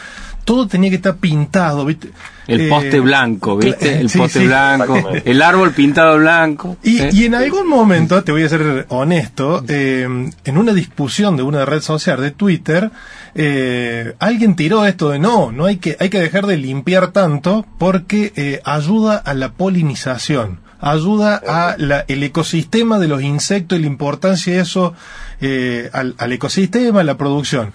todo 0.48 0.66
tenía 0.66 0.90
que 0.90 0.96
estar 0.96 1.18
pintado, 1.18 1.84
¿viste? 1.84 2.10
El 2.48 2.62
eh, 2.62 2.70
poste 2.70 3.02
blanco, 3.02 3.58
¿viste? 3.58 4.00
El 4.00 4.10
poste 4.18 4.48
blanco, 4.48 5.10
el 5.26 5.42
árbol 5.42 5.74
pintado 5.74 6.18
blanco. 6.18 6.78
Y, 6.84 7.02
y, 7.14 7.26
en 7.26 7.36
algún 7.36 7.68
momento, 7.68 8.24
te 8.24 8.32
voy 8.32 8.44
a 8.44 8.50
ser 8.50 8.86
honesto, 8.88 9.66
eh, 9.68 10.08
en 10.46 10.58
una 10.58 10.72
discusión 10.72 11.36
de 11.36 11.44
una 11.44 11.66
red 11.66 11.82
social 11.82 12.22
de 12.22 12.32
Twitter, 12.32 12.90
eh, 13.36 14.14
alguien 14.20 14.56
tiró 14.56 14.86
esto 14.86 15.10
de 15.10 15.20
no, 15.20 15.52
no 15.52 15.66
hay 15.66 15.78
que, 15.78 15.98
hay 16.00 16.10
que 16.10 16.22
dejar 16.22 16.48
de 16.48 16.56
limpiar 16.56 17.12
tanto 17.12 17.66
porque 17.78 18.32
eh, 18.38 18.62
ayuda 18.64 19.18
a 19.18 19.34
la 19.34 19.52
polinización 19.52 20.60
ayuda 20.80 21.42
a 21.48 21.76
la, 21.78 22.06
el 22.08 22.22
ecosistema 22.24 23.00
de 23.00 23.08
los 23.08 23.22
insectos 23.22 23.78
y 23.78 23.82
la 23.82 23.88
importancia 23.88 24.54
de 24.54 24.62
eso 24.62 24.94
eh, 25.42 25.90
al, 25.92 26.16
al, 26.20 26.34
ecosistema, 26.34 27.02
a 27.02 27.04
la 27.04 27.18
producción. 27.18 27.74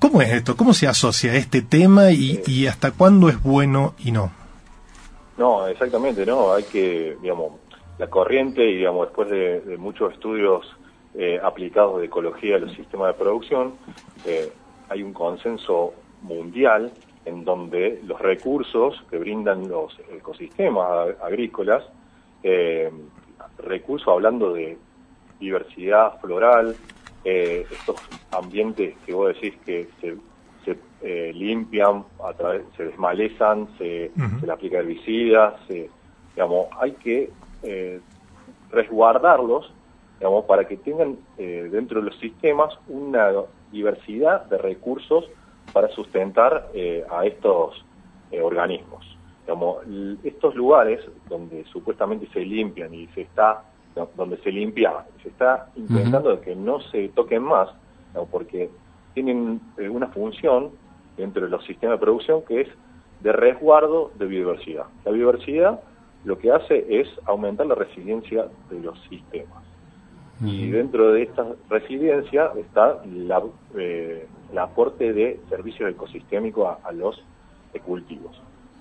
¿Cómo 0.00 0.22
es 0.22 0.32
esto? 0.32 0.56
¿Cómo 0.56 0.72
se 0.72 0.88
asocia 0.88 1.34
este 1.34 1.62
tema 1.62 2.10
y, 2.10 2.40
y 2.46 2.66
hasta 2.66 2.90
cuándo 2.90 3.28
es 3.28 3.40
bueno 3.42 3.94
y 3.98 4.10
no? 4.10 4.32
No, 5.40 5.66
exactamente, 5.68 6.26
no. 6.26 6.52
Hay 6.52 6.64
que, 6.64 7.16
digamos, 7.22 7.52
la 7.98 8.08
corriente 8.08 8.62
y, 8.62 8.76
digamos, 8.76 9.08
después 9.08 9.30
de, 9.30 9.76
muchos 9.78 10.12
estudios 10.12 10.66
eh, 11.14 11.38
aplicados 11.42 12.00
de 12.00 12.06
ecología 12.06 12.54
de 12.54 12.60
los 12.60 12.72
sistemas 12.74 13.08
de 13.08 13.22
producción, 13.22 13.74
eh, 14.26 14.50
hay 14.88 15.02
un 15.02 15.12
consenso 15.12 15.92
mundial 16.22 16.92
en 17.26 17.44
donde 17.44 18.00
los 18.06 18.20
recursos 18.20 19.02
que 19.10 19.18
brindan 19.18 19.68
los 19.68 19.98
ecosistemas 20.10 21.14
agrícolas 21.22 21.84
eh, 22.42 22.90
recursos 23.58 24.08
hablando 24.08 24.54
de 24.54 24.78
diversidad 25.38 26.20
floral, 26.20 26.76
eh, 27.24 27.66
estos 27.70 27.96
ambientes 28.30 28.94
que 29.04 29.12
vos 29.12 29.34
decís 29.34 29.54
que 29.64 29.88
se, 30.00 30.16
se 30.64 30.78
eh, 31.02 31.32
limpian, 31.34 32.04
a 32.24 32.32
través, 32.32 32.62
se 32.76 32.84
desmalezan, 32.86 33.68
se, 33.78 34.10
se 34.40 34.46
le 34.46 34.52
aplica 34.52 34.78
herbicidas, 34.78 35.54
digamos, 36.34 36.66
hay 36.78 36.92
que 36.92 37.30
eh, 37.62 38.00
resguardarlos 38.70 39.72
digamos, 40.18 40.44
para 40.44 40.66
que 40.66 40.76
tengan 40.76 41.18
eh, 41.38 41.68
dentro 41.70 42.00
de 42.00 42.06
los 42.06 42.18
sistemas 42.18 42.72
una 42.88 43.30
diversidad 43.72 44.46
de 44.46 44.58
recursos 44.58 45.26
para 45.72 45.88
sustentar 45.88 46.70
eh, 46.74 47.04
a 47.10 47.26
estos 47.26 47.84
organismos. 48.40 49.06
Estos 50.22 50.54
lugares 50.54 51.00
donde 51.28 51.64
supuestamente 51.64 52.28
se 52.32 52.40
limpian 52.40 52.94
y 52.94 53.08
se 53.08 53.22
está, 53.22 53.64
donde 54.16 54.38
se 54.38 54.50
limpia, 54.52 55.04
se 55.22 55.28
está 55.28 55.68
intentando 55.76 56.40
que 56.40 56.54
no 56.54 56.80
se 56.80 57.08
toquen 57.10 57.42
más, 57.42 57.68
porque 58.30 58.70
tienen 59.14 59.60
eh, 59.78 59.88
una 59.88 60.08
función 60.08 60.70
dentro 61.16 61.44
de 61.44 61.50
los 61.50 61.64
sistemas 61.64 61.98
de 61.98 62.04
producción 62.04 62.42
que 62.46 62.62
es 62.62 62.68
de 63.20 63.32
resguardo 63.32 64.10
de 64.18 64.26
biodiversidad. 64.26 64.84
La 65.04 65.12
biodiversidad 65.12 65.80
lo 66.24 66.38
que 66.38 66.52
hace 66.52 67.00
es 67.00 67.08
aumentar 67.26 67.66
la 67.66 67.74
resiliencia 67.74 68.46
de 68.70 68.80
los 68.80 68.98
sistemas. 69.08 69.64
Y 70.42 70.70
dentro 70.70 71.12
de 71.12 71.24
esta 71.24 71.44
resiliencia 71.68 72.50
está 72.56 73.02
la, 73.04 73.42
eh, 73.76 74.26
el 74.50 74.58
aporte 74.58 75.12
de 75.12 75.38
servicios 75.50 75.90
ecosistémicos 75.90 76.78
a, 76.82 76.92
los 76.92 77.22
cultivos. 77.84 78.40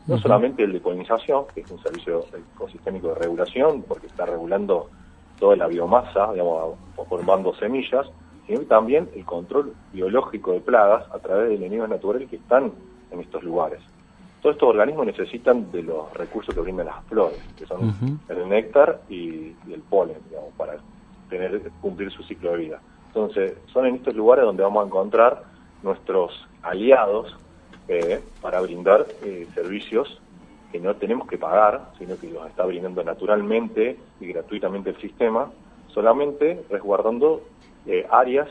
No 0.09 0.17
solamente 0.17 0.63
el 0.63 0.73
de 0.73 0.79
polinización, 0.79 1.45
que 1.53 1.61
es 1.61 1.69
un 1.69 1.79
servicio 1.83 2.25
ecosistémico 2.55 3.09
de 3.09 3.15
regulación, 3.15 3.83
porque 3.83 4.07
está 4.07 4.25
regulando 4.25 4.89
toda 5.39 5.55
la 5.55 5.67
biomasa, 5.67 6.31
digamos, 6.33 6.79
formando 7.07 7.53
semillas, 7.53 8.07
sino 8.47 8.61
también 8.61 9.07
el 9.15 9.23
control 9.23 9.75
biológico 9.93 10.53
de 10.53 10.61
plagas 10.61 11.05
a 11.13 11.19
través 11.19 11.49
de 11.49 11.55
enemigos 11.55 11.87
naturales 11.87 12.27
que 12.27 12.37
están 12.37 12.71
en 13.11 13.19
estos 13.19 13.43
lugares. 13.43 13.79
Todos 14.41 14.55
estos 14.55 14.69
organismos 14.69 15.05
necesitan 15.05 15.71
de 15.71 15.83
los 15.83 16.11
recursos 16.15 16.55
que 16.55 16.61
brindan 16.61 16.87
las 16.87 17.03
flores, 17.05 17.39
que 17.55 17.67
son 17.67 18.19
el 18.29 18.49
néctar 18.49 19.01
y, 19.09 19.53
el 19.71 19.81
polen, 19.87 20.17
digamos, 20.27 20.53
para 20.57 20.77
tener 21.29 21.71
cumplir 21.81 22.11
su 22.11 22.23
ciclo 22.23 22.51
de 22.53 22.57
vida. 22.57 22.81
Entonces, 23.07 23.57
son 23.71 23.85
en 23.85 23.95
estos 23.95 24.15
lugares 24.15 24.45
donde 24.45 24.63
vamos 24.63 24.83
a 24.83 24.87
encontrar 24.87 25.43
nuestros 25.83 26.47
aliados 26.63 27.35
eh, 27.91 28.21
para 28.39 28.61
brindar 28.61 29.07
eh, 29.23 29.47
servicios 29.55 30.21
que 30.71 30.79
no 30.79 30.95
tenemos 30.95 31.27
que 31.27 31.39
pagar, 31.39 31.89
sino 31.97 32.19
que 32.19 32.29
los 32.29 32.47
está 32.47 32.63
brindando 32.63 33.03
naturalmente 33.03 33.97
y 34.19 34.27
gratuitamente 34.27 34.91
el 34.91 34.97
sistema, 35.01 35.51
solamente 35.87 36.63
resguardando 36.69 37.41
eh, 37.87 38.05
áreas 38.11 38.47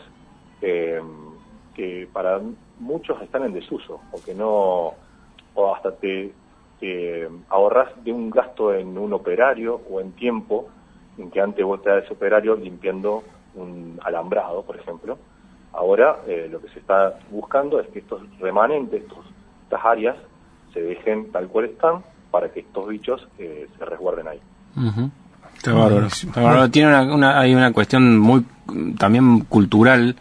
que 0.61 2.09
para 2.13 2.41
muchos 2.81 3.23
están 3.23 3.45
en 3.45 3.53
desuso 3.53 4.01
o 4.11 4.21
que 4.21 4.35
no, 4.35 4.95
o 5.55 5.73
hasta 5.73 5.95
te, 5.95 6.33
ahorras 7.49 7.91
de 8.03 8.13
un 8.13 8.31
gasto 8.31 8.75
en 8.75 8.99
un 8.99 9.13
operario 9.13 9.81
o 9.89 10.01
en 10.01 10.11
tiempo, 10.13 10.67
en 11.17 11.31
que 11.31 11.41
antes 11.41 11.65
vos 11.65 11.81
te 11.81 11.97
ese 11.97 12.13
operario 12.13 12.57
limpiando 12.57 13.23
un 13.55 14.01
alambrado, 14.03 14.63
por 14.63 14.77
ejemplo. 14.77 15.17
Ahora 15.79 16.17
eh, 16.27 16.49
lo 16.51 16.61
que 16.61 16.69
se 16.71 16.81
está 16.81 17.19
buscando 17.31 17.79
es 17.81 17.87
que 17.89 18.01
estos 18.01 18.21
remanentes, 18.41 19.03
estos, 19.03 19.25
estas 19.65 19.81
áreas, 19.85 20.17
se 20.75 20.81
dejen 20.83 21.31
tal 21.31 21.47
cual 21.47 21.67
están 21.67 22.03
para 22.33 22.51
que 22.51 22.61
estos 22.61 22.89
bichos 22.89 23.27
eh, 23.39 23.69
se 23.79 23.85
resguarden 23.85 24.27
ahí. 24.29 24.41
Está 25.57 25.73
bárbaro. 25.73 26.07
Está 26.07 26.41
bárbaro. 26.43 26.71
Tiene 26.71 26.89
una, 26.89 27.15
una- 27.15 27.39
hay 27.41 27.55
una 27.55 27.73
cuestión 27.73 28.19
muy 28.19 28.45
también 28.99 29.41
cultural 29.49 30.17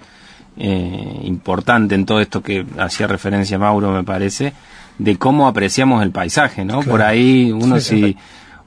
eh, 0.58 1.20
importante 1.24 1.95
en 1.95 2.05
todo 2.05 2.20
esto 2.22 2.41
que 2.41 2.66
hacía 2.78 3.08
referencia 3.08 3.60
Mauro, 3.60 3.91
me 3.91 4.03
parece, 4.03 4.53
de 4.97 5.18
cómo 5.18 5.47
apreciamos 5.47 6.01
el 6.03 6.12
paisaje, 6.12 6.66
¿no? 6.66 6.76
Claro. 6.80 6.89
Por 6.91 7.01
ahí 7.01 7.51
uno 7.51 7.80
Sí, 7.80 8.01
si 8.01 8.18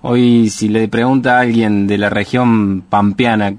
hoy 0.02 0.48
si 0.50 0.68
le 0.68 0.86
pregunta 0.88 1.36
a 1.38 1.40
alguien 1.40 1.86
de 1.86 1.98
la 1.98 2.08
región 2.10 2.82
pampeana 2.82 3.54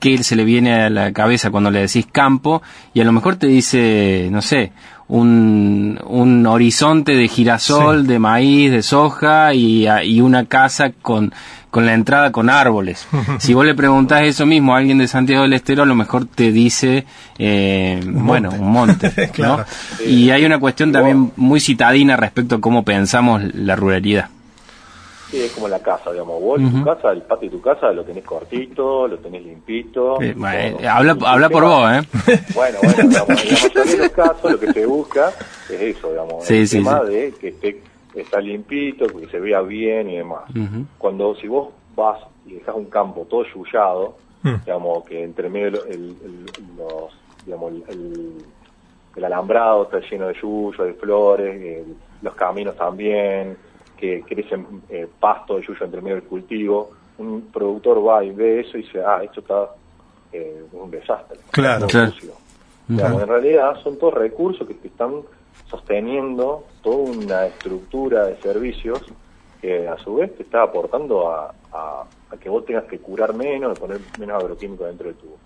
qué 0.00 0.22
se 0.22 0.36
le 0.36 0.44
viene 0.44 0.74
a 0.82 0.90
la 0.90 1.12
cabeza 1.12 1.50
cuando 1.50 1.70
le 1.70 1.80
decís 1.80 2.06
campo 2.10 2.62
y 2.94 3.00
a 3.00 3.04
lo 3.04 3.12
mejor 3.12 3.36
te 3.36 3.46
dice, 3.46 4.28
no 4.30 4.42
sé, 4.42 4.72
un, 5.08 5.98
un 6.06 6.46
horizonte 6.46 7.14
de 7.14 7.28
girasol, 7.28 8.02
Sí. 8.02 8.06
de 8.08 8.18
maíz, 8.18 8.70
de 8.70 8.82
soja 8.82 9.54
y, 9.54 9.86
a- 9.86 10.02
y 10.04 10.20
una 10.20 10.46
casa 10.46 10.90
con, 11.02 11.32
con 11.70 11.86
la 11.86 11.94
entrada 11.94 12.32
con 12.32 12.50
árboles. 12.50 13.06
si 13.38 13.54
vos 13.54 13.64
le 13.64 13.74
preguntás 13.74 14.22
eso 14.24 14.46
mismo 14.46 14.74
a 14.74 14.78
alguien 14.78 14.98
de 14.98 15.06
Santiago 15.08 15.42
del 15.42 15.52
Estero, 15.52 15.84
a 15.84 15.86
lo 15.86 15.94
mejor 15.94 16.26
te 16.26 16.50
dice, 16.52 17.06
eh, 17.38 18.00
bueno, 18.04 18.50
monte. 18.50 18.62
un 18.64 18.72
monte. 18.72 19.12
¿no? 19.28 19.32
Claro. 19.32 19.64
Y 20.06 20.30
hay 20.30 20.44
una 20.44 20.58
cuestión 20.58 20.90
también 20.92 21.32
muy 21.36 21.60
citadina 21.60 22.16
respecto 22.16 22.56
a 22.56 22.60
cómo 22.60 22.82
pensamos 22.84 23.42
la 23.54 23.76
ruralidad. 23.76 24.28
Sí, 25.30 25.42
es 25.42 25.52
como 25.52 25.66
la 25.68 25.80
casa, 25.80 26.12
digamos. 26.12 26.40
Vos 26.40 26.60
Ujú. 26.60 26.78
tu 26.78 26.84
casa, 26.84 27.10
el 27.12 27.22
patio 27.22 27.50
de 27.50 27.56
tu 27.56 27.60
casa 27.62 27.90
lo 27.92 28.04
tenés 28.04 28.24
cortito, 28.24 29.08
lo 29.08 29.18
tenés 29.18 29.42
limpito. 29.44 30.20
Eh, 30.22 30.34
bueno, 30.36 30.78
habla, 30.88 31.16
habla 31.26 31.48
por 31.50 31.64
vos, 31.64 31.90
¿eh? 31.92 32.00
Bueno, 32.54 32.78
bueno, 32.82 32.96
digamos, 33.08 33.44
en 33.44 33.50
la 33.50 33.58
mayoría 33.58 33.84
de 33.92 33.96
los 33.98 34.08
casos 34.10 34.52
lo 34.52 34.60
que 34.60 34.72
se 34.72 34.86
busca 34.86 35.32
es 35.68 35.80
eso, 35.96 36.10
digamos, 36.10 36.44
Sí, 36.44 36.58
el 36.58 36.68
sí, 36.68 36.76
tema 36.78 37.00
sí. 37.06 37.12
de 37.12 37.34
que 37.34 37.48
esté 37.48 37.82
está 38.14 38.40
limpito, 38.40 39.06
que 39.08 39.26
se 39.26 39.38
vea 39.40 39.60
bien 39.62 40.08
y 40.10 40.16
demás. 40.16 40.44
Cuando 40.96 41.34
si 41.34 41.48
vos 41.48 41.68
vas 41.96 42.18
y 42.46 42.54
dejas 42.54 42.74
un 42.76 42.86
campo 42.86 43.26
todo 43.28 43.44
yullado, 43.54 44.16
Mm. 44.42 44.54
digamos 44.64 45.04
que 45.06 45.24
entre 45.24 45.48
medio 45.48 45.70
lo- 45.70 45.84
el, 45.86 45.94
el- 46.24 46.46
los, 46.78 47.12
digamos, 47.44 47.72
el, 47.72 47.84
el- 47.88 48.44
el 49.16 49.24
alambrado 49.24 49.84
está 49.84 49.98
lleno 50.08 50.28
de 50.28 50.34
yuyo, 50.40 50.84
de 50.84 50.92
flores, 50.94 51.60
el- 51.60 51.96
los 52.22 52.34
caminos 52.34 52.76
también, 52.76 53.56
que 53.96 54.22
crecen 54.22 54.82
eh, 54.88 55.08
pasto 55.18 55.56
de 55.56 55.62
yuyo 55.62 55.84
entre 55.84 56.00
medio 56.00 56.16
del 56.16 56.24
cultivo, 56.24 56.90
un 57.18 57.50
productor 57.52 58.06
va 58.06 58.22
y 58.24 58.30
ve 58.30 58.60
eso 58.60 58.76
y 58.78 58.82
dice, 58.82 59.02
ah, 59.02 59.22
esto 59.24 59.40
está 59.40 59.70
eh, 60.32 60.64
un 60.72 60.90
desastre. 60.90 61.38
Claro. 61.50 61.86
Claro. 61.86 62.10
sucio. 62.12 62.32
Digamos, 62.88 63.22
en 63.22 63.28
realidad 63.28 63.76
son 63.82 63.98
todos 63.98 64.14
recursos 64.14 64.66
que 64.68 64.74
te 64.74 64.88
están 64.88 65.22
sosteniendo 65.68 66.64
toda 66.82 66.96
una 67.10 67.46
estructura 67.46 68.26
de 68.26 68.36
servicios 68.36 69.00
que 69.60 69.88
a 69.88 69.96
su 69.98 70.16
vez 70.16 70.36
te 70.36 70.42
está 70.44 70.62
aportando 70.62 71.28
a, 71.28 71.52
a- 71.72 72.04
a 72.30 72.36
que 72.36 72.48
vos 72.48 72.64
tengas 72.64 72.84
que 72.84 72.98
curar 72.98 73.34
menos, 73.34 73.78
poner 73.78 73.98
menos 74.18 74.42
agroquímicos 74.42 74.86
dentro 74.88 75.08
de 75.08 75.14
tu 75.14 75.36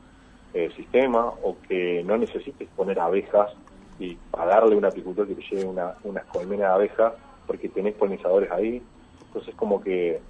eh, 0.55 0.71
sistema, 0.77 1.27
o 1.43 1.57
que 1.69 2.03
no 2.05 2.17
necesites 2.19 2.69
poner 2.75 2.99
abejas 2.99 3.51
y 3.99 4.17
pagarle 4.31 4.75
a 4.75 4.79
un 4.79 4.85
apicultor 4.85 5.27
que 5.29 5.35
te 5.37 5.43
lleve 5.51 5.65
una, 5.67 5.95
unas 6.05 6.25
colmenas 6.27 6.69
de 6.69 6.75
abejas 6.75 7.13
porque 7.51 7.69
tenés 7.69 7.95
polinizadores 7.97 8.49
ahí. 8.53 8.87
Entonces 9.27 9.57
como 9.57 9.81
que 9.81 10.23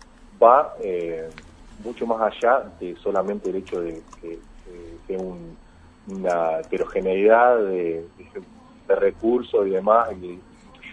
va 0.42 0.72
eh, 0.80 1.30
mucho 1.78 2.06
más 2.06 2.32
allá 2.32 2.74
de 2.80 2.96
solamente 2.96 3.50
el 3.50 3.56
hecho 3.56 3.78
de 3.82 4.02
que 4.18 4.40
eh, 4.64 4.98
sea 5.06 5.18
un- 5.18 5.58
una 6.06 6.60
heterogeneidad 6.60 7.58
de, 7.58 8.08
de- 8.16 8.42
de 8.88 8.94
recursos 8.96 9.66
y 9.66 9.70
demás, 9.70 10.08
y 10.18 10.42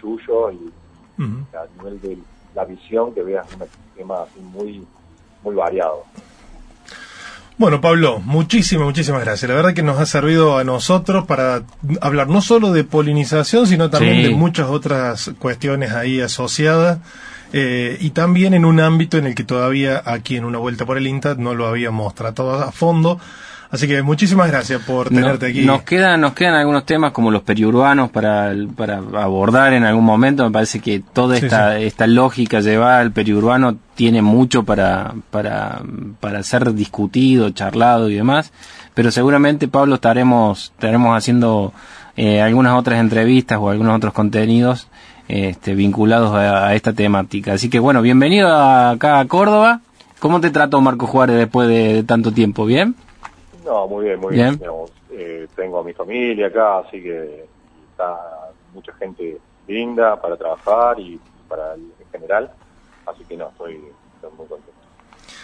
yuyo, 0.02 0.52
y 0.52 0.70
a 1.56 1.66
nivel 1.74 1.98
de 2.02 2.18
la 2.52 2.66
visión 2.66 3.14
que 3.14 3.22
veas 3.22 3.46
un 3.50 3.66
sistema 3.86 4.24
así 4.24 4.38
muy, 4.40 4.86
muy 5.40 5.54
variado. 5.54 6.04
Bueno, 7.58 7.80
Pablo, 7.80 8.20
muchísimas, 8.24 8.84
muchísimas 8.86 9.22
gracias. 9.24 9.48
La 9.48 9.56
verdad 9.56 9.74
que 9.74 9.82
nos 9.82 9.98
ha 9.98 10.06
servido 10.06 10.58
a 10.58 10.64
nosotros 10.64 11.26
para 11.26 11.62
hablar 12.00 12.28
no 12.28 12.40
solo 12.40 12.72
de 12.72 12.84
polinización, 12.84 13.66
sino 13.66 13.90
también 13.90 14.16
Sí. 14.18 14.22
de 14.22 14.30
muchas 14.30 14.68
otras 14.68 15.32
cuestiones 15.38 15.92
ahí 15.92 16.20
asociadas. 16.20 16.98
eh, 17.54 17.96
y 18.02 18.10
también 18.10 18.52
en 18.52 18.66
un 18.66 18.78
ámbito 18.78 19.16
en 19.16 19.24
el 19.26 19.34
que 19.34 19.42
todavía 19.42 20.02
aquí 20.04 20.36
en 20.36 20.44
una 20.44 20.58
vuelta 20.58 20.84
por 20.84 20.98
el 20.98 21.06
INTA 21.06 21.34
no 21.36 21.54
lo 21.54 21.66
habíamos 21.66 22.14
tratado 22.14 22.52
a 22.62 22.70
fondo. 22.72 23.18
Así 23.70 23.86
que 23.86 24.02
muchísimas 24.02 24.48
gracias 24.48 24.80
por 24.82 25.10
tenerte 25.10 25.46
No- 25.46 25.50
aquí. 25.50 25.64
Nos 25.66 25.82
quedan, 25.82 26.20
nos 26.22 26.32
quedan 26.32 26.54
algunos 26.54 26.86
temas 26.86 27.12
como 27.12 27.30
los 27.30 27.42
periurbanos 27.42 28.10
para, 28.10 28.52
para 28.74 28.96
abordar 28.96 29.74
en 29.74 29.84
algún 29.84 30.04
momento. 30.06 30.42
Me 30.44 30.50
parece 30.50 30.80
que 30.80 31.02
toda 31.12 31.36
Sí, 31.36 31.44
esta, 31.44 31.78
esta 31.78 32.06
lógica 32.06 32.60
llevada 32.60 33.00
al 33.00 33.12
periurbano 33.12 33.76
tiene 33.94 34.22
mucho 34.22 34.62
para, 34.62 35.12
para, 35.30 35.82
para 36.18 36.42
ser 36.42 36.72
discutido, 36.72 37.50
charlado 37.50 38.08
y 38.08 38.14
demás. 38.14 38.52
Pero 38.94 39.10
seguramente, 39.10 39.68
Pablo, 39.68 39.96
estaremos, 39.96 40.72
estaremos 40.74 41.14
haciendo 41.16 41.74
eh, 42.16 42.40
algunas 42.40 42.72
otras 42.78 42.98
entrevistas 43.00 43.58
o 43.60 43.68
algunos 43.68 43.94
otros 43.96 44.14
contenidos 44.14 44.88
este, 45.28 45.74
vinculados 45.74 46.32
a, 46.34 46.68
a 46.68 46.74
esta 46.74 46.94
temática. 46.94 47.52
Así 47.52 47.68
que 47.68 47.78
bueno, 47.80 48.00
bienvenido 48.00 48.48
acá 48.50 49.20
a 49.20 49.26
Córdoba. 49.26 49.82
¿Cómo 50.20 50.40
te 50.40 50.48
trató 50.50 50.80
Marco 50.80 51.06
Juárez 51.06 51.36
después 51.36 51.68
de, 51.68 51.92
de 51.92 52.02
tanto 52.02 52.32
tiempo? 52.32 52.64
¿Bien? 52.64 52.94
No, 53.68 53.86
muy 53.86 54.06
bien, 54.06 54.18
muy 54.18 54.32
Bien. 54.32 54.46
bien. 54.48 54.58
digamos, 54.60 54.90
eh, 55.10 55.46
tengo 55.54 55.80
a 55.80 55.84
mi 55.84 55.92
familia 55.92 56.46
acá, 56.46 56.78
así 56.78 57.02
que 57.02 57.44
está 57.90 58.18
mucha 58.72 58.94
gente 58.94 59.38
linda 59.66 60.18
para 60.20 60.36
trabajar 60.38 60.98
y 60.98 61.20
para 61.46 61.74
el, 61.74 61.82
en 62.00 62.10
general. 62.10 62.50
Así 63.06 63.24
que 63.24 63.36
no, 63.36 63.48
estoy, 63.50 63.74
estoy 63.74 64.30
muy 64.38 64.46
contento. 64.46 64.78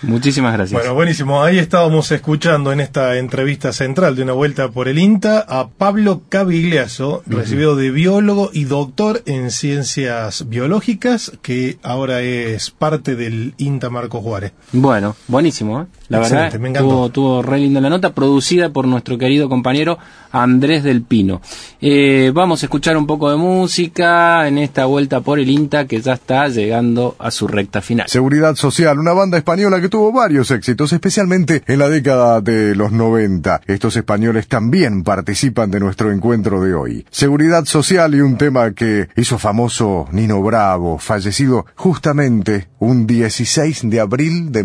Muchísimas 0.02 0.52
gracias. 0.52 0.78
Bueno, 0.78 0.94
buenísimo. 0.94 1.42
Ahí 1.42 1.58
estábamos 1.58 2.10
escuchando 2.12 2.72
en 2.72 2.80
esta 2.80 3.16
entrevista 3.16 3.72
central 3.72 4.16
de 4.16 4.22
una 4.22 4.32
vuelta 4.32 4.68
por 4.68 4.88
el 4.88 4.98
INTA 4.98 5.44
a 5.46 5.68
Pablo 5.68 6.22
Cavigliazo, 6.28 7.22
recibido 7.26 7.74
de 7.76 7.90
biólogo 7.90 8.50
y 8.52 8.64
doctor 8.64 9.22
en 9.26 9.50
ciencias 9.50 10.48
biológicas, 10.48 11.32
que 11.42 11.78
ahora 11.82 12.20
es 12.20 12.70
parte 12.70 13.16
del 13.16 13.54
INTA 13.56 13.88
Marco 13.88 14.20
Juárez. 14.20 14.52
Bueno, 14.72 15.16
buenísimo, 15.28 15.82
¿eh? 15.82 15.86
La 16.08 16.18
Excelente, 16.18 16.44
verdad, 16.44 16.60
me 16.60 16.68
encantó. 16.70 16.88
tuvo, 16.88 17.08
tuvo 17.10 17.42
re 17.42 17.58
linda 17.58 17.80
la 17.80 17.88
nota, 17.88 18.12
producida 18.12 18.68
por 18.70 18.86
nuestro 18.86 19.16
querido 19.16 19.48
compañero 19.48 19.98
Andrés 20.32 20.82
del 20.82 21.02
Pino. 21.02 21.40
Eh, 21.80 22.30
vamos 22.34 22.62
a 22.62 22.66
escuchar 22.66 22.96
un 22.96 23.06
poco 23.06 23.30
de 23.30 23.36
música 23.36 24.46
en 24.48 24.58
esta 24.58 24.84
vuelta 24.86 25.20
por 25.20 25.38
el 25.38 25.48
INTA 25.48 25.86
que 25.86 26.00
ya 26.00 26.14
está 26.14 26.48
llegando 26.48 27.16
a 27.18 27.30
su 27.30 27.46
recta 27.46 27.80
final. 27.80 28.08
Seguridad 28.08 28.54
Social, 28.56 28.98
una 28.98 29.12
banda 29.12 29.38
española 29.38 29.80
que 29.80 29.88
tuvo 29.88 30.12
varios 30.12 30.50
éxitos, 30.50 30.92
especialmente 30.92 31.62
en 31.66 31.78
la 31.78 31.88
década 31.88 32.40
de 32.40 32.74
los 32.74 32.92
90. 32.92 33.62
Estos 33.66 33.96
españoles 33.96 34.48
también 34.48 35.04
participan 35.04 35.70
de 35.70 35.80
nuestro 35.80 36.12
encuentro 36.12 36.60
de 36.60 36.74
hoy. 36.74 37.06
Seguridad 37.10 37.64
Social 37.64 38.14
y 38.14 38.20
un 38.20 38.36
tema 38.36 38.72
que 38.72 39.08
hizo 39.16 39.38
famoso 39.38 40.06
Nino 40.12 40.42
Bravo, 40.42 40.98
fallecido 40.98 41.66
justamente 41.76 42.68
un 42.78 43.06
16 43.06 43.88
de 43.88 44.00
abril 44.00 44.52
de 44.52 44.64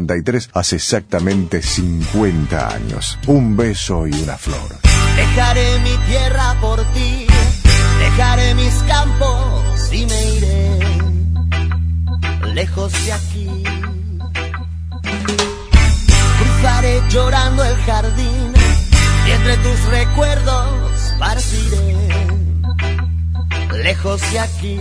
1973, 0.00 0.50
hace 0.54 0.76
exactamente 0.76 1.62
50 1.62 2.74
años. 2.74 3.18
Un 3.26 3.56
beso 3.56 4.06
y 4.06 4.12
una 4.12 4.36
flor. 4.36 4.78
Dejaré 5.16 5.78
mi 5.80 5.96
tierra 6.06 6.56
por 6.60 6.82
ti, 6.92 7.26
dejaré 7.98 8.54
mis 8.54 8.74
campos 8.84 9.92
y 9.92 10.06
me 10.06 10.24
iré 10.34 10.78
lejos 12.54 12.92
de 13.04 13.12
aquí. 13.12 13.64
Cruzaré 16.38 17.02
llorando 17.10 17.64
el 17.64 17.76
jardín 17.76 18.52
y 19.26 19.30
entre 19.30 19.56
tus 19.58 19.84
recuerdos 19.90 21.14
partiré 21.18 21.96
lejos 23.82 24.20
de 24.32 24.38
aquí. 24.38 24.78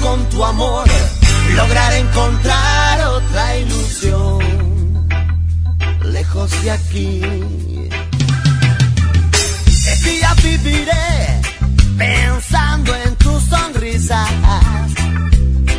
Con 0.00 0.28
tu 0.30 0.44
amor 0.44 0.86
lograr 1.56 1.92
encontrar 1.94 3.00
otra 3.06 3.56
ilusión. 3.56 5.08
Lejos 6.04 6.50
de 6.62 6.70
aquí. 6.70 7.20
De 9.84 10.10
día 10.10 10.34
viviré 10.42 11.40
pensando 11.98 12.94
en 12.94 13.16
tus 13.16 13.42
sonrisas. 13.44 14.30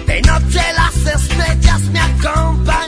De 0.07 0.21
noche 0.21 0.61
las 0.75 0.95
estrellas 1.15 1.81
me 1.93 1.99
acompañarán. 1.99 2.80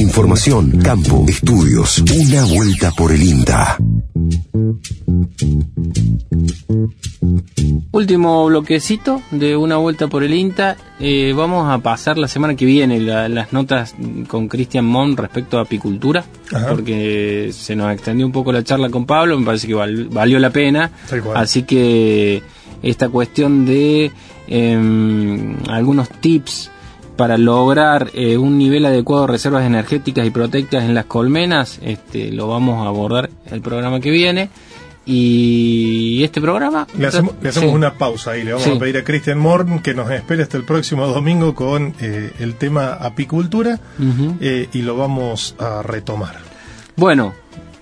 Información, 0.00 0.80
campo, 0.82 1.24
estudios. 1.28 2.02
Una 2.16 2.44
vuelta 2.44 2.90
por 2.92 3.12
el 3.12 3.22
INTA. 3.22 3.76
Último 7.92 8.46
bloquecito 8.46 9.20
de 9.30 9.56
una 9.56 9.76
vuelta 9.76 10.08
por 10.08 10.22
el 10.24 10.32
INTA. 10.34 10.76
Eh, 10.98 11.32
vamos 11.36 11.68
a 11.70 11.78
pasar 11.78 12.18
la 12.18 12.28
semana 12.28 12.56
que 12.56 12.64
viene 12.64 12.98
la- 13.00 13.28
las 13.28 13.52
notas 13.52 13.94
con 14.28 14.48
Cristian 14.48 14.84
Mon 14.86 15.16
respecto 15.16 15.58
a 15.58 15.62
apicultura, 15.62 16.24
Ajá. 16.52 16.68
porque 16.68 17.50
se 17.52 17.76
nos 17.76 17.92
extendió 17.92 18.24
un 18.26 18.32
poco 18.32 18.52
la 18.52 18.64
charla 18.64 18.88
con 18.90 19.04
Pablo, 19.06 19.38
me 19.38 19.44
parece 19.46 19.66
que 19.66 19.74
val- 19.74 20.08
valió 20.10 20.38
la 20.38 20.50
pena. 20.50 20.90
Así 21.34 21.62
que 21.64 22.42
esta 22.82 23.08
cuestión 23.08 23.66
de 23.66 24.10
em, 24.52 25.56
algunos 25.68 26.08
tips 26.08 26.70
para 27.20 27.36
lograr 27.36 28.10
eh, 28.14 28.38
un 28.38 28.56
nivel 28.56 28.86
adecuado 28.86 29.26
de 29.26 29.32
reservas 29.32 29.66
energéticas 29.66 30.26
y 30.26 30.30
proteicas 30.30 30.84
en 30.84 30.94
las 30.94 31.04
colmenas, 31.04 31.78
este, 31.82 32.32
lo 32.32 32.48
vamos 32.48 32.82
a 32.82 32.88
abordar 32.88 33.28
el 33.50 33.60
programa 33.60 34.00
que 34.00 34.10
viene. 34.10 34.48
Y 35.04 36.22
este 36.24 36.40
programa... 36.40 36.86
Le 36.96 37.08
hacemos, 37.08 37.34
le 37.42 37.50
hacemos 37.50 37.68
Sí. 37.72 37.76
una 37.76 37.92
pausa 37.92 38.38
y 38.38 38.42
le 38.42 38.52
vamos 38.52 38.64
Sí. 38.64 38.70
a 38.74 38.78
pedir 38.78 38.96
a 38.96 39.04
Christian 39.04 39.38
Morn 39.38 39.80
que 39.80 39.92
nos 39.92 40.10
espere 40.10 40.42
hasta 40.44 40.56
el 40.56 40.64
próximo 40.64 41.06
domingo 41.08 41.54
con 41.54 41.92
eh, 42.00 42.30
el 42.38 42.54
tema 42.54 42.94
apicultura 42.94 43.78
eh, 44.40 44.68
y 44.72 44.80
lo 44.80 44.96
vamos 44.96 45.54
a 45.58 45.82
retomar. 45.82 46.36
Bueno, 46.96 47.34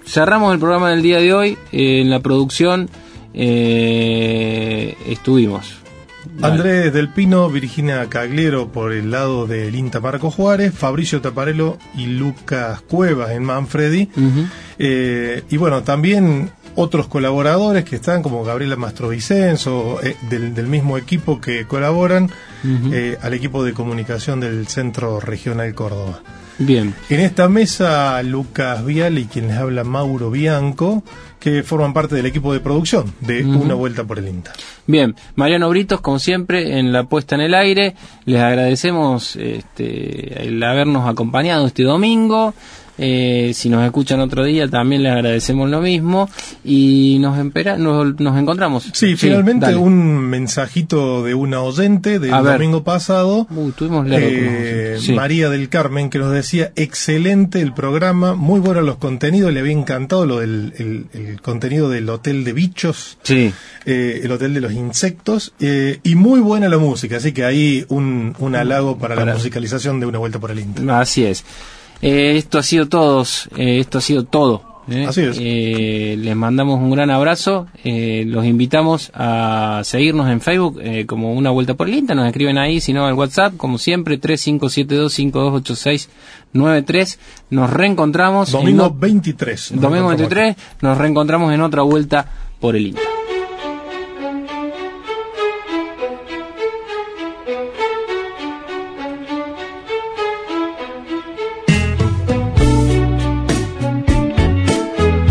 cerramos 0.05 0.53
el 0.53 0.59
programa 0.59 0.91
del 0.91 1.03
día 1.03 1.19
de 1.21 1.33
hoy. 1.33 1.59
En 1.71 2.11
la 2.11 2.19
producción 2.19 2.91
eh, 3.35 4.97
estuvimos. 5.07 5.77
Vale. 6.25 6.55
Andrés 6.55 6.93
del 6.93 7.09
Pino, 7.09 7.49
Virginia 7.49 8.07
Cagliero 8.09 8.69
por 8.69 8.93
el 8.93 9.11
lado 9.11 9.47
del 9.47 9.75
INTA 9.75 10.01
Marco 10.01 10.31
Juárez, 10.31 10.75
Fabricio 10.75 11.21
Taparello 11.21 11.79
y 11.97 12.07
Lucas 12.07 12.81
Cuevas 12.83 13.31
en 13.31 13.45
Manfredi. 13.45 14.09
Eh, 14.79 15.43
y 15.49 15.57
bueno, 15.57 15.83
también 15.83 16.51
otros 16.75 17.09
colaboradores 17.09 17.85
que 17.85 17.97
están, 17.97 18.23
como 18.23 18.45
Gabriela 18.45 18.77
Mastrovicenzo, 18.77 20.01
eh, 20.03 20.17
del, 20.29 20.55
del 20.55 20.67
mismo 20.67 20.97
equipo 20.97 21.41
que 21.41 21.67
colaboran 21.67 22.31
eh, 22.93 23.19
al 23.21 23.35
equipo 23.35 23.65
de 23.65 23.73
comunicación 23.73 24.41
del 24.41 24.67
Centro 24.69 25.19
Regional 25.21 25.75
Córdoba. 25.75 26.21
Bien. 26.59 26.95
En 27.09 27.21
esta 27.21 27.49
mesa, 27.49 28.21
Lucas 28.23 28.85
Vial 28.85 29.19
y 29.19 29.27
quien 29.27 29.49
les 29.49 29.57
habla 29.57 29.85
Mauro 29.85 30.31
Bianco, 30.31 31.05
que 31.39 31.63
forman 31.63 31.93
parte 31.93 32.15
del 32.15 32.27
equipo 32.27 32.53
de 32.53 32.61
producción 32.61 33.13
de. 33.21 33.45
Una 33.45 33.75
Vuelta 33.75 34.05
por 34.05 34.19
el 34.19 34.29
INTA. 34.29 34.53
Bien, 34.87 35.15
Mariano 35.35 35.69
Britos, 35.69 36.01
como 36.01 36.19
siempre, 36.19 36.79
en 36.79 36.93
la 36.93 37.05
puesta 37.05 37.35
en 37.35 37.43
el 37.43 37.55
aire. 37.55 37.95
Les 38.25 38.41
agradecemos 38.41 39.37
este, 39.37 40.47
el 40.47 40.63
habernos 40.63 41.09
acompañado 41.09 41.67
este 41.67 41.83
domingo. 41.83 42.55
Eh, 42.99 43.53
si 43.55 43.69
nos 43.71 43.85
escuchan 43.85 44.21
otro 44.21 44.45
día, 44.45 44.69
también 44.69 45.03
les 45.03 45.13
agradecemos 45.13 45.71
lo 45.71 45.81
mismo. 45.81 46.29
Y 46.65 47.19
nos, 47.21 47.39
empera- 47.39 47.77
nos, 47.79 48.19
nos 48.21 48.37
encontramos. 48.39 48.91
Sí, 48.93 49.17
finalmente 49.17 49.67
dale. 49.67 49.77
un 49.79 50.19
mensajito 50.19 51.23
de 51.23 51.35
una 51.35 51.61
oyente 51.63 52.19
del 52.19 52.35
A 52.35 52.43
ver. 52.43 52.55
domingo 52.55 52.83
pasado. 52.85 53.47
Uy, 53.51 53.73
tuvimos 53.73 54.07
los 54.07 54.19
Eh. 54.21 54.97
Sí. 55.01 55.13
María 55.13 55.49
del 55.49 55.69
Carmen 55.69 56.11
que 56.11 56.19
nos 56.19 56.33
decía 56.33 56.73
excelente 56.77 57.61
el 57.61 57.73
programa, 57.73 58.35
muy 58.35 58.59
buenos 58.61 58.85
los 58.85 58.97
contenidos, 58.97 59.53
le 59.53 59.61
había 59.61 59.73
encantado 59.73 60.27
lo 60.27 60.41
del 60.41 60.73
el, 60.79 61.07
el 61.13 61.41
contenido 61.41 61.89
del 61.89 62.09
hotel 62.11 62.43
de 62.45 62.53
bichos, 62.53 63.17
Sí. 63.23 63.53
eh, 63.87 64.21
el 64.25 64.33
hotel 64.33 64.55
de 64.55 64.61
los 64.61 64.73
insectos 64.73 65.53
eh, 65.61 66.01
y 66.03 66.15
muy 66.17 66.41
buena 66.41 66.69
la 66.69 66.79
música, 66.79 67.19
así 67.19 67.33
que 67.33 67.45
ahí 67.45 67.85
un, 67.89 68.35
un 68.39 68.57
halago 68.57 68.99
para, 68.99 69.15
la 69.15 69.23
Para- 69.23 69.35
musicalización 69.35 70.01
de 70.01 70.07
una 70.07 70.19
vuelta 70.19 70.39
por 70.41 70.51
el 70.51 70.59
Inter. 70.59 70.91
Así 70.91 71.25
es. 71.25 71.45
Eh, 72.03 72.37
esto 72.37 72.59
ha 72.59 72.63
sido 72.63 72.89
todos, 72.89 73.49
eh, 73.57 73.79
esto 73.81 73.99
ha 73.99 74.01
sido 74.01 74.25
todo 74.25 74.63
¿eh? 74.91 75.05
Así 75.07 75.21
es. 75.23 75.37
Eh, 75.41 76.17
les 76.19 76.35
mandamos 76.37 76.81
un 76.81 76.91
gran 76.91 77.11
abrazo. 77.11 77.67
Eh, 77.85 78.25
los 78.27 78.47
invitamos 78.47 79.11
a 79.15 79.83
seguirnos 79.85 80.31
en 80.31 80.41
Facebook 80.41 80.81
eh, 80.83 81.05
como 81.07 81.35
Una 81.35 81.51
Vuelta 81.51 81.75
por 81.75 81.89
el 81.89 81.95
Insta. 81.97 82.15
Nos 82.15 82.27
escriben 82.27 82.57
ahí, 82.57 82.81
si 82.81 82.93
no 82.95 83.05
al 83.07 83.13
WhatsApp, 83.15 83.55
como 83.59 83.77
siempre, 83.77 84.19
3572528693. 86.55 87.19
Nos 87.51 87.71
reencontramos. 87.71 88.49
en 88.55 88.61
Domingo 88.61 88.85
ot- 88.91 88.99
23. 88.99 89.73
nos 89.73 89.81
Domingo 89.83 90.07
encontramos 90.13 90.31
23. 90.31 90.57
Nos 90.83 90.99
reencontramos 90.99 91.53
en 91.53 91.61
otra 91.63 91.83
vuelta 91.83 92.27
por 92.61 92.75
el 92.77 92.87
Insta. 92.89 93.03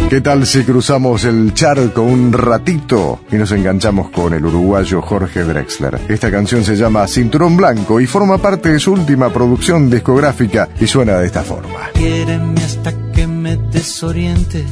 ¿Qué 0.09 0.21
tal 0.21 0.47
si 0.47 0.63
cruzamos 0.63 1.25
el 1.25 1.53
charco 1.53 2.01
un 2.01 2.31
ratito 2.31 3.19
y 3.29 3.35
nos 3.35 3.51
enganchamos 3.51 4.09
con 4.09 4.33
el 4.33 4.45
uruguayo 4.45 5.01
Jorge 5.01 5.43
Drexler? 5.43 5.99
Esta 6.07 6.31
canción 6.31 6.63
se 6.63 6.77
llama 6.77 7.05
Cinturón 7.07 7.57
Blanco 7.57 7.99
y 7.99 8.07
forma 8.07 8.37
parte 8.37 8.69
de 8.71 8.79
su 8.79 8.93
última 8.93 9.33
producción 9.33 9.89
discográfica 9.89 10.69
y 10.79 10.87
suena 10.87 11.17
de 11.17 11.25
esta 11.25 11.43
forma. 11.43 11.89
Quiéreme 11.93 12.63
hasta 12.63 12.93
que 13.11 13.27
me 13.27 13.57
desoriente, 13.57 14.63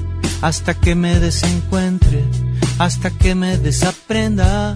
hasta 0.41 0.73
que 0.73 0.95
me 0.95 1.19
desencuentre, 1.19 2.23
hasta 2.79 3.11
que 3.11 3.35
me 3.35 3.57
desaprenda. 3.57 4.75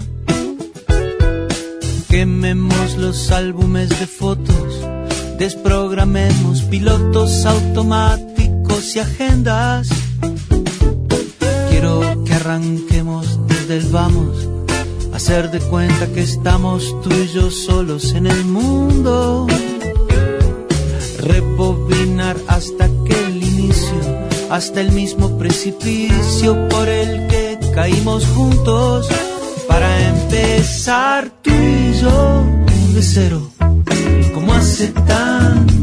Quememos 2.10 2.98
los 2.98 3.30
álbumes 3.30 3.88
de 3.88 4.06
fotos, 4.06 4.86
desprogramemos 5.38 6.60
pilotos 6.64 7.46
automáticos 7.46 8.94
y 8.94 8.98
agendas. 8.98 9.88
Arranquemos 12.40 13.38
desde 13.48 13.76
el 13.76 13.86
vamos, 13.88 14.48
hacer 15.12 15.50
de 15.50 15.60
cuenta 15.60 16.06
que 16.06 16.22
estamos 16.22 16.96
tú 17.02 17.10
y 17.12 17.28
yo 17.28 17.50
solos 17.50 18.14
en 18.14 18.26
el 18.26 18.46
mundo. 18.46 19.46
Rebobinar 21.18 22.38
hasta 22.46 22.88
que 23.04 23.26
el 23.26 23.42
inicio, 23.42 24.00
hasta 24.48 24.80
el 24.80 24.92
mismo 24.92 25.36
precipicio 25.36 26.66
por 26.70 26.88
el 26.88 27.26
que 27.26 27.58
caímos 27.74 28.24
juntos, 28.28 29.06
para 29.68 30.08
empezar 30.08 31.30
tú 31.42 31.50
y 31.50 32.00
yo 32.00 32.46
de 32.94 33.02
cero, 33.02 33.50
como 34.32 34.54
hace 34.54 34.88
tanto, 34.88 35.74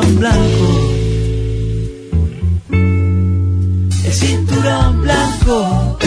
blanco. 0.00 0.68
El 4.04 4.12
cinturón 4.12 5.02
blanco. 5.02 5.98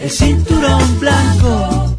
El 0.00 0.10
cinturón 0.10 1.00
blanco. 1.00 1.94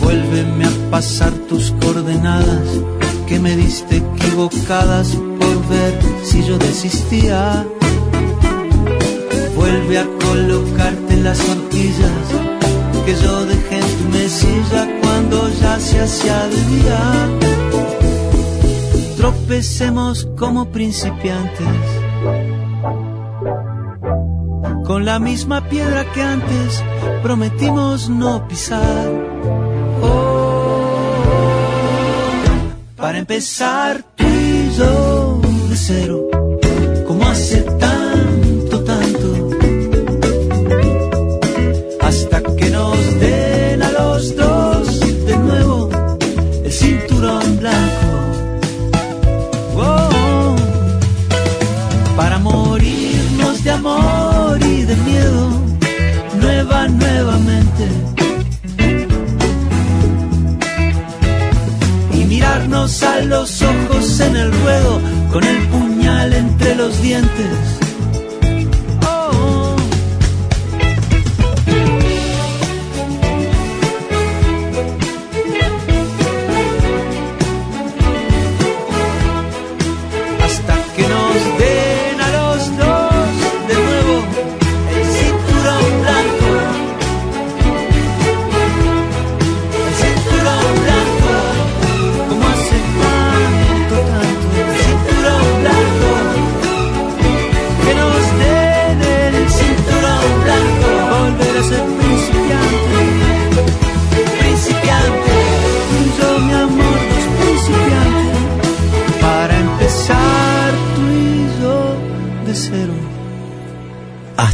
Vuélveme 0.00 0.64
a 0.66 0.90
pasar 0.90 1.32
tus 1.48 1.72
coordenadas 1.80 2.68
que 3.26 3.38
me 3.38 3.56
diste 3.56 3.96
equivocadas 3.96 5.08
por 5.38 5.68
ver 5.68 5.98
si 6.22 6.44
yo 6.44 6.58
desistía. 6.58 7.66
Vuelve 9.56 9.98
a 9.98 10.06
colocarte 10.20 11.16
las 11.16 11.40
horquillas 11.48 12.26
que 13.06 13.14
yo 13.16 13.44
mesilla 14.32 14.88
cuando 15.02 15.48
ya 15.60 15.78
se 15.78 16.00
hacía 16.00 16.48
de 16.48 16.64
día 16.74 17.00
tropecemos 19.16 20.26
como 20.38 20.70
principiantes 20.70 21.66
con 24.86 25.04
la 25.04 25.18
misma 25.18 25.68
piedra 25.68 26.10
que 26.12 26.22
antes 26.22 26.82
prometimos 27.22 28.08
no 28.08 28.48
pisar. 28.48 29.06
Oh, 30.02 30.96
para 32.96 33.18
empezar 33.18 34.02
tú 34.16 34.24
y 34.26 34.70
yo 34.76 35.40
de 35.68 35.76
cero, 35.76 36.31
dientes. 67.02 67.71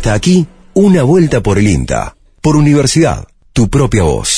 Hasta 0.09 0.16
aquí, 0.16 0.46
una 0.72 1.02
vuelta 1.02 1.42
por 1.42 1.59
el 1.59 1.68
INTA. 1.68 2.16
Por 2.40 2.56
universidad, 2.56 3.26
tu 3.52 3.68
propia 3.68 4.04
voz. 4.04 4.38